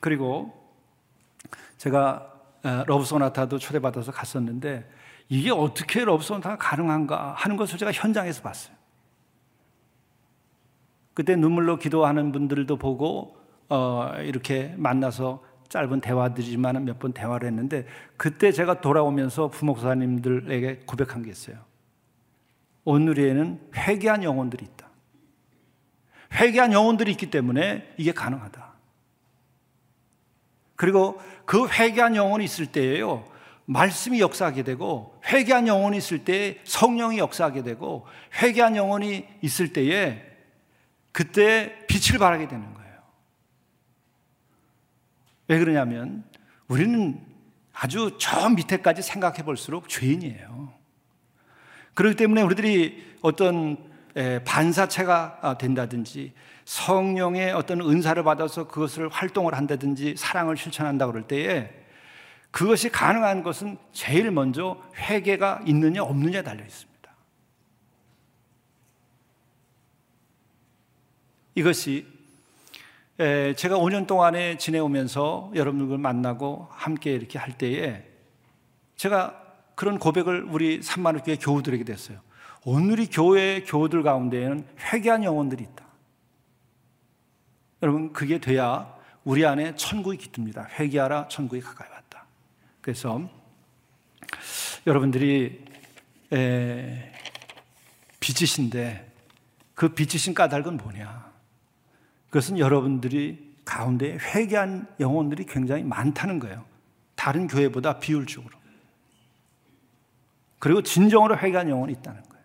그리고 0.00 0.52
제가 1.78 2.30
어, 2.62 2.84
러브소나타도 2.86 3.58
초대받아서 3.58 4.12
갔었는데 4.12 4.86
이게 5.30 5.50
어떻게 5.50 6.04
러브소나타가 6.04 6.58
가능한가 6.58 7.32
하는 7.38 7.56
것을 7.56 7.78
제가 7.78 7.90
현장에서 7.90 8.42
봤어요. 8.42 8.77
그때 11.18 11.34
눈물로 11.34 11.78
기도하는 11.80 12.30
분들도 12.30 12.76
보고 12.76 13.36
어, 13.68 14.12
이렇게 14.22 14.72
만나서 14.76 15.42
짧은 15.68 16.00
대화들이지만 16.00 16.84
몇 16.84 17.00
번 17.00 17.12
대화를 17.12 17.48
했는데 17.48 17.86
그때 18.16 18.52
제가 18.52 18.80
돌아오면서 18.80 19.48
부목사님들에게 19.48 20.82
고백한 20.86 21.24
게 21.24 21.30
있어요. 21.30 21.56
오늘에는 22.84 23.60
회개한 23.74 24.22
영혼들이 24.22 24.64
있다. 24.64 24.88
회개한 26.34 26.72
영혼들이 26.72 27.10
있기 27.10 27.32
때문에 27.32 27.94
이게 27.96 28.12
가능하다. 28.12 28.74
그리고 30.76 31.20
그 31.46 31.66
회개한 31.66 32.14
영혼이 32.14 32.44
있을 32.44 32.66
때에요. 32.66 33.24
말씀이 33.64 34.20
역사하게 34.20 34.62
되고 34.62 35.18
회개한 35.26 35.66
영혼이 35.66 35.96
있을 35.96 36.24
때 36.24 36.60
성령이 36.62 37.18
역사하게 37.18 37.64
되고 37.64 38.06
회개한 38.40 38.76
영혼이 38.76 39.26
있을 39.42 39.72
때에 39.72 40.27
그때 41.18 41.76
빛을 41.88 42.20
발하게 42.20 42.46
되는 42.46 42.72
거예요. 42.74 42.92
왜 45.48 45.58
그러냐면 45.58 46.22
우리는 46.68 47.20
아주 47.72 48.16
저 48.20 48.48
밑에까지 48.50 49.02
생각해 49.02 49.42
볼수록 49.42 49.88
죄인이에요. 49.88 50.72
그렇기 51.94 52.14
때문에 52.14 52.42
우리들이 52.42 53.16
어떤 53.22 53.90
반사체가 54.44 55.58
된다든지 55.58 56.34
성령의 56.64 57.50
어떤 57.50 57.80
은사를 57.80 58.22
받아서 58.22 58.68
그것을 58.68 59.08
활동을 59.08 59.54
한다든지 59.54 60.14
사랑을 60.16 60.56
실천한다 60.56 61.08
그럴 61.08 61.26
때에 61.26 61.68
그것이 62.52 62.90
가능한 62.90 63.42
것은 63.42 63.76
제일 63.90 64.30
먼저 64.30 64.80
회개가 64.94 65.62
있느냐 65.66 66.04
없느냐에 66.04 66.44
달려 66.44 66.64
있습니다. 66.64 66.87
이것이 71.58 72.06
제가 73.16 73.78
5년 73.78 74.06
동안에 74.06 74.58
지내오면서 74.58 75.50
여러분들 75.56 75.98
만나고 75.98 76.68
함께 76.70 77.12
이렇게 77.12 77.36
할 77.36 77.58
때에 77.58 78.04
제가 78.94 79.42
그런 79.74 79.98
고백을 79.98 80.44
우리 80.44 80.82
산마루교회 80.82 81.36
교우들에게 81.38 81.82
됐어요. 81.82 82.20
오늘이 82.64 83.08
교회 83.08 83.64
교우들 83.64 84.04
가운데에는 84.04 84.68
회개한 84.92 85.24
영혼들이 85.24 85.64
있다. 85.64 85.84
여러분 87.82 88.12
그게 88.12 88.38
돼야 88.38 88.94
우리 89.24 89.44
안에 89.44 89.74
천국이 89.74 90.16
깃듭니다. 90.16 90.68
회개하라 90.78 91.26
천국이 91.26 91.60
가까이 91.60 91.90
왔다. 91.90 92.24
그래서 92.80 93.28
여러분들이 94.86 95.64
에, 96.32 97.12
빛이신데 98.20 99.12
그 99.74 99.88
빛이신 99.88 100.34
까닭은 100.34 100.76
뭐냐? 100.76 101.27
그것은 102.30 102.58
여러분들이 102.58 103.54
가운데 103.64 104.16
회개한 104.16 104.86
영혼들이 105.00 105.44
굉장히 105.44 105.82
많다는 105.82 106.38
거예요. 106.38 106.64
다른 107.14 107.46
교회보다 107.46 107.98
비율적으로. 107.98 108.56
그리고 110.58 110.82
진정으로 110.82 111.38
회개한 111.38 111.68
영혼이 111.68 111.92
있다는 111.92 112.22
거예요. 112.22 112.44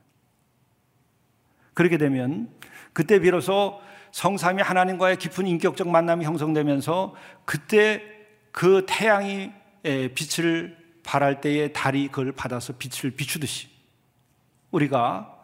그렇게 1.74 1.98
되면 1.98 2.50
그때 2.94 3.20
비로소 3.20 3.82
성삼이 4.12 4.62
하나님과의 4.62 5.18
깊은 5.18 5.48
인격적 5.48 5.90
만남이 5.90 6.24
형성되면서 6.24 7.16
그때 7.46 8.04
그 8.52 8.86
태양이 8.88 9.52
빛을 9.84 10.78
발할 11.04 11.42
때에 11.42 11.74
달이 11.74 12.08
그걸 12.10 12.32
받아서 12.32 12.74
빛을 12.78 13.12
비추듯이 13.16 13.70
우리가 14.72 15.36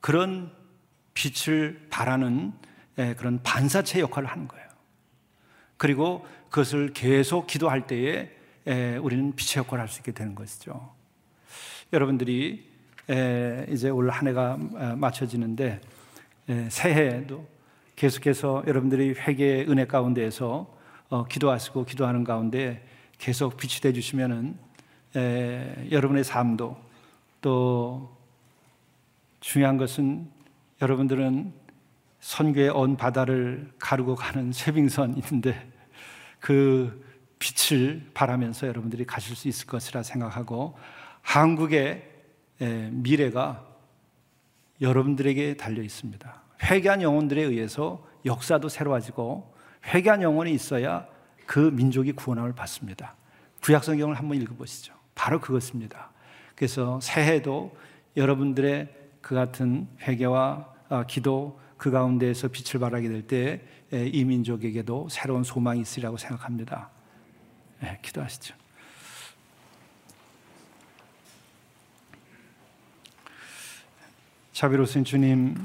그런 0.00 0.52
빛을 1.14 1.88
예, 1.90 2.69
그런 2.96 3.42
반사체 3.42 4.00
역할을 4.00 4.28
하는 4.28 4.48
거예요. 4.48 4.68
그리고 5.76 6.26
그것을 6.50 6.92
계속 6.92 7.46
기도할 7.46 7.86
때에 7.86 8.30
예, 8.66 8.96
우리는 8.98 9.34
빛의 9.34 9.64
역할을 9.64 9.80
할 9.80 9.88
수 9.88 10.00
있게 10.00 10.12
되는 10.12 10.34
것이죠. 10.34 10.92
여러분들이 11.92 12.68
예, 13.08 13.66
이제 13.70 13.88
올 13.88 14.10
한 14.10 14.28
해가 14.28 14.58
아, 14.76 14.96
맞춰지는데 14.96 15.80
새해에도 16.68 17.46
계속해서 17.96 18.64
여러분들이 18.66 19.14
회개의 19.14 19.70
은혜 19.70 19.86
가운데에서 19.86 20.76
어, 21.08 21.24
기도하시고 21.26 21.84
기도하는 21.84 22.24
가운데 22.24 22.84
계속 23.18 23.56
빛이 23.56 23.80
돼 23.80 23.92
주시면은 23.92 24.56
여러분의 25.90 26.24
삶도 26.24 26.76
또 27.40 28.16
중요한 29.40 29.76
것은 29.76 30.28
여러분들은 30.80 31.52
선교의 32.20 32.68
언 32.70 32.96
바다를 32.96 33.72
가르고 33.78 34.14
가는 34.14 34.52
쇠빙선인데 34.52 35.70
그 36.38 37.04
빛을 37.38 38.10
바라면서 38.12 38.66
여러분들이 38.66 39.04
가실 39.04 39.34
수 39.34 39.48
있을 39.48 39.66
것이라 39.66 40.02
생각하고 40.02 40.76
한국의 41.22 42.06
미래가 42.90 43.66
여러분들에게 44.80 45.56
달려 45.56 45.82
있습니다. 45.82 46.42
회개한 46.62 47.02
영혼들에 47.02 47.42
의해서 47.42 48.06
역사도 48.26 48.68
새로워지고 48.68 49.54
회개한 49.86 50.22
영혼이 50.22 50.52
있어야 50.52 51.06
그 51.46 51.58
민족이 51.58 52.12
구원함을 52.12 52.54
받습니다. 52.54 53.16
구약 53.62 53.84
성경을 53.84 54.14
한번 54.14 54.40
읽어보시죠. 54.40 54.94
바로 55.14 55.40
그것입니다. 55.40 56.10
그래서 56.54 57.00
새해도 57.00 57.76
여러분들의 58.16 58.94
그 59.20 59.34
같은 59.34 59.88
회개와 60.02 60.70
아, 60.90 61.04
기도 61.06 61.58
그 61.80 61.90
가운데에서 61.90 62.48
빛을 62.48 62.80
발하게 62.80 63.08
될 63.08 63.26
때 63.26 63.80
이 63.92 64.24
민족에게도 64.24 65.08
새로운 65.10 65.42
소망이 65.42 65.80
있으리라고 65.80 66.16
생각합니다. 66.16 66.90
네, 67.80 67.98
기도하시죠. 68.02 68.54
자비로우신 74.52 75.04
주님, 75.04 75.56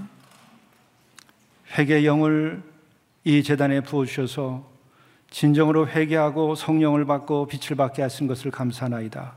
회개 1.78 2.06
영을 2.06 2.64
이 3.24 3.44
재단에 3.44 3.82
부어주셔서 3.82 4.74
진정으로 5.30 5.88
회개하고 5.88 6.56
성령을 6.56 7.06
받고 7.06 7.48
빛을 7.48 7.76
받게 7.76 8.02
하신 8.02 8.26
것을 8.26 8.50
감사나이다. 8.50 9.36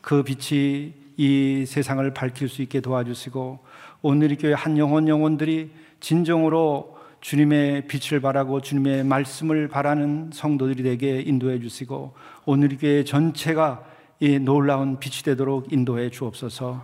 그 0.00 0.22
빛이 0.22 0.94
이 1.16 1.64
세상을 1.66 2.08
밝힐 2.14 2.48
수 2.48 2.62
있게 2.62 2.80
도와주시고 2.80 3.58
오늘 4.00 4.32
이 4.32 4.36
교회 4.36 4.54
한 4.54 4.78
영혼 4.78 5.08
영혼들이 5.08 5.72
진정으로 6.00 6.98
주님의 7.20 7.86
빛을 7.86 8.20
바라고 8.20 8.60
주님의 8.60 9.04
말씀을 9.04 9.68
바라는 9.68 10.30
성도들이 10.32 10.82
되게 10.82 11.20
인도해 11.20 11.60
주시고 11.60 12.14
오늘 12.46 12.76
교회 12.78 13.04
전체가 13.04 13.84
이 14.20 14.38
놀라운 14.38 14.98
빛이 14.98 15.22
되도록 15.22 15.72
인도해 15.72 16.10
주옵소서. 16.10 16.82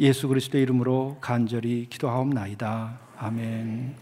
예수 0.00 0.26
그리스도의 0.28 0.62
이름으로 0.62 1.18
간절히 1.20 1.86
기도하옵나이다. 1.88 2.98
아멘. 3.18 3.94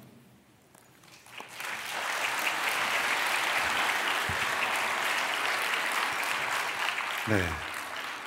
네. 7.28 7.38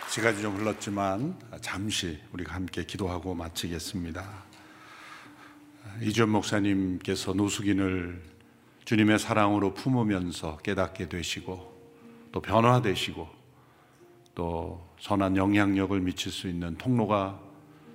시간이 0.09 0.41
좀 0.41 0.55
흘렀지만 0.55 1.35
잠시 1.59 2.19
우리가 2.31 2.55
함께 2.55 2.85
기도하고 2.85 3.35
마치겠습니다. 3.35 4.44
이전 6.01 6.29
목사님께서 6.29 7.33
노숙인을 7.33 8.21
주님의 8.83 9.17
사랑으로 9.17 9.73
품으면서 9.73 10.57
깨닫게 10.57 11.07
되시고 11.07 11.73
또 12.31 12.41
변화되시고 12.41 13.27
또 14.35 14.85
선한 14.99 15.37
영향력을 15.37 15.97
미칠 16.01 16.31
수 16.31 16.49
있는 16.49 16.77
통로가 16.77 17.39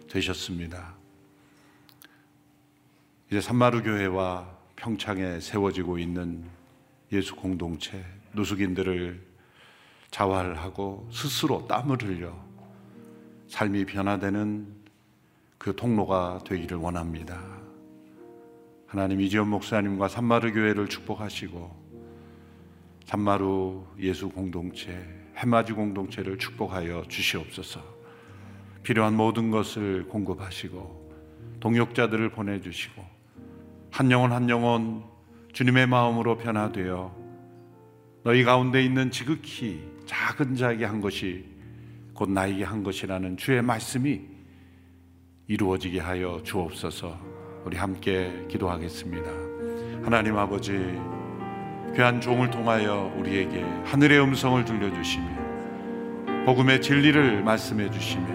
되셨습니다. 0.08 0.94
이제 3.28 3.40
산마루 3.40 3.82
교회와 3.82 4.50
평창에 4.76 5.38
세워지고 5.38 5.98
있는 5.98 6.44
예수 7.12 7.36
공동체 7.36 8.04
노숙인들을 8.32 9.20
자활하고 10.10 11.08
스스로 11.12 11.66
땀을 11.68 12.02
흘려 12.02 12.34
삶이 13.48 13.84
변화되는 13.84 14.80
그 15.58 15.76
통로가 15.76 16.40
되기를 16.44 16.78
원합니다. 16.78 17.59
하나님 18.90 19.20
이지연 19.20 19.46
목사님과 19.46 20.08
산마루 20.08 20.52
교회를 20.52 20.88
축복하시고 20.88 21.70
산마루 23.04 23.86
예수 24.00 24.28
공동체, 24.28 24.98
해마지 25.36 25.74
공동체를 25.74 26.38
축복하여 26.38 27.04
주시옵소서. 27.06 27.80
필요한 28.82 29.16
모든 29.16 29.52
것을 29.52 30.08
공급하시고 30.08 31.60
동역자들을 31.60 32.30
보내주시고 32.30 33.04
한 33.92 34.10
영혼 34.10 34.32
한 34.32 34.50
영혼 34.50 35.04
주님의 35.52 35.86
마음으로 35.86 36.36
변화되어 36.36 37.14
너희 38.24 38.42
가운데 38.42 38.82
있는 38.82 39.12
지극히 39.12 39.88
작은 40.06 40.56
자에게 40.56 40.84
한 40.84 41.00
것이 41.00 41.44
곧 42.12 42.28
나에게 42.28 42.64
한 42.64 42.82
것이라는 42.82 43.36
주의 43.36 43.62
말씀이 43.62 44.20
이루어지게 45.46 46.00
하여 46.00 46.40
주옵소서 46.42 47.29
우리 47.64 47.76
함께 47.76 48.46
기도하겠습니다. 48.48 49.30
하나님 50.02 50.36
아버지 50.38 50.98
귀한 51.94 52.20
종을 52.20 52.50
통하여 52.50 53.12
우리에게 53.16 53.62
하늘의 53.84 54.22
음성을 54.22 54.64
들려주시며 54.64 55.26
복음의 56.46 56.80
진리를 56.80 57.42
말씀해 57.42 57.90
주시며 57.90 58.26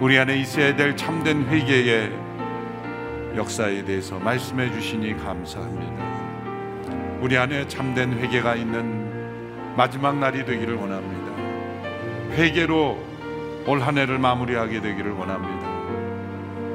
우리 0.00 0.18
안에 0.18 0.38
있어야 0.38 0.76
될 0.76 0.96
참된 0.96 1.46
회개의 1.48 2.12
역사에 3.36 3.84
대해서 3.84 4.18
말씀해 4.18 4.70
주시니 4.72 5.16
감사합니다. 5.16 6.20
우리 7.20 7.36
안에 7.36 7.66
참된 7.68 8.12
회개가 8.18 8.54
있는 8.54 9.74
마지막 9.76 10.18
날이 10.18 10.44
되기를 10.44 10.74
원합니다. 10.74 11.30
회개로 12.36 13.10
올 13.66 13.82
한 13.82 13.98
해를 13.98 14.18
마무리하게 14.18 14.80
되기를 14.80 15.12
원합니다. 15.12 15.59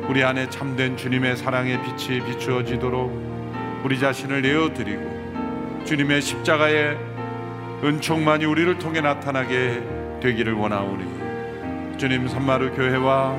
우리 0.07 0.23
안에 0.23 0.49
참된 0.49 0.95
주님의 0.95 1.35
사랑의 1.35 1.79
빛이 1.81 2.23
비추어지도록 2.23 3.81
우리 3.83 3.99
자신을 3.99 4.43
내어드리고 4.43 5.83
주님의 5.83 6.21
십자가의 6.21 6.97
은총만이 7.83 8.45
우리를 8.45 8.77
통해 8.77 9.01
나타나게 9.01 9.81
되기를 10.21 10.53
원하오니 10.53 11.97
주님 11.97 12.27
산마루 12.27 12.73
교회와 12.73 13.35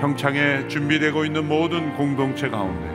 평창에 0.00 0.68
준비되고 0.68 1.24
있는 1.24 1.48
모든 1.48 1.94
공동체 1.94 2.50
가운데 2.50 2.86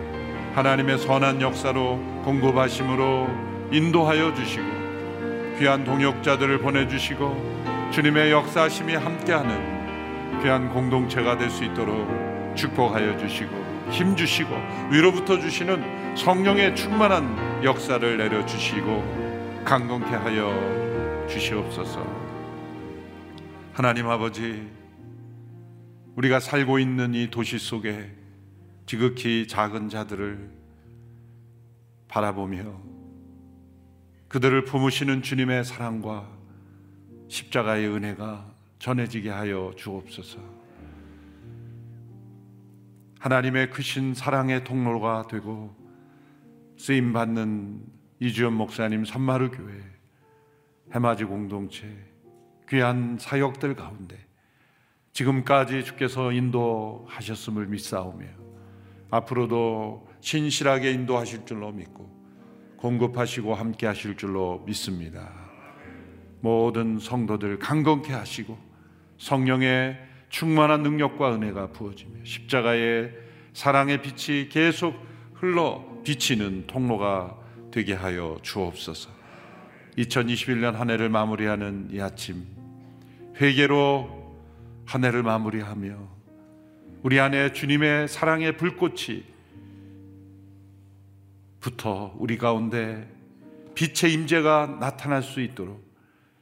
하나님의 0.53 0.99
선한 0.99 1.41
역사로 1.41 1.97
공급하심으로 2.23 3.27
인도하여 3.71 4.33
주시고 4.35 4.65
귀한 5.57 5.83
동역자들을 5.83 6.59
보내주시고 6.59 7.89
주님의 7.91 8.31
역사심이 8.31 8.93
함께하는 8.93 10.41
귀한 10.43 10.69
공동체가 10.69 11.37
될 11.37 11.49
수 11.49 11.63
있도록 11.63 12.28
축복하여 12.59 13.17
주시고 13.17 13.89
힘 13.89 14.15
주시고 14.17 14.49
위로부터 14.91 15.39
주시는 15.39 16.17
성령의 16.17 16.75
충만한 16.75 17.63
역사를 17.63 18.17
내려 18.17 18.45
주시고 18.45 19.63
강건케 19.63 20.09
하여 20.09 21.27
주시옵소서. 21.29 22.05
하나님 23.71 24.09
아버지 24.09 24.67
우리가 26.17 26.41
살고 26.41 26.79
있는 26.79 27.13
이 27.13 27.29
도시 27.31 27.57
속에 27.57 28.11
지극히 28.85 29.47
작은 29.47 29.87
자들을 29.87 30.49
바라보며 32.09 32.63
그들을 34.27 34.65
품으시는 34.65 35.21
주님의 35.21 35.63
사랑과 35.63 36.27
십자가의 37.29 37.87
은혜가 37.87 38.51
전해지게 38.79 39.29
하여 39.29 39.71
주옵소서. 39.77 40.58
하나님의 43.19 43.69
크신 43.69 44.13
사랑의 44.13 44.63
통로가 44.63 45.27
되고 45.27 45.75
쓰임 46.77 47.11
받는 47.11 47.83
이주연 48.21 48.53
목사님 48.53 49.03
선마루 49.03 49.51
교회 49.51 49.73
해맞이 50.93 51.25
공동체 51.25 51.85
귀한 52.69 53.17
사역들 53.19 53.75
가운데 53.75 54.17
지금까지 55.11 55.83
주께서 55.83 56.31
인도하셨음을 56.31 57.67
믿사오며 57.67 58.25
앞으로도 59.11 60.07
신실하게 60.21 60.91
인도하실 60.91 61.45
줄로 61.45 61.73
믿고 61.73 62.09
공급하시고 62.77 63.53
함께 63.53 63.85
하실 63.87 64.15
줄로 64.15 64.63
믿습니다. 64.65 65.29
모든 66.39 66.97
성도들 66.97 67.59
강건케 67.59 68.13
하시고 68.13 68.57
성령의 69.17 70.08
충만한 70.29 70.83
능력과 70.83 71.35
은혜가 71.35 71.71
부어지며 71.71 72.23
십자가의 72.23 73.11
사랑의 73.53 74.01
빛이 74.01 74.49
계속 74.49 74.95
흘러 75.33 75.83
비치는 76.03 76.67
통로가 76.67 77.37
되게 77.71 77.93
하여 77.93 78.37
주옵소서. 78.41 79.09
2021년 79.97 80.73
한 80.73 80.89
해를 80.89 81.09
마무리하는 81.09 81.89
이 81.91 81.99
아침 81.99 82.45
회개로 83.39 84.19
한 84.85 85.03
해를 85.03 85.23
마무리하며 85.23 86.19
우리 87.03 87.19
안에 87.19 87.53
주님의 87.53 88.07
사랑의 88.07 88.57
불꽃이 88.57 89.23
붙어 91.59 92.13
우리 92.17 92.37
가운데 92.37 93.07
빛의 93.75 94.13
임재가 94.13 94.77
나타날 94.79 95.23
수 95.23 95.41
있도록 95.41 95.87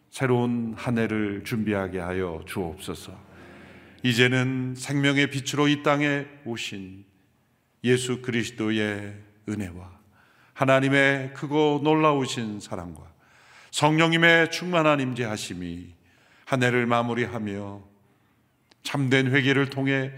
새로운 0.10 0.74
한 0.76 0.98
해를 0.98 1.44
준비하게 1.44 2.00
하여 2.00 2.42
주옵소서. 2.46 3.27
이제는 4.04 4.76
생명의 4.76 5.32
빛으로 5.32 5.68
이 5.68 5.84
땅에 5.84 6.26
오신 6.46 7.06
예수 7.84 8.22
그리스도의 8.22 9.16
은혜와 9.50 9.98
하나님의 10.54 11.34
크고 11.34 11.82
놀라우신 11.84 12.60
사랑과 12.60 13.12
성령님의 13.72 14.52
충만한 14.52 15.00
임재하심이 15.00 15.94
한 16.46 16.64
해를 16.64 16.86
마무리하며 16.86 17.84
참된 18.84 19.32
회개를 19.32 19.70
통해 19.70 20.12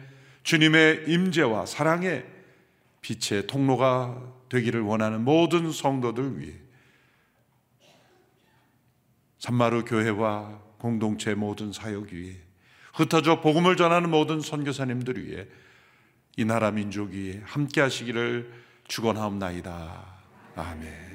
주님의 0.44 1.06
임재와 1.08 1.66
사랑의 1.66 2.26
빛의 3.02 3.48
통로가 3.48 4.22
되기를 4.50 4.82
원하는 4.82 5.24
모든 5.24 5.72
성도들 5.72 6.40
위해 6.40 6.56
산마루 9.40 9.86
교회와 9.86 10.60
공동체 10.78 11.34
모든 11.34 11.72
사역 11.72 12.12
위에 12.12 12.49
흩어져 13.00 13.40
복음을 13.40 13.78
전하는 13.78 14.10
모든 14.10 14.42
선교사님들 14.42 15.26
위해 15.26 15.48
이 16.36 16.44
나라 16.44 16.70
민족 16.70 17.12
위에 17.12 17.42
함께 17.46 17.80
하시기를 17.80 18.52
축원하옵나이다. 18.90 20.06
아멘. 20.58 21.10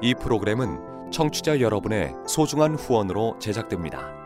이 0.00 0.14
프로그램은 0.14 1.10
청취자 1.12 1.60
여러분의 1.60 2.14
소중한 2.26 2.74
후원으로 2.74 3.38
제작됩니다. 3.38 4.25